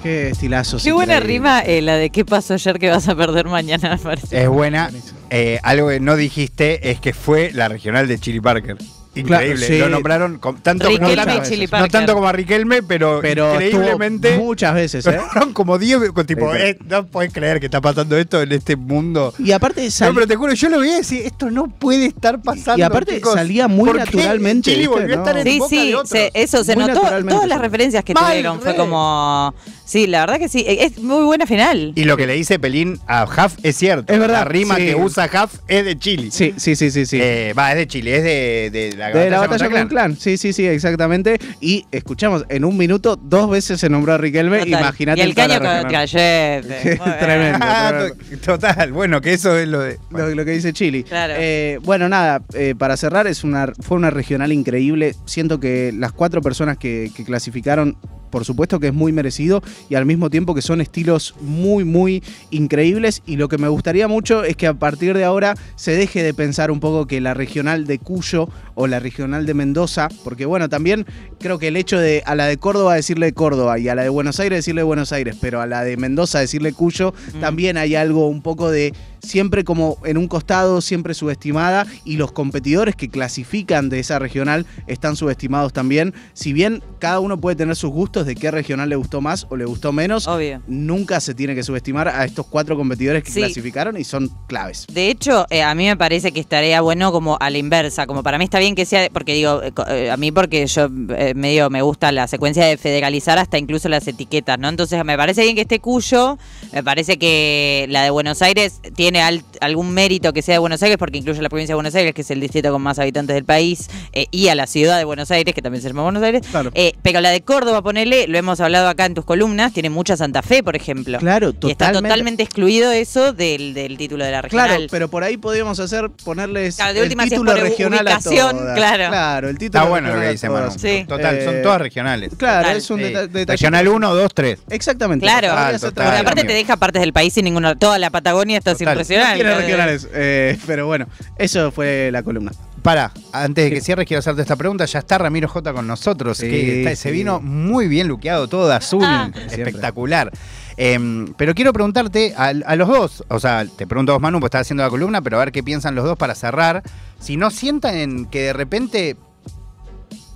Qué 0.03 0.29
estilazo. 0.29 0.77
Qué 0.83 0.91
buena 0.91 1.19
rima 1.21 1.61
eh, 1.61 1.81
la 1.81 1.95
de 1.95 2.09
qué 2.09 2.25
pasó 2.25 2.55
ayer 2.55 2.77
que 2.77 2.89
vas 2.89 3.07
a 3.07 3.15
perder 3.15 3.47
mañana, 3.47 3.91
me 3.91 3.97
parece. 3.97 4.43
Es 4.43 4.49
buena. 4.49 4.91
Eh, 5.29 5.59
algo 5.63 5.87
que 5.87 5.99
no 6.01 6.15
dijiste 6.17 6.91
es 6.91 6.99
que 6.99 7.13
fue 7.13 7.51
la 7.53 7.69
regional 7.69 8.07
de 8.07 8.19
Chili 8.19 8.41
Parker. 8.41 8.75
Increíble. 9.15 9.55
Claro, 9.55 9.73
sí. 9.73 9.77
Lo 9.77 9.89
nombraron 9.89 10.39
com- 10.39 10.57
tanto, 10.59 10.87
Riquelme 10.89 11.15
no, 11.15 11.23
tanto- 11.25 11.47
Chili 11.47 11.65
no 11.65 11.69
Parker. 11.69 11.91
tanto 11.91 12.13
como 12.15 12.27
a 12.27 12.31
Riquelme, 12.31 12.81
pero, 12.81 13.19
Pero 13.21 13.53
increíblemente. 13.53 14.37
muchas 14.39 14.73
veces, 14.73 15.05
lo 15.05 15.11
¿eh? 15.11 15.17
nombraron 15.17 15.53
como 15.53 15.77
10 15.77 15.99
ve- 15.99 16.11
con 16.13 16.25
tipo, 16.25 16.51
Sí, 16.51 16.57
sí. 16.59 16.63
eh, 16.65 16.77
no 16.89 17.05
puedes 17.05 17.31
creer 17.31 17.59
que 17.59 17.67
está 17.67 17.79
pasando 17.79 18.17
esto 18.17 18.41
en 18.41 18.51
este 18.53 18.75
mundo. 18.75 19.31
Y 19.37 19.51
aparte 19.51 19.83
No, 19.85 19.91
sal- 19.91 20.13
pero 20.15 20.25
te 20.25 20.35
juro, 20.35 20.53
yo 20.53 20.67
lo 20.69 20.79
vi 20.79 20.89
y 20.89 20.93
decir, 20.95 21.21
esto 21.27 21.51
no 21.51 21.67
puede 21.67 22.07
estar 22.07 22.41
pasando. 22.41 22.79
Y 22.79 22.81
aparte 22.81 23.13
chicos. 23.13 23.35
salía 23.35 23.67
muy 23.67 23.85
¿Por 23.91 23.99
qué 23.99 24.05
naturalmente, 24.05 24.71
Chili 24.71 24.87
¿viste? 24.87 24.93
volvió 24.95 25.15
a 25.15 25.19
estar 25.19 25.35
No. 25.35 25.41
en 25.41 25.47
Sí, 25.47 25.59
boca 25.59 25.69
sí, 25.69 25.87
de 25.89 25.95
otros. 25.95 26.09
se- 26.09 26.31
eso 26.33 26.63
se 26.63 26.75
Muy 26.75 26.85
notó. 26.87 27.01
Todas 27.29 27.47
las 27.47 27.61
referencias 27.61 28.03
que 28.03 28.15
Mal, 28.15 28.25
tuvieron 28.25 28.61
fue 28.61 28.75
como. 28.75 29.53
Sí, 29.85 30.07
la 30.07 30.21
verdad 30.21 30.39
que 30.39 30.47
sí. 30.49 30.63
eh, 30.67 30.85
Es 30.85 30.97
muy 30.99 31.23
buena 31.23 31.45
final. 31.45 31.91
Y 31.95 32.05
lo 32.05 32.15
que 32.17 32.25
le 32.25 32.33
dice 32.33 32.57
Pelín 32.59 32.99
a 33.07 33.25
Huff 33.25 33.55
es 33.63 33.75
cierto. 33.75 34.11
Es 34.13 34.19
verdad, 34.19 34.39
La 34.39 34.45
rima 34.45 34.75
sí. 34.77 34.85
que 34.85 34.95
usa 34.95 35.25
Huff 35.31 35.59
es 35.67 35.83
de 35.85 35.97
Chile. 35.99 36.29
Sí, 36.31 36.53
sí, 36.57 36.75
sí, 36.75 36.89
sí, 36.89 37.05
sí. 37.05 37.19
Eh, 37.21 37.53
va, 37.57 37.71
es 37.71 37.77
de 37.77 37.87
Chile, 37.87 38.15
es 38.17 38.23
de, 38.23 38.69
de 38.71 38.97
la 38.97 39.09
de 39.09 39.29
la 39.29 39.39
batalla 39.39 39.69
con 39.69 39.77
el 39.79 39.87
clan. 39.87 40.17
Sí, 40.17 40.37
sí, 40.37 40.53
sí, 40.53 40.65
exactamente. 40.65 41.37
Y 41.59 41.85
escuchamos, 41.91 42.45
en 42.49 42.63
un 42.65 42.77
minuto, 42.77 43.17
dos 43.21 43.49
veces 43.49 43.79
se 43.79 43.89
nombró 43.89 44.13
a 44.13 44.17
Riquelme. 44.17 44.63
Imagínate 44.65 45.19
Y 45.19 45.23
el 45.23 45.29
la 45.29 45.35
caño 45.35 45.59
con. 45.81 45.91
Cayete. 45.91 46.63
Tremendo. 47.19 47.59
Tremendo. 47.59 48.15
to- 48.15 48.37
total, 48.45 48.91
bueno, 48.93 49.21
que 49.21 49.33
eso 49.33 49.57
es 49.57 49.67
lo 49.67 49.79
de. 49.81 49.97
Lo, 50.11 50.29
lo 50.33 50.45
que 50.45 50.51
dice 50.51 50.71
Chili. 50.73 51.03
Claro. 51.03 51.33
Eh, 51.37 51.79
bueno, 51.83 52.07
nada, 52.09 52.41
eh, 52.53 52.73
para 52.77 52.95
cerrar, 52.97 53.27
es 53.27 53.43
una, 53.43 53.71
fue 53.81 53.97
una 53.97 54.09
regional 54.09 54.51
increíble. 54.53 55.15
Siento 55.25 55.59
que 55.59 55.91
las 55.93 56.11
cuatro 56.13 56.41
personas 56.41 56.77
que, 56.77 57.11
que 57.15 57.23
clasificaron, 57.25 57.97
por 58.33 58.45
supuesto 58.45 58.79
que 58.79 58.87
es 58.87 58.93
muy 58.95 59.11
merecido 59.11 59.61
y 59.89 59.93
al 59.95 60.07
mismo 60.07 60.31
tiempo 60.31 60.55
que 60.55 60.63
son 60.63 60.81
estilos 60.81 61.35
muy, 61.39 61.83
muy 61.83 62.23
increíbles. 62.49 63.21
Y 63.27 63.35
lo 63.35 63.47
que 63.47 63.59
me 63.59 63.67
gustaría 63.67 64.07
mucho 64.07 64.43
es 64.43 64.57
que 64.57 64.65
a 64.65 64.73
partir 64.73 65.15
de 65.15 65.23
ahora 65.23 65.53
se 65.75 65.91
deje 65.91 66.23
de 66.23 66.33
pensar 66.33 66.71
un 66.71 66.79
poco 66.79 67.05
que 67.05 67.21
la 67.21 67.35
regional 67.35 67.85
de 67.85 67.99
Cuyo 67.99 68.49
o 68.73 68.87
la 68.87 68.99
regional 68.99 69.45
de 69.45 69.53
Mendoza, 69.53 70.07
porque 70.23 70.47
bueno, 70.47 70.67
también 70.67 71.05
creo 71.39 71.59
que 71.59 71.67
el 71.67 71.77
hecho 71.77 71.99
de 71.99 72.23
a 72.25 72.33
la 72.33 72.47
de 72.47 72.57
Córdoba 72.57 72.95
decirle 72.95 73.33
Córdoba 73.33 73.77
y 73.77 73.87
a 73.87 73.93
la 73.93 74.01
de 74.01 74.09
Buenos 74.09 74.39
Aires 74.39 74.57
decirle 74.57 74.81
Buenos 74.81 75.11
Aires, 75.11 75.37
pero 75.39 75.61
a 75.61 75.67
la 75.67 75.83
de 75.83 75.95
Mendoza 75.95 76.39
decirle 76.39 76.73
Cuyo, 76.73 77.13
Mm. 77.35 77.39
también 77.39 77.77
hay 77.77 77.93
algo 77.93 78.27
un 78.29 78.41
poco 78.41 78.71
de 78.71 78.93
siempre 79.23 79.63
como 79.63 79.97
en 80.05 80.17
un 80.17 80.27
costado, 80.27 80.81
siempre 80.81 81.13
subestimada, 81.13 81.87
y 82.03 82.17
los 82.17 82.31
competidores 82.31 82.95
que 82.95 83.09
clasifican 83.09 83.89
de 83.89 83.99
esa 83.99 84.19
regional 84.19 84.65
están 84.87 85.15
subestimados 85.15 85.73
también. 85.73 86.13
Si 86.33 86.53
bien 86.53 86.83
cada 86.99 87.19
uno 87.19 87.39
puede 87.39 87.55
tener 87.55 87.75
sus 87.75 87.89
gustos 87.91 88.25
de 88.25 88.35
qué 88.35 88.51
regional 88.51 88.89
le 88.89 88.95
gustó 88.95 89.21
más 89.21 89.47
o 89.49 89.55
le 89.55 89.65
gustó 89.65 89.91
menos, 89.91 90.27
Obvio. 90.27 90.61
nunca 90.67 91.19
se 91.21 91.33
tiene 91.33 91.55
que 91.55 91.63
subestimar 91.63 92.07
a 92.09 92.25
estos 92.25 92.45
cuatro 92.47 92.75
competidores 92.75 93.23
que 93.23 93.31
Sí. 93.31 93.39
clasificaron 93.39 93.97
y 93.97 94.03
son 94.03 94.29
claves. 94.47 94.85
De 94.91 95.09
hecho, 95.09 95.45
eh, 95.49 95.63
a 95.63 95.73
mí 95.73 95.85
me 95.85 95.97
parece 95.97 96.31
que 96.31 96.39
estaría 96.39 96.81
bueno 96.81 97.11
como 97.11 97.37
a 97.39 97.49
la 97.49 97.57
inversa, 97.57 98.05
como 98.05 98.23
para 98.23 98.37
mí 98.37 98.43
está 98.43 98.59
bien 98.59 98.75
que 98.75 98.85
sea, 98.85 99.09
porque 99.11 99.33
digo, 99.33 99.63
eh, 99.63 99.71
eh, 99.89 100.11
a 100.11 100.17
mí 100.17 100.31
porque 100.31 100.65
yo 100.67 100.89
eh, 101.17 101.33
medio 101.35 101.69
me 101.69 101.81
gusta 101.81 102.11
la 102.11 102.27
secuencia 102.27 102.65
de 102.65 102.77
federalizar 102.77 103.37
hasta 103.39 103.57
incluso 103.57 103.87
las 103.89 104.07
etiquetas, 104.07 104.59
¿no? 104.59 104.67
Entonces 104.69 105.03
me 105.05 105.15
parece 105.17 105.43
bien 105.43 105.55
que 105.55 105.61
esté 105.61 105.79
Cuyo, 105.79 106.37
me 106.71 106.83
parece 106.83 107.17
que 107.17 107.85
la 107.89 108.03
de 108.03 108.09
Buenos 108.09 108.41
Aires 108.41 108.79
tiene 108.95 109.12
tiene 109.13 109.21
al- 109.27 109.43
algún 109.61 109.91
mérito 109.91 110.33
que 110.33 110.41
sea 110.41 110.55
de 110.55 110.59
Buenos 110.59 110.81
Aires, 110.81 110.97
porque 110.97 111.19
incluye 111.19 111.37
a 111.37 111.43
la 111.43 111.49
provincia 111.49 111.73
de 111.73 111.75
Buenos 111.75 111.93
Aires, 111.93 112.15
que 112.15 112.21
es 112.21 112.31
el 112.31 112.39
distrito 112.39 112.71
con 112.71 112.81
más 112.81 112.97
habitantes 112.97 113.35
del 113.35 113.45
país, 113.45 113.87
eh, 114.11 114.25
y 114.31 114.47
a 114.47 114.55
la 114.55 114.65
ciudad 114.65 114.97
de 114.97 115.03
Buenos 115.03 115.29
Aires, 115.29 115.53
que 115.53 115.61
también 115.61 115.83
se 115.83 115.89
llama 115.89 116.01
Buenos 116.01 116.23
Aires. 116.23 116.41
Claro. 116.49 116.71
Eh, 116.73 116.93
pero 117.03 117.21
la 117.21 117.29
de 117.29 117.41
Córdoba, 117.41 117.83
ponele, 117.83 118.25
lo 118.27 118.37
hemos 118.39 118.59
hablado 118.59 118.87
acá 118.89 119.05
en 119.05 119.13
tus 119.13 119.23
columnas, 119.23 119.71
tiene 119.71 119.91
mucha 119.91 120.17
Santa 120.17 120.41
Fe, 120.41 120.63
por 120.63 120.75
ejemplo. 120.75 121.19
Claro, 121.19 121.49
Y 121.61 121.69
está 121.71 121.87
totalmente. 121.87 122.09
totalmente 122.09 122.43
excluido 122.43 122.91
eso 122.91 123.33
del, 123.33 123.75
del 123.75 123.97
título 123.97 124.25
de 124.25 124.31
la 124.31 124.41
regional. 124.41 124.67
Claro, 124.69 124.83
pero 124.89 125.07
por 125.09 125.23
ahí 125.23 125.37
podríamos 125.37 125.79
hacer, 125.79 126.09
ponerles 126.23 126.77
Claro, 126.77 126.93
de 126.93 126.99
el 127.01 127.03
última, 127.05 127.23
si 127.23 127.27
es 127.27 127.31
título 127.33 127.51
por 127.51 127.59
u- 127.61 127.63
regional 127.63 128.05
ubicación, 128.05 128.47
a 128.47 128.51
todas. 128.59 128.75
claro. 128.77 129.07
Claro, 129.09 129.49
el 129.49 129.57
título 129.59 129.79
Está 129.83 129.89
bueno 129.89 130.13
lo 130.15 130.21
que 130.21 130.29
dice 130.31 130.49
Manu. 130.49 130.71
Sí. 130.71 131.05
Total, 131.07 131.35
Eh, 131.37 131.45
son 131.45 131.61
todas 131.61 131.81
regionales. 131.81 132.31
Claro, 132.35 132.61
Total. 132.63 132.77
es 132.77 132.89
un 132.89 132.97
Sí. 132.99 133.03
detalle. 133.05 133.45
Regional 133.45 133.87
1, 133.87 134.15
2, 134.15 134.33
3. 134.33 134.59
Exactamente. 134.71 135.23
Claro. 135.23 135.49
Total, 135.49 135.79
total. 135.79 136.17
Aparte 136.17 136.43
te 136.45 136.53
deja 136.53 136.77
partes 136.77 137.01
del 137.01 137.13
país 137.13 137.33
sin 137.33 137.43
ninguna. 137.45 137.75
Toda 137.75 137.99
la 137.99 138.09
Patagonia 138.09 138.57
está 138.57 138.73
sin 138.75 138.87
Regionales, 139.07 140.07
eh, 140.13 140.57
pero 140.65 140.85
bueno, 140.87 141.07
eso 141.37 141.71
fue 141.71 142.09
la 142.11 142.23
columna. 142.23 142.51
Para, 142.81 143.11
antes 143.31 143.63
de 143.65 143.71
que 143.71 143.79
cierres, 143.81 144.05
quiero 144.05 144.19
hacerte 144.19 144.41
esta 144.41 144.57
pregunta. 144.57 144.83
Ya 144.85 144.99
está 144.99 145.17
Ramiro 145.17 145.47
J 145.47 145.73
con 145.73 145.87
nosotros, 145.87 146.37
Sí, 146.37 146.49
que 146.49 146.79
está- 146.83 146.95
se 146.97 147.11
vino 147.11 147.39
muy 147.39 147.87
bien 147.87 148.07
luqueado, 148.09 148.47
todo 148.47 148.67
de 148.67 148.75
azul, 148.75 149.03
Ah. 149.05 149.31
espectacular. 149.51 150.31
Em, 150.75 151.33
pero 151.37 151.53
quiero 151.55 151.71
preguntarte 151.71 152.33
a, 152.35 152.47
a 152.47 152.75
los 152.75 152.87
dos, 152.89 153.23
o 153.29 153.39
sea, 153.39 153.65
te 153.65 153.87
pregunto 153.87 154.11
a 154.11 154.15
vos, 154.15 154.21
Manu, 154.21 154.39
pues 154.39 154.47
estás 154.49 154.61
haciendo 154.61 154.83
la 154.83 154.89
columna, 154.89 155.21
pero 155.21 155.37
a 155.37 155.39
ver 155.39 155.51
qué 155.53 155.63
piensan 155.63 155.95
los 155.95 156.03
dos 156.03 156.17
para 156.17 156.35
cerrar. 156.35 156.83
Si 157.21 157.37
no 157.37 157.51
sientan 157.51 157.95
en 157.95 158.25
que 158.25 158.41
de 158.41 158.53
repente. 158.53 159.15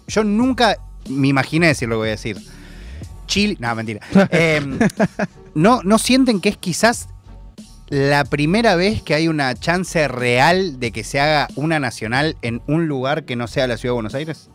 Yo 0.08 0.23
nunca 0.23 0.77
me 1.10 1.27
imaginé 1.27 1.67
decir 1.67 1.89
lo 1.89 1.95
que 1.95 1.99
voy 1.99 2.08
a 2.08 2.12
decir. 2.12 2.38
Chile. 3.25 3.58
No, 3.60 3.75
mentira. 3.75 3.99
Em, 4.32 4.80
no, 5.53 5.82
¿No 5.84 5.97
sienten 5.97 6.39
que 6.39 6.48
es 6.50 6.58
quizás 6.58 7.10
la 7.90 8.25
primera 8.25 8.75
vez 8.75 9.02
que 9.02 9.13
hay 9.13 9.27
una 9.27 9.54
chance 9.56 10.08
real 10.08 10.79
de 10.79 10.92
que 10.92 11.04
se 11.04 11.19
haga 11.19 11.48
una 11.56 11.79
nacional 11.79 12.35
en 12.42 12.62
un 12.67 12.88
lugar 12.88 13.23
que 13.25 13.35
no 13.35 13.48
sea 13.48 13.65
la 13.67 13.77
ciudad 13.77 13.92
de 13.92 13.96
Buenos 13.96 14.13
Aires? 14.15 14.50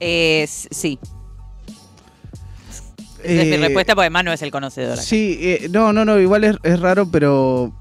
Eh, 0.00 0.46
sí. 0.48 0.98
Es 3.22 3.46
mi 3.46 3.52
Eh, 3.54 3.56
respuesta 3.58 3.94
porque 3.94 4.10
Manu 4.10 4.32
es 4.32 4.42
el 4.42 4.50
conocedor. 4.50 4.94
acá. 4.94 5.02
Sí, 5.02 5.38
eh, 5.40 5.68
no, 5.70 5.92
no, 5.94 6.04
no, 6.04 6.18
igual 6.20 6.44
es, 6.44 6.56
es 6.62 6.78
raro, 6.80 7.06
pero 7.10 7.72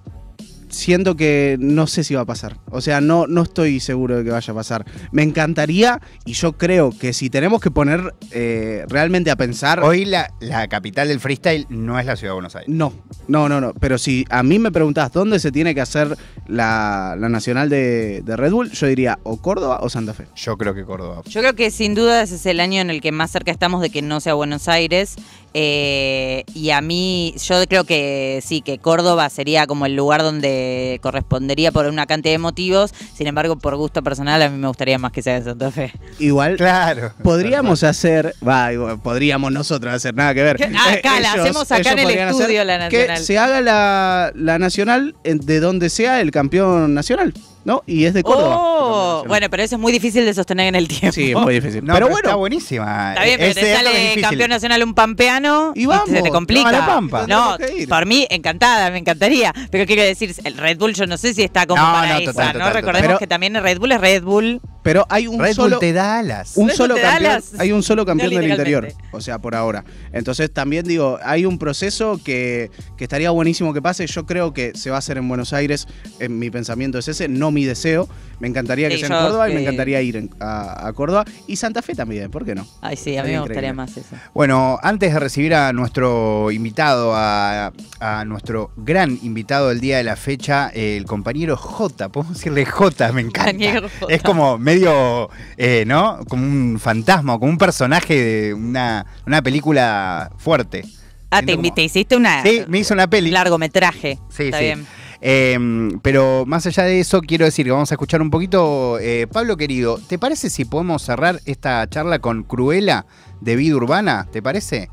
siento 0.74 1.16
que 1.16 1.58
no 1.60 1.88
sé 1.88 2.04
si 2.04 2.16
va 2.16 2.22
a 2.22 2.26
pasar. 2.26 2.58
O 2.70 2.82
sea, 2.82 3.02
no, 3.02 3.28
no 3.28 3.44
estoy 3.44 3.80
seguro 3.80 4.18
de 4.18 4.24
que 4.24 4.32
vaya 4.32 4.52
a 4.52 4.56
pasar. 4.56 4.86
Me 5.12 5.24
encantaría, 5.24 6.02
y 6.26 6.34
yo 6.34 6.54
creo 6.54 6.92
que 6.92 7.14
si 7.14 7.30
tenemos 7.30 7.62
que 7.62 7.72
poner 7.72 8.14
eh, 8.32 8.86
realmente 8.90 9.32
a 9.32 9.36
pensar. 9.36 9.80
Hoy 9.82 10.06
la, 10.06 10.34
la 10.40 10.68
capital 10.68 11.08
del 11.08 11.20
freestyle 11.20 11.66
no 11.70 12.00
es 12.00 12.06
la 12.06 12.16
ciudad 12.16 12.32
de 12.32 12.36
Buenos 12.36 12.56
Aires. 12.56 12.74
No, 12.74 12.94
no, 13.28 13.48
no, 13.48 13.62
no. 13.62 13.74
Pero 13.74 13.98
si 13.98 14.26
a 14.30 14.44
mí 14.44 14.60
me 14.60 14.72
preguntás 14.72 15.12
dónde 15.12 15.40
se 15.40 15.52
tiene 15.52 15.76
que 15.76 15.82
hacer 15.82 16.18
la, 16.48 17.16
la 17.18 17.30
nacional 17.30 17.70
de, 17.70 18.22
de 18.24 18.36
Red 18.36 18.52
Bull, 18.52 18.72
yo 18.72 18.88
diría 18.88 19.20
o 19.24 19.38
Córdoba 19.38 19.80
o 19.82 19.90
Santa 19.90 20.14
Fe. 20.14 20.28
Yo 20.36 20.58
creo 20.58 20.74
que 20.74 20.84
Córdoba. 20.84 21.22
Yo 21.26 21.42
creo 21.42 21.56
que 21.56 21.72
sin 21.72 21.96
duda 21.96 22.22
ese 22.24 22.36
es 22.36 22.46
el 22.46 22.60
año 22.60 22.82
en 22.82 22.90
el 22.90 23.02
que 23.02 23.12
más 23.12 23.32
cerca 23.32 23.52
estamos 23.52 23.82
de 23.82 23.90
que 23.90 24.02
no 24.02 24.20
sea 24.20 24.34
Buenos 24.34 24.68
Aires. 24.68 25.16
Eh, 25.56 26.44
y 26.54 26.72
a 26.72 26.82
mí, 26.82 27.36
yo 27.48 27.56
creo 27.68 27.84
que 27.84 28.42
sí, 28.44 28.62
que 28.62 28.80
Córdoba 28.80 29.30
sería 29.30 29.68
como 29.68 29.86
el 29.86 29.96
lugar 29.96 30.22
donde 30.24 31.00
correspondería 31.04 31.72
por 31.72 31.86
una 31.86 32.06
cantidad 32.06 32.34
de 32.34 32.40
motivos. 32.40 32.94
Sin 33.16 33.28
embargo, 33.28 33.56
por 33.58 33.76
gusto 33.76 34.02
personal, 34.02 34.42
a 34.42 34.50
mí 34.50 34.58
me 34.58 34.68
gustaría 34.68 34.98
más 34.98 35.12
que 35.12 35.22
sea 35.22 35.36
de 35.40 35.44
Santa 35.44 35.72
Fe. 35.72 35.94
Igual 36.20 36.58
Claro. 36.58 37.14
podríamos 37.24 37.84
hacer, 37.84 38.34
va, 38.48 38.74
igual, 38.74 39.00
podríamos 39.00 39.52
nosotros 39.52 39.94
hacer 39.94 40.16
nada 40.16 40.34
que 40.34 40.44
ver. 40.44 40.58
¿Qué? 40.58 40.72
Ah, 40.76 40.94
acá, 40.94 41.20
la 41.20 41.34
hacemos 41.34 41.72
acá 41.72 41.92
en 41.94 42.00
el 42.00 42.10
estudio, 42.10 42.64
la 42.64 42.90
Que 42.90 42.98
nacional. 43.08 43.18
se 43.24 43.38
haga 43.38 43.62
la, 43.62 44.32
la 44.36 44.60
nacional 44.60 45.16
en- 45.24 45.40
de 45.40 45.60
donde 45.60 45.90
sea 45.90 46.22
el 46.22 46.32
campeón 46.32 46.94
nacional, 46.94 47.34
¿no? 47.66 47.84
Y 47.86 48.06
es 48.06 48.14
de 48.14 48.24
Córdoba. 48.24 48.56
Oh, 48.60 49.24
bueno, 49.28 49.48
pero 49.50 49.64
eso 49.64 49.76
es 49.76 49.82
muy 49.82 49.92
difícil 49.92 50.26
de 50.26 50.34
sostener 50.34 50.68
en 50.68 50.76
el 50.76 50.88
tiempo. 50.88 51.12
Sí, 51.14 51.32
es 51.32 51.38
muy 51.38 51.54
difícil. 51.56 51.84
No, 51.84 51.94
pero, 51.94 52.06
pero 52.06 52.10
bueno, 52.10 52.28
está 52.30 52.36
buenísima. 52.36 53.10
Está 53.14 53.24
bien, 53.26 53.38
pero 53.40 53.54
te 53.54 53.74
sale 53.74 54.22
campeón 54.22 54.50
nacional 54.50 54.84
un 54.84 54.94
pampeano 54.94 55.72
Y 55.76 55.84
y, 55.84 55.86
vamos, 55.86 56.10
se 56.10 56.22
te 56.22 56.30
complica. 56.30 56.64
no, 56.64 56.68
a 56.70 56.72
la 56.72 56.86
Pampa. 56.86 57.28
No, 57.28 57.58
por 57.90 58.06
mí, 58.06 58.26
encantada, 58.30 58.90
me 58.92 58.98
encantaría. 59.00 59.54
Pero 59.72 59.86
quiero 59.86 60.02
decir, 60.04 60.34
el 60.44 60.58
Red 60.58 60.78
Bull 60.78 60.94
yo 60.94 61.06
no 61.08 61.18
sé 61.18 61.34
si 61.34 61.44
está 61.44 61.66
como 61.66 61.82
No, 61.82 61.92
para 61.92 62.14
no, 62.14 62.20
esa, 62.20 62.32
total, 62.32 62.48
¿no? 62.48 62.54
total, 62.60 62.74
Recordemos 62.74 63.04
total. 63.08 63.20
que 63.20 63.28
también 63.28 63.56
el 63.56 63.64
Red 63.64 63.80
Bull 63.80 63.92
es 63.92 64.02
Red 64.02 64.24
Bull. 64.24 64.62
pero 64.82 65.06
hay 65.10 65.28
un 65.28 65.40
Red 65.40 65.54
solo 65.54 65.70
Bull 65.78 65.80
te 65.80 65.94
da 65.94 66.20
alas. 66.20 66.54
un 66.56 66.70
Red 66.70 66.76
solo 66.76 66.96
campeón, 66.96 67.42
hay 67.60 67.72
un 67.72 67.84
solo 67.84 68.06
campeón 68.06 68.34
No, 68.34 68.40
del 68.40 68.50
interior, 68.50 68.88
o 69.12 69.22
sea, 69.22 69.40
por 69.40 69.56
ahora. 69.56 69.84
Entonces 70.12 70.52
también 70.54 70.86
digo, 70.86 71.20
hay 71.24 71.46
un 71.46 71.58
proceso 71.58 72.20
que, 72.24 72.70
que 72.98 73.04
estaría 73.06 73.30
buenísimo 73.32 73.74
que 73.74 73.82
pase. 73.82 74.06
Yo 74.08 74.26
creo 74.26 74.54
que 74.54 74.72
se 74.76 74.90
va 74.90 74.98
a 74.98 75.00
hacer 75.00 75.18
en 75.18 75.28
Buenos 75.28 75.54
Aires. 75.54 75.88
En 76.20 76.38
mi 76.40 76.50
pensamiento 76.50 76.98
es 76.98 77.08
ese, 77.08 77.28
no 77.28 77.52
mi 77.54 77.64
deseo. 77.66 78.10
Me 78.40 78.50
encantaría 78.50 78.90
que 78.90 78.96
Sí, 78.96 79.06
sea 79.06 79.08
en 79.20 79.24
Córdoba 79.26 79.50
y 79.50 79.54
me 79.54 79.62
encantaría 79.62 80.02
ir 80.02 80.18
en- 80.18 80.30
a, 80.42 80.88
a 80.88 80.92
Córdoba 80.94 81.24
y 81.48 81.56
Santa 81.56 81.82
Fe 81.82 81.96
también, 81.96 82.30
¿por 82.30 82.44
qué 82.44 82.56
no? 82.56 82.68
Ay, 82.82 82.98
sí, 82.98 83.16
a 83.16 83.24
mí 83.24 83.30
me 83.30 83.40
gustaría 83.40 83.70
increíble. 83.70 83.74
más 83.74 83.96
eso. 83.96 84.18
Bueno, 84.34 84.78
antes 84.84 85.14
de 85.14 85.20
recibir 85.20 85.54
a 85.56 85.72
nuestro 85.72 86.52
invitado, 86.52 87.14
a, 87.16 87.72
a 88.02 88.26
nuestro 88.26 88.72
gran 88.76 89.18
invitado 89.22 89.70
del 89.70 89.80
día 89.80 89.96
de 89.98 90.04
la 90.04 90.18
fecha, 90.18 90.68
el 90.74 91.06
compañero 91.06 91.56
J, 91.56 92.10
podemos 92.10 92.34
decirle 92.36 92.66
J, 92.66 93.14
me 93.14 93.22
encanta. 93.22 93.54
J. 93.54 93.88
Es 94.10 94.22
como 94.24 94.58
medio, 94.58 95.30
eh, 95.56 95.86
¿no? 95.88 96.20
Como 96.28 96.44
un 96.46 96.80
fantasma, 96.82 97.40
como 97.40 97.50
un 97.50 97.58
personaje 97.58 98.22
de 98.22 98.54
una, 98.54 99.06
una 99.26 99.42
película 99.42 100.32
fuerte. 100.38 100.84
Ah, 101.30 101.42
te, 101.42 101.56
como- 101.56 101.74
te 101.74 101.84
hiciste 101.84 102.18
una, 102.18 102.44
Sí, 102.44 102.64
me 102.68 102.80
hizo 102.80 102.94
una 102.94 103.08
peli. 103.08 103.32
largometraje. 103.32 104.20
Sí, 104.30 104.44
Está 104.46 104.58
sí. 104.58 104.64
bien. 104.66 104.86
Eh, 105.26 105.58
pero 106.02 106.44
más 106.46 106.66
allá 106.66 106.84
de 106.84 107.00
eso, 107.00 107.22
quiero 107.22 107.46
decir 107.46 107.66
que 107.66 107.72
vamos 107.72 107.90
a 107.90 107.96
escuchar 107.96 108.22
un 108.22 108.30
poquito. 108.30 109.00
eh, 109.00 109.26
Pablo 109.32 109.56
querido, 109.56 109.98
¿te 109.98 110.20
parece 110.20 110.50
si 110.50 110.66
podemos 110.66 111.02
cerrar 111.02 111.40
esta 111.46 111.90
charla 111.90 112.20
con 112.20 112.44
Cruela 112.44 113.06
de 113.40 113.56
Vida 113.56 113.78
Urbana? 113.78 114.28
¿Te 114.34 114.42
parece? 114.42 114.90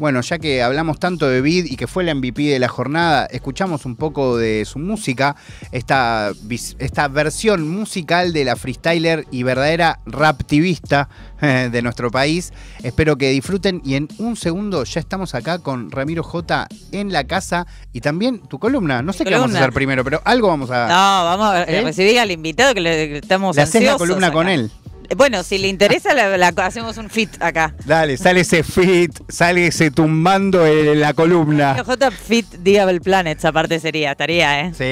Bueno, 0.00 0.22
ya 0.22 0.38
que 0.38 0.62
hablamos 0.62 0.98
tanto 0.98 1.28
de 1.28 1.42
Vid 1.42 1.66
y 1.66 1.76
que 1.76 1.86
fue 1.86 2.04
la 2.04 2.14
MVP 2.14 2.44
de 2.44 2.58
la 2.58 2.68
jornada, 2.68 3.26
escuchamos 3.26 3.84
un 3.84 3.96
poco 3.96 4.38
de 4.38 4.64
su 4.64 4.78
música, 4.78 5.36
esta, 5.72 6.32
esta 6.78 7.08
versión 7.08 7.68
musical 7.68 8.32
de 8.32 8.46
la 8.46 8.56
freestyler 8.56 9.26
y 9.30 9.42
verdadera 9.42 10.00
raptivista 10.06 11.10
eh, 11.42 11.68
de 11.72 11.82
nuestro 11.82 12.10
país. 12.10 12.50
Espero 12.82 13.16
que 13.16 13.28
disfruten 13.28 13.82
y 13.84 13.96
en 13.96 14.08
un 14.16 14.36
segundo 14.36 14.84
ya 14.84 15.00
estamos 15.00 15.34
acá 15.34 15.58
con 15.58 15.90
Ramiro 15.90 16.22
J 16.22 16.66
en 16.92 17.12
la 17.12 17.24
casa 17.24 17.66
y 17.92 18.00
también 18.00 18.40
tu 18.40 18.58
columna. 18.58 19.02
No 19.02 19.12
sé 19.12 19.24
qué 19.24 19.34
vamos 19.34 19.54
a 19.54 19.58
hacer 19.58 19.74
primero, 19.74 20.02
pero 20.02 20.22
algo 20.24 20.48
vamos 20.48 20.70
a... 20.70 20.88
No, 20.88 21.24
vamos 21.26 21.46
a 21.52 21.64
¿Eh? 21.64 21.82
recibir 21.82 22.18
al 22.18 22.30
invitado 22.30 22.72
que 22.72 22.80
le, 22.80 23.18
estamos 23.18 23.54
Le 23.54 23.60
haces 23.60 23.84
la 23.84 23.98
columna 23.98 24.28
acá. 24.28 24.34
con 24.34 24.48
él. 24.48 24.70
Bueno, 25.16 25.42
si 25.42 25.58
le 25.58 25.68
interesa, 25.68 26.14
la, 26.14 26.36
la- 26.36 26.48
hacemos 26.64 26.96
un 26.96 27.10
fit 27.10 27.30
acá. 27.40 27.74
Dale, 27.84 28.16
sale 28.16 28.40
ese 28.40 28.62
fit, 28.62 29.12
sale 29.28 29.66
ese 29.66 29.90
tumbando 29.90 30.64
en 30.66 31.00
la 31.00 31.12
columna. 31.14 31.82
J 31.84 32.10
Fit 32.10 32.46
Diable 32.58 33.00
Planets, 33.00 33.44
aparte 33.44 33.80
sería, 33.80 34.12
estaría, 34.12 34.60
¿eh? 34.60 34.72
Sí. 34.72 34.84